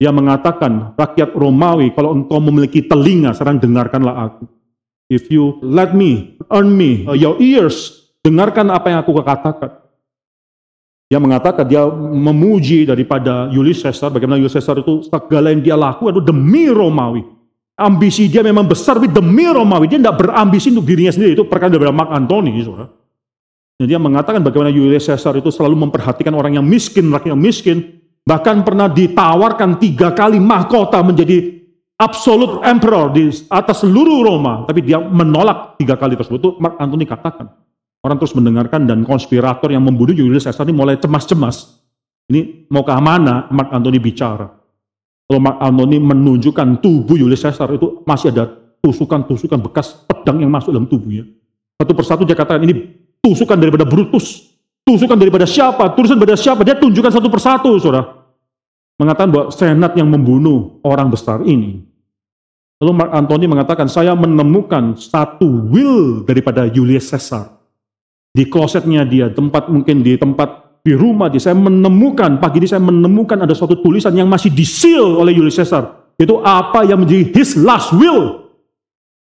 Dia 0.00 0.16
mengatakan, 0.16 0.96
rakyat 0.96 1.36
Romawi, 1.36 1.92
kalau 1.92 2.16
engkau 2.16 2.40
memiliki 2.40 2.80
telinga, 2.88 3.36
sekarang 3.36 3.60
dengarkanlah 3.60 4.32
aku. 4.32 4.48
If 5.12 5.28
you 5.28 5.60
let 5.60 5.92
me, 5.92 6.40
earn 6.48 6.72
me, 6.72 7.04
uh, 7.04 7.12
your 7.12 7.36
ears, 7.36 7.99
dengarkan 8.24 8.66
apa 8.72 8.86
yang 8.92 8.98
aku 9.00 9.12
katakan. 9.20 9.80
Dia 11.10 11.18
mengatakan, 11.18 11.66
dia 11.66 11.82
memuji 11.90 12.86
daripada 12.86 13.50
Julius 13.50 13.82
Caesar, 13.82 14.14
bagaimana 14.14 14.38
Julius 14.38 14.54
Caesar 14.54 14.78
itu 14.78 15.02
segala 15.10 15.50
yang 15.50 15.58
dia 15.58 15.74
lakukan 15.74 16.14
itu 16.14 16.22
demi 16.22 16.70
Romawi. 16.70 17.26
Ambisi 17.74 18.30
dia 18.30 18.46
memang 18.46 18.68
besar, 18.68 19.00
tapi 19.00 19.10
demi 19.10 19.42
Romawi. 19.42 19.90
Dia 19.90 19.98
tidak 19.98 20.22
berambisi 20.22 20.70
untuk 20.70 20.86
dirinya 20.86 21.10
sendiri. 21.10 21.34
Itu 21.34 21.50
perkara 21.50 21.72
dari 21.72 21.82
Mark 21.90 22.14
Antony. 22.14 22.54
Saudara. 22.62 22.86
Dan 23.80 23.88
dia 23.88 23.96
mengatakan 23.96 24.44
bagaimana 24.44 24.70
Julius 24.70 25.08
Caesar 25.08 25.34
itu 25.34 25.48
selalu 25.50 25.88
memperhatikan 25.88 26.30
orang 26.36 26.60
yang 26.60 26.66
miskin, 26.68 27.10
rakyat 27.10 27.32
yang 27.34 27.40
miskin. 27.40 27.76
Bahkan 28.22 28.62
pernah 28.62 28.86
ditawarkan 28.86 29.80
tiga 29.80 30.12
kali 30.12 30.36
mahkota 30.38 31.00
menjadi 31.00 31.58
absolute 31.96 32.60
emperor 32.68 33.10
di 33.16 33.32
atas 33.48 33.82
seluruh 33.82 34.28
Roma, 34.28 34.68
tapi 34.68 34.84
dia 34.84 35.00
menolak 35.00 35.80
tiga 35.80 35.96
kali 35.96 36.14
tersebut. 36.14 36.38
Itu 36.38 36.50
Mark 36.60 36.76
Antony 36.78 37.08
katakan. 37.08 37.50
Orang 38.00 38.16
terus 38.16 38.32
mendengarkan 38.32 38.88
dan 38.88 39.04
konspirator 39.04 39.68
yang 39.68 39.84
membunuh 39.84 40.16
Julius 40.16 40.48
Caesar 40.48 40.64
ini 40.64 40.72
mulai 40.72 40.96
cemas-cemas. 40.96 41.84
Ini 42.32 42.70
mau 42.72 42.80
ke 42.80 42.92
mana 42.96 43.50
Mark 43.52 43.74
Antony 43.76 44.00
bicara. 44.00 44.48
Kalau 45.28 45.40
Mark 45.40 45.60
Antony 45.60 46.00
menunjukkan 46.00 46.80
tubuh 46.80 47.20
Julius 47.20 47.44
Caesar 47.44 47.68
itu 47.76 48.00
masih 48.08 48.32
ada 48.32 48.48
tusukan-tusukan 48.80 49.60
bekas 49.60 49.92
pedang 50.08 50.40
yang 50.40 50.48
masuk 50.48 50.72
dalam 50.72 50.88
tubuhnya. 50.88 51.28
Satu 51.76 51.92
persatu 51.92 52.22
dia 52.24 52.32
katakan 52.32 52.64
ini 52.64 52.96
tusukan 53.20 53.60
daripada 53.60 53.84
Brutus. 53.84 54.48
Tusukan 54.80 55.20
daripada 55.20 55.44
siapa? 55.44 55.92
Tusukan 55.92 56.16
daripada 56.16 56.40
siapa? 56.40 56.64
Dia 56.64 56.80
tunjukkan 56.80 57.12
satu 57.12 57.28
persatu, 57.28 57.76
saudara. 57.76 58.16
Mengatakan 58.96 59.28
bahwa 59.28 59.46
senat 59.52 59.92
yang 59.92 60.08
membunuh 60.08 60.80
orang 60.84 61.12
besar 61.12 61.44
ini 61.44 61.90
Lalu 62.80 62.92
Mark 62.96 63.12
Antony 63.12 63.44
mengatakan, 63.44 63.92
saya 63.92 64.16
menemukan 64.16 64.96
satu 64.96 65.68
will 65.68 66.24
daripada 66.24 66.64
Julius 66.64 67.12
Caesar. 67.12 67.59
Di 68.30 68.46
klosetnya 68.46 69.02
dia, 69.02 69.26
tempat 69.26 69.66
mungkin 69.66 70.06
di 70.06 70.14
tempat 70.14 70.80
di 70.86 70.94
rumah 70.94 71.26
dia, 71.26 71.42
saya 71.42 71.58
menemukan, 71.58 72.38
pagi 72.38 72.62
ini 72.62 72.68
saya 72.70 72.78
menemukan 72.78 73.42
ada 73.42 73.52
suatu 73.52 73.82
tulisan 73.82 74.14
yang 74.14 74.30
masih 74.30 74.54
disil 74.54 75.18
oleh 75.18 75.34
Julius 75.34 75.58
Caesar. 75.58 76.14
Itu 76.14 76.38
apa 76.44 76.86
yang 76.86 77.02
menjadi 77.02 77.32
his 77.34 77.58
last 77.58 77.90
will. 77.90 78.46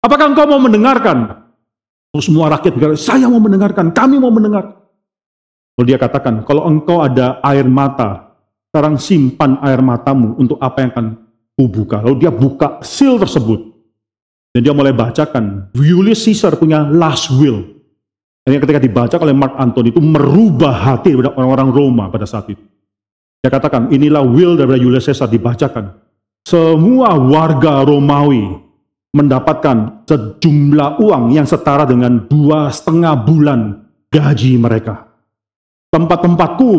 Apakah 0.03 0.33
engkau 0.33 0.45
mau 0.49 0.59
mendengarkan? 0.59 1.47
Lalu 2.11 2.23
semua 2.23 2.51
rakyat 2.51 2.71
berkata, 2.75 2.99
saya 2.99 3.31
mau 3.31 3.39
mendengarkan, 3.39 3.95
kami 3.95 4.19
mau 4.19 4.33
mendengar. 4.33 4.75
Lalu 5.77 5.85
dia 5.93 5.99
katakan, 6.01 6.41
kalau 6.43 6.65
engkau 6.65 7.05
ada 7.05 7.37
air 7.45 7.69
mata, 7.69 8.33
sekarang 8.73 8.97
simpan 8.97 9.61
air 9.63 9.79
matamu 9.79 10.35
untuk 10.35 10.57
apa 10.59 10.83
yang 10.83 10.89
akan 10.91 11.07
buka. 11.55 12.01
Lalu 12.03 12.27
dia 12.27 12.31
buka 12.33 12.81
seal 12.83 13.15
tersebut. 13.21 13.71
Dan 14.51 14.65
dia 14.65 14.73
mulai 14.73 14.91
bacakan, 14.91 15.69
Julius 15.77 16.25
Caesar 16.25 16.57
punya 16.57 16.81
last 16.81 17.29
will. 17.37 17.76
Dan 18.47 18.63
ketika 18.63 18.79
dibaca 18.79 19.15
oleh 19.19 19.35
Mark 19.35 19.59
Antony 19.59 19.91
itu 19.91 19.99
merubah 19.99 20.71
hati 20.71 21.11
daripada 21.11 21.35
orang-orang 21.35 21.67
Roma 21.75 22.07
pada 22.07 22.23
saat 22.23 22.47
itu. 22.47 22.63
Dia 23.43 23.51
katakan, 23.51 23.91
inilah 23.91 24.23
will 24.23 24.55
daripada 24.55 24.79
Julius 24.79 25.03
Caesar 25.03 25.27
dibacakan. 25.27 25.91
Semua 26.47 27.19
warga 27.19 27.83
Romawi 27.83 28.55
mendapatkan 29.11 30.07
sejumlah 30.07 31.03
uang 31.03 31.35
yang 31.35 31.43
setara 31.43 31.83
dengan 31.83 32.23
dua 32.23 32.71
setengah 32.71 33.19
bulan 33.19 33.83
gaji 34.07 34.55
mereka. 34.55 35.11
Tempat-tempatku, 35.91 36.71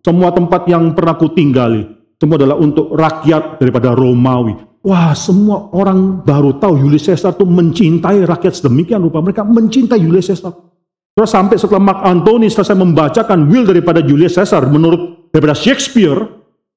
semua 0.00 0.32
tempat 0.32 0.64
yang 0.72 0.96
pernah 0.96 1.20
ku 1.20 1.36
tinggali, 1.36 1.84
semua 2.16 2.40
adalah 2.40 2.56
untuk 2.56 2.96
rakyat 2.96 3.60
daripada 3.60 3.92
Romawi. 3.92 4.56
Wah, 4.80 5.12
semua 5.12 5.68
orang 5.76 6.24
baru 6.24 6.56
tahu 6.56 6.80
Julius 6.80 7.12
Caesar 7.12 7.36
itu 7.36 7.44
mencintai 7.44 8.24
rakyat 8.24 8.56
sedemikian 8.56 9.04
rupa. 9.04 9.20
Mereka 9.20 9.44
mencintai 9.44 10.00
Julius 10.00 10.32
Caesar. 10.32 10.69
Terus 11.14 11.30
sampai 11.30 11.58
setelah 11.58 11.82
Mark 11.82 12.00
Antony 12.06 12.46
selesai 12.46 12.78
membacakan 12.78 13.50
will 13.50 13.66
daripada 13.66 14.00
Julius 14.00 14.38
Caesar 14.38 14.64
menurut 14.70 15.30
daripada 15.34 15.58
Shakespeare, 15.58 16.16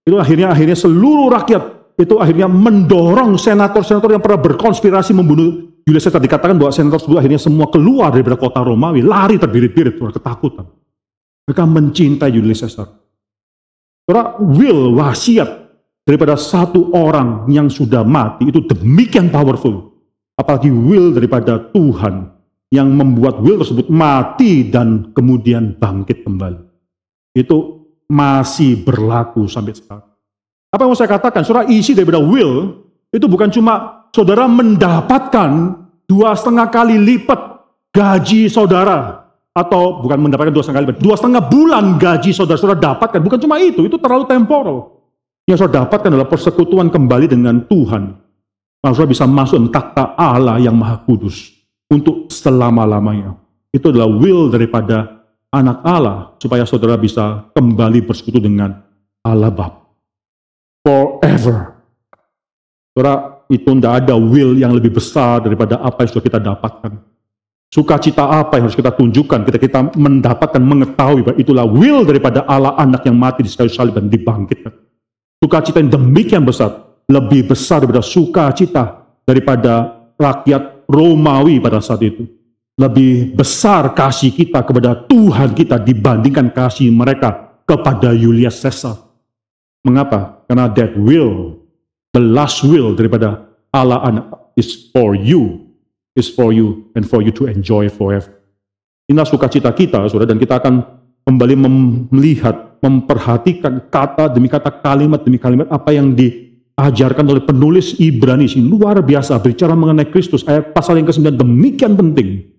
itu 0.03 0.17
akhirnya 0.19 0.51
akhirnya 0.51 0.75
seluruh 0.75 1.31
rakyat 1.31 1.95
itu 1.95 2.17
akhirnya 2.17 2.49
mendorong 2.49 3.38
senator-senator 3.38 4.09
yang 4.17 4.23
pernah 4.23 4.41
berkonspirasi 4.41 5.13
membunuh 5.13 5.77
Julius 5.86 6.09
Caesar. 6.09 6.19
Dikatakan 6.19 6.57
bahwa 6.57 6.73
senator 6.73 6.97
tersebut 6.97 7.17
akhirnya 7.21 7.39
semua 7.39 7.69
keluar 7.69 8.09
daripada 8.09 8.36
kota 8.36 8.65
Romawi, 8.65 9.05
lari 9.05 9.38
terbirit-birit, 9.38 10.01
ketakutan. 10.01 10.65
Mereka 11.45 11.63
mencintai 11.69 12.31
Julius 12.34 12.65
Caesar. 12.65 12.89
Saudara, 14.03 14.36
will, 14.41 14.97
wasiat 14.99 15.47
daripada 16.03 16.36
satu 16.36 16.91
orang 16.91 17.47
yang 17.47 17.71
sudah 17.71 18.03
mati 18.03 18.51
itu 18.51 18.59
demikian 18.67 19.31
powerful. 19.31 19.95
Apalagi 20.36 20.73
will 20.73 21.13
daripada 21.13 21.69
Tuhan 21.71 22.32
yang 22.74 22.89
membuat 22.89 23.38
will 23.38 23.61
tersebut 23.61 23.86
mati 23.93 24.65
dan 24.65 25.13
kemudian 25.13 25.78
bangkit 25.78 26.26
kembali. 26.26 26.57
Itu 27.38 27.86
masih 28.09 28.82
berlaku 28.82 29.45
sampai 29.45 29.78
sekarang. 29.78 30.09
Apa 30.74 30.82
yang 30.82 30.89
mau 30.89 30.97
saya 30.97 31.13
katakan? 31.13 31.45
Saudara, 31.45 31.69
isi 31.69 31.93
daripada 31.93 32.17
will 32.17 32.82
itu 33.13 33.30
bukan 33.30 33.53
cuma 33.53 34.09
saudara 34.09 34.49
mendapatkan 34.49 35.78
dua 36.09 36.34
setengah 36.34 36.74
kali 36.74 36.97
lipat 36.97 37.61
gaji 37.93 38.49
saudara 38.49 39.30
atau 39.53 40.01
bukan 40.01 40.26
mendapatkan 40.26 40.49
dua 40.49 40.65
setengah 40.65 40.82
kali, 40.82 40.97
dua 40.97 41.13
setengah 41.13 41.45
bulan 41.45 42.01
gaji 42.01 42.34
saudara-saudara 42.34 42.82
dapatkan. 42.82 43.21
Bukan 43.21 43.38
cuma 43.38 43.61
itu, 43.61 43.86
itu 43.86 44.01
terlalu 44.01 44.26
temporal. 44.26 44.97
Yang 45.45 45.61
saudara 45.61 45.86
dapatkan 45.86 46.09
adalah 46.09 46.26
persekutuan 46.26 46.89
kembali 46.89 47.30
dengan 47.30 47.61
Tuhan. 47.69 48.17
Maka 48.82 48.93
saudara 48.97 49.13
bisa 49.13 49.30
masuk 49.30 49.69
takhta 49.69 50.17
Allah 50.17 50.57
yang 50.57 50.74
maha 50.74 50.97
kudus. 51.05 51.62
Untuk 51.91 52.29
selama-lamanya. 52.31 53.36
Itu 53.73 53.89
adalah 53.89 54.09
will 54.11 54.53
daripada 54.53 55.25
anak 55.49 55.77
Allah 55.86 56.34
supaya 56.38 56.65
saudara 56.65 56.97
bisa 56.97 57.49
kembali 57.53 58.05
bersekutu 58.05 58.41
dengan 58.41 58.81
Allah 59.25 59.49
Bapa. 59.49 59.81
Forever. 60.84 61.79
Saudara, 62.93 63.34
itu 63.49 63.65
tidak 63.65 63.93
ada 64.05 64.15
will 64.19 64.53
yang 64.57 64.75
lebih 64.75 64.93
besar 64.93 65.41
daripada 65.41 65.79
apa 65.81 66.03
yang 66.03 66.09
sudah 66.11 66.25
kita 66.25 66.39
dapatkan. 66.41 66.91
Sukacita 67.73 68.29
apa 68.29 68.61
yang 68.61 68.69
harus 68.69 68.77
kita 68.77 68.93
tunjukkan 68.93 69.49
ketika 69.49 69.61
kita 69.65 69.79
mendapatkan, 69.97 70.61
mengetahui 70.61 71.25
bahwa 71.25 71.38
itulah 71.41 71.65
will 71.65 72.05
daripada 72.05 72.45
Allah 72.45 72.77
anak 72.77 73.01
yang 73.09 73.17
mati 73.17 73.41
di 73.41 73.49
kayu 73.49 73.65
salib 73.65 73.97
dan 73.97 74.13
dibangkitkan. 74.13 74.69
Sukacita 75.41 75.81
yang 75.81 75.89
demikian 75.89 76.45
besar, 76.45 76.86
lebih 77.09 77.49
besar 77.49 77.81
daripada 77.81 78.05
sukacita 78.05 79.09
daripada 79.25 80.05
rakyat 80.21 80.72
Romawi 80.89 81.59
pada 81.59 81.79
saat 81.84 82.01
itu. 82.03 82.25
Lebih 82.73 83.38
besar 83.38 83.93
kasih 83.93 84.34
kita 84.34 84.65
kepada 84.65 84.97
Tuhan 85.05 85.53
kita 85.53 85.77
dibandingkan 85.77 86.49
kasih 86.49 86.89
mereka 86.89 87.61
kepada 87.69 88.11
Julius 88.17 88.59
Caesar. 88.65 88.97
Mengapa? 89.86 90.41
Karena 90.49 90.71
that 90.73 90.97
will, 90.97 91.61
the 92.15 92.23
last 92.23 92.65
will 92.65 92.97
daripada 92.97 93.45
Allah 93.69 94.01
anak 94.01 94.25
is 94.57 94.89
for 94.89 95.13
you 95.13 95.63
is 96.13 96.29
for 96.29 96.53
you 96.53 96.89
and 96.93 97.05
for 97.05 97.21
you 97.21 97.34
to 97.34 97.49
enjoy 97.49 97.89
forever. 97.89 98.29
Inilah 99.09 99.27
sukacita 99.27 99.73
kita, 99.73 100.07
saudara, 100.07 100.29
dan 100.29 100.39
kita 100.39 100.61
akan 100.61 100.86
kembali 101.27 101.55
melihat, 102.13 102.79
memperhatikan 102.79 103.89
kata 103.89 104.31
demi 104.31 104.47
kata, 104.47 104.69
kalimat 104.79 105.23
demi 105.23 105.39
kalimat 105.39 105.67
apa 105.71 105.91
yang 105.91 106.11
diajarkan 106.74 107.26
oleh 107.30 107.43
penulis 107.45 107.93
Ibrani 108.01 108.49
ini 108.49 108.65
luar 108.65 108.97
biasa 109.05 109.38
bicara 109.38 109.78
mengenai 109.78 110.09
Kristus. 110.09 110.41
Ayat 110.49 110.74
pasal 110.74 110.97
yang 110.97 111.07
ke-9 111.07 111.38
demikian 111.38 111.93
penting. 111.93 112.49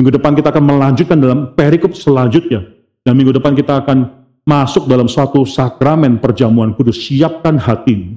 Minggu 0.00 0.10
depan 0.14 0.32
kita 0.32 0.48
akan 0.54 0.64
melanjutkan 0.64 1.18
dalam 1.20 1.52
perikop 1.52 1.92
selanjutnya. 1.92 2.64
Dan 3.04 3.18
minggu 3.18 3.36
depan 3.36 3.52
kita 3.52 3.84
akan 3.84 4.08
masuk 4.48 4.88
dalam 4.88 5.04
suatu 5.04 5.44
sakramen 5.44 6.16
perjamuan 6.16 6.72
kudus. 6.72 6.96
Siapkan 6.96 7.60
hatimu. 7.60 8.16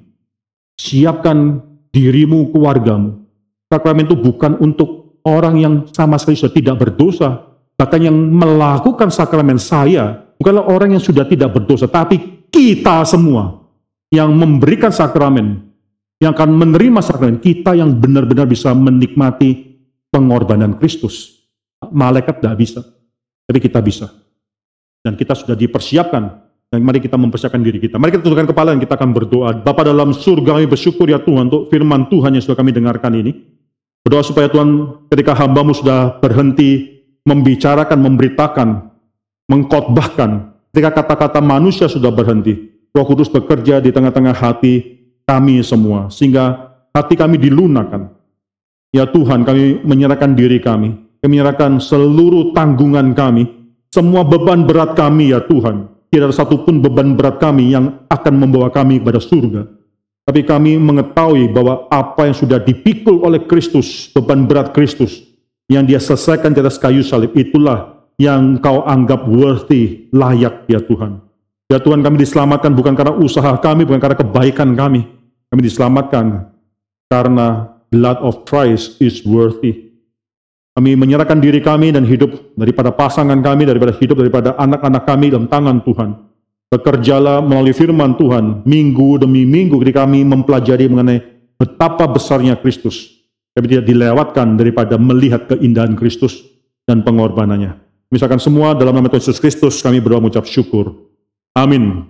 Siapkan 0.79 1.61
dirimu, 1.91 2.49
keluargamu 2.49 3.21
Sakramen 3.71 4.03
itu 4.03 4.19
bukan 4.19 4.59
untuk 4.59 5.19
orang 5.23 5.55
yang 5.55 5.73
sama 5.95 6.19
sekali 6.19 6.35
sudah 6.35 6.51
tidak 6.51 6.75
berdosa. 6.75 7.55
Bahkan 7.79 7.99
yang 8.03 8.17
melakukan 8.17 9.07
sakramen 9.07 9.55
saya 9.55 10.27
bukanlah 10.35 10.67
orang 10.67 10.99
yang 10.99 11.03
sudah 11.03 11.23
tidak 11.23 11.55
berdosa, 11.55 11.87
tapi 11.87 12.43
kita 12.51 13.07
semua 13.07 13.60
yang 14.11 14.35
memberikan 14.35 14.91
sakramen, 14.91 15.71
yang 16.19 16.35
akan 16.35 16.51
menerima 16.51 16.99
sakramen, 16.99 17.39
kita 17.39 17.73
yang 17.79 17.95
benar-benar 17.95 18.45
bisa 18.45 18.75
menikmati 18.75 19.79
pengorbanan 20.11 20.75
Kristus. 20.77 21.47
Malaikat 21.89 22.43
tidak 22.43 22.55
bisa, 22.59 22.83
tapi 23.47 23.59
kita 23.63 23.79
bisa. 23.81 24.11
Dan 25.01 25.17
kita 25.17 25.33
sudah 25.33 25.57
dipersiapkan 25.57 26.23
dan 26.69 26.79
mari 26.85 27.01
kita 27.01 27.17
mempersiapkan 27.17 27.59
diri 27.59 27.81
kita. 27.81 27.97
Mari 27.97 28.15
kita 28.15 28.23
tundukkan 28.23 28.53
kepala 28.53 28.71
dan 28.77 28.79
kita 28.79 28.95
akan 28.95 29.11
berdoa. 29.11 29.49
Bapak 29.59 29.89
dalam 29.89 30.13
surga 30.13 30.61
kami 30.61 30.69
bersyukur 30.69 31.09
ya 31.09 31.17
Tuhan 31.17 31.51
untuk 31.51 31.67
firman 31.67 32.05
Tuhan 32.07 32.37
yang 32.37 32.43
sudah 32.43 32.55
kami 32.55 32.71
dengarkan 32.71 33.11
ini. 33.17 33.33
Berdoa 34.05 34.23
supaya 34.23 34.47
Tuhan 34.47 35.01
ketika 35.11 35.35
hambamu 35.35 35.75
sudah 35.75 36.21
berhenti 36.21 37.01
membicarakan, 37.27 37.99
memberitakan, 38.01 38.69
mengkotbahkan, 39.51 40.53
ketika 40.71 41.03
kata-kata 41.03 41.43
manusia 41.43 41.91
sudah 41.91 42.09
berhenti, 42.09 42.70
Roh 42.91 43.05
Kudus 43.07 43.31
bekerja 43.31 43.79
di 43.79 43.95
tengah-tengah 43.95 44.35
hati 44.35 44.99
kami 45.23 45.63
semua, 45.63 46.11
sehingga 46.11 46.75
hati 46.91 47.15
kami 47.15 47.39
dilunakkan. 47.39 48.11
Ya 48.91 49.07
Tuhan, 49.07 49.47
kami 49.47 49.79
menyerahkan 49.87 50.35
diri 50.35 50.59
kami, 50.59 50.91
kami 51.23 51.39
menyerahkan 51.39 51.79
seluruh 51.79 52.51
tanggungan 52.51 53.15
kami, 53.15 53.47
semua 53.95 54.27
beban 54.27 54.67
berat 54.67 54.99
kami 54.99 55.31
ya 55.31 55.39
Tuhan. 55.39 55.87
Tidak 56.11 56.27
ada 56.27 56.35
satupun 56.35 56.83
beban 56.83 57.15
berat 57.15 57.39
kami 57.39 57.71
yang 57.71 58.03
akan 58.11 58.33
membawa 58.35 58.67
kami 58.67 58.99
kepada 58.99 59.23
surga. 59.23 59.63
Tapi 60.27 60.43
kami 60.43 60.75
mengetahui 60.75 61.47
bahwa 61.55 61.87
apa 61.87 62.27
yang 62.27 62.35
sudah 62.35 62.59
dipikul 62.59 63.23
oleh 63.23 63.47
Kristus, 63.47 64.11
beban 64.11 64.43
berat 64.43 64.75
Kristus, 64.75 65.23
yang 65.71 65.87
dia 65.87 66.03
selesaikan 66.03 66.51
di 66.51 66.59
atas 66.59 66.75
kayu 66.75 66.99
salib, 66.99 67.31
itulah 67.31 68.03
yang 68.19 68.59
kau 68.59 68.83
anggap 68.83 69.23
worthy, 69.23 70.11
layak 70.11 70.67
ya 70.67 70.83
Tuhan. 70.83 71.30
Ya 71.71 71.79
Tuhan 71.79 72.03
kami 72.03 72.19
diselamatkan 72.19 72.75
bukan 72.75 72.99
karena 72.99 73.15
usaha 73.15 73.55
kami, 73.55 73.87
bukan 73.87 74.03
karena 74.03 74.19
kebaikan 74.19 74.75
kami. 74.75 75.07
Kami 75.47 75.61
diselamatkan 75.63 76.51
karena 77.07 77.71
blood 77.87 78.19
of 78.19 78.43
Christ 78.43 78.99
is 78.99 79.23
worthy. 79.23 79.95
Kami 80.75 80.99
menyerahkan 80.99 81.39
diri 81.39 81.63
kami 81.63 81.95
dan 81.95 82.03
hidup 82.03 82.35
daripada 82.59 82.91
pasangan 82.91 83.39
kami, 83.39 83.63
daripada 83.63 83.95
hidup 83.95 84.19
daripada 84.19 84.55
anak-anak 84.59 85.03
kami 85.07 85.31
dalam 85.31 85.47
tangan 85.47 85.79
Tuhan. 85.83 86.09
Bekerjalah 86.71 87.43
melalui 87.43 87.75
firman 87.75 88.19
Tuhan 88.19 88.67
minggu 88.67 89.23
demi 89.23 89.47
minggu 89.47 89.79
ketika 89.83 90.03
kami 90.07 90.27
mempelajari 90.27 90.91
mengenai 90.91 91.19
betapa 91.55 92.03
besarnya 92.07 92.59
Kristus. 92.59 93.15
Kami 93.55 93.67
tidak 93.67 93.87
dilewatkan 93.87 94.59
daripada 94.59 94.95
melihat 94.99 95.47
keindahan 95.51 95.95
Kristus 95.95 96.39
dan 96.87 97.03
pengorbanannya. 97.03 97.75
Misalkan 98.11 98.39
semua 98.39 98.75
dalam 98.75 98.95
nama 98.95 99.11
Yesus 99.11 99.39
Kristus 99.39 99.79
kami 99.79 99.99
berdoa 99.99 100.23
mengucap 100.23 100.47
syukur. 100.47 101.10
Amin. 101.55 102.07